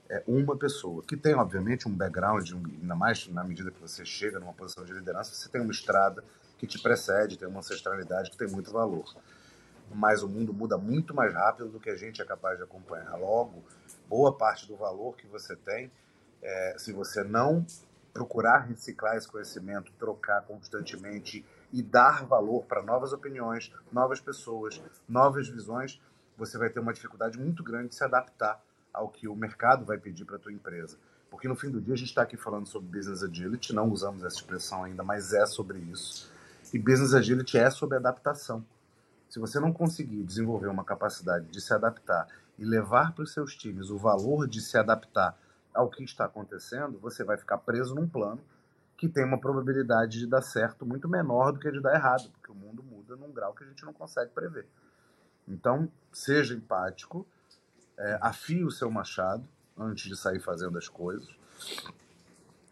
é 0.09 0.23
uma 0.27 0.57
pessoa 0.57 1.01
que 1.03 1.15
tem, 1.15 1.33
obviamente, 1.35 1.87
um 1.87 1.95
background, 1.95 2.51
ainda 2.51 2.95
mais 2.95 3.27
na 3.27 3.43
medida 3.43 3.71
que 3.71 3.79
você 3.79 4.03
chega 4.03 4.39
numa 4.39 4.53
posição 4.53 4.83
de 4.83 4.91
liderança, 4.93 5.33
você 5.33 5.47
tem 5.47 5.61
uma 5.61 5.71
estrada 5.71 6.23
que 6.57 6.67
te 6.67 6.77
precede, 6.79 7.37
tem 7.37 7.47
uma 7.47 7.59
ancestralidade 7.59 8.29
que 8.29 8.37
tem 8.37 8.47
muito 8.47 8.71
valor. 8.71 9.15
Mas 9.93 10.21
o 10.21 10.27
mundo 10.27 10.53
muda 10.53 10.77
muito 10.77 11.13
mais 11.13 11.33
rápido 11.33 11.69
do 11.69 11.79
que 11.79 11.89
a 11.89 11.95
gente 11.95 12.21
é 12.21 12.25
capaz 12.25 12.57
de 12.57 12.63
acompanhar. 12.63 13.15
Logo, 13.17 13.63
boa 14.07 14.37
parte 14.37 14.67
do 14.67 14.75
valor 14.75 15.15
que 15.15 15.25
você 15.27 15.55
tem, 15.55 15.91
é, 16.41 16.75
se 16.77 16.91
você 16.91 17.23
não 17.23 17.65
procurar 18.13 18.59
reciclar 18.59 19.15
esse 19.15 19.27
conhecimento, 19.27 19.91
trocar 19.97 20.41
constantemente 20.41 21.45
e 21.71 21.81
dar 21.81 22.25
valor 22.25 22.65
para 22.65 22.83
novas 22.83 23.13
opiniões, 23.13 23.71
novas 23.91 24.19
pessoas, 24.19 24.81
novas 25.07 25.47
visões, 25.47 26.01
você 26.37 26.57
vai 26.57 26.69
ter 26.69 26.79
uma 26.79 26.93
dificuldade 26.93 27.39
muito 27.39 27.63
grande 27.63 27.89
de 27.89 27.95
se 27.95 28.03
adaptar 28.03 28.61
ao 28.93 29.09
que 29.09 29.27
o 29.27 29.35
mercado 29.35 29.85
vai 29.85 29.97
pedir 29.97 30.25
para 30.25 30.35
a 30.35 30.39
tua 30.39 30.51
empresa. 30.51 30.97
Porque 31.29 31.47
no 31.47 31.55
fim 31.55 31.69
do 31.69 31.79
dia 31.79 31.93
a 31.93 31.97
gente 31.97 32.09
está 32.09 32.23
aqui 32.23 32.35
falando 32.35 32.67
sobre 32.67 32.89
Business 32.89 33.23
Agility, 33.23 33.73
não 33.73 33.89
usamos 33.89 34.23
essa 34.23 34.35
expressão 34.35 34.83
ainda, 34.83 35.01
mas 35.01 35.31
é 35.31 35.45
sobre 35.45 35.79
isso. 35.79 36.29
E 36.73 36.79
Business 36.79 37.13
Agility 37.13 37.57
é 37.57 37.69
sobre 37.69 37.97
adaptação. 37.97 38.65
Se 39.29 39.39
você 39.39 39.59
não 39.59 39.71
conseguir 39.71 40.23
desenvolver 40.23 40.67
uma 40.67 40.83
capacidade 40.83 41.45
de 41.45 41.61
se 41.61 41.73
adaptar 41.73 42.27
e 42.59 42.65
levar 42.65 43.13
para 43.13 43.23
os 43.23 43.31
seus 43.33 43.55
times 43.55 43.89
o 43.89 43.97
valor 43.97 44.45
de 44.45 44.59
se 44.59 44.77
adaptar 44.77 45.37
ao 45.73 45.89
que 45.89 46.03
está 46.03 46.25
acontecendo, 46.25 46.99
você 46.99 47.23
vai 47.23 47.37
ficar 47.37 47.57
preso 47.59 47.95
num 47.95 48.07
plano 48.07 48.41
que 48.97 49.09
tem 49.09 49.25
uma 49.25 49.39
probabilidade 49.39 50.19
de 50.19 50.27
dar 50.27 50.41
certo 50.41 50.85
muito 50.85 51.09
menor 51.09 51.51
do 51.51 51.59
que 51.59 51.71
de 51.71 51.81
dar 51.81 51.95
errado, 51.95 52.29
porque 52.31 52.51
o 52.51 52.55
mundo 52.55 52.83
muda 52.83 53.15
num 53.15 53.31
grau 53.31 53.53
que 53.53 53.63
a 53.63 53.67
gente 53.67 53.83
não 53.83 53.93
consegue 53.93 54.31
prever. 54.31 54.67
Então, 55.47 55.91
seja 56.13 56.53
empático, 56.53 57.25
é, 57.97 58.19
afie 58.21 58.63
o 58.63 58.69
seu 58.69 58.91
machado 58.91 59.47
antes 59.77 60.07
de 60.07 60.15
sair 60.15 60.39
fazendo 60.39 60.77
as 60.77 60.87
coisas. 60.87 61.27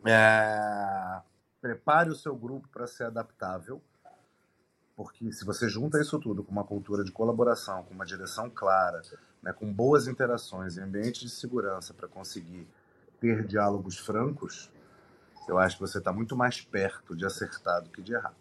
É, 0.05 1.21
prepare 1.59 2.09
o 2.09 2.15
seu 2.15 2.35
grupo 2.35 2.67
para 2.67 2.85
ser 2.85 3.05
adaptável, 3.05 3.81
porque 4.95 5.31
se 5.31 5.43
você 5.43 5.67
junta 5.67 5.99
isso 5.99 6.19
tudo 6.19 6.43
com 6.43 6.51
uma 6.51 6.63
cultura 6.63 7.03
de 7.03 7.11
colaboração, 7.11 7.83
com 7.83 7.93
uma 7.93 8.05
direção 8.05 8.49
clara, 8.49 9.01
né, 9.41 9.51
com 9.51 9.73
boas 9.73 10.07
interações 10.07 10.77
e 10.77 10.81
ambiente 10.81 11.21
de 11.21 11.29
segurança 11.29 11.93
para 11.93 12.07
conseguir 12.07 12.67
ter 13.19 13.45
diálogos 13.45 13.97
francos, 13.97 14.71
eu 15.47 15.57
acho 15.57 15.75
que 15.75 15.81
você 15.81 15.97
está 15.97 16.13
muito 16.13 16.35
mais 16.35 16.61
perto 16.61 17.15
de 17.15 17.25
acertar 17.25 17.81
do 17.81 17.89
que 17.89 18.01
de 18.01 18.13
errar. 18.13 18.35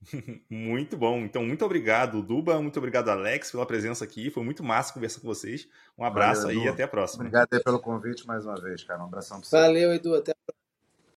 muito 0.48 0.96
bom. 0.96 1.18
Então, 1.18 1.44
muito 1.44 1.64
obrigado, 1.64 2.22
Duba. 2.22 2.60
Muito 2.60 2.78
obrigado, 2.78 3.08
Alex, 3.10 3.50
pela 3.50 3.66
presença 3.66 4.04
aqui. 4.04 4.30
Foi 4.30 4.42
muito 4.42 4.62
massa 4.62 4.92
conversar 4.94 5.20
com 5.20 5.26
vocês. 5.26 5.68
Um 5.96 6.04
abraço 6.04 6.42
Valeu, 6.42 6.60
aí 6.60 6.66
e 6.66 6.68
até 6.68 6.84
a 6.84 6.88
próxima. 6.88 7.24
Obrigado 7.24 7.48
pelo 7.62 7.80
convite 7.80 8.26
mais 8.26 8.46
uma 8.46 8.60
vez, 8.60 8.82
cara. 8.84 9.00
Um 9.02 9.06
abração 9.06 9.40
para 9.40 9.48
você. 9.48 9.56
Valeu, 9.56 9.92
Edu. 9.92 10.14
Até 10.14 10.32
a 10.32 10.34
próxima. 10.34 10.57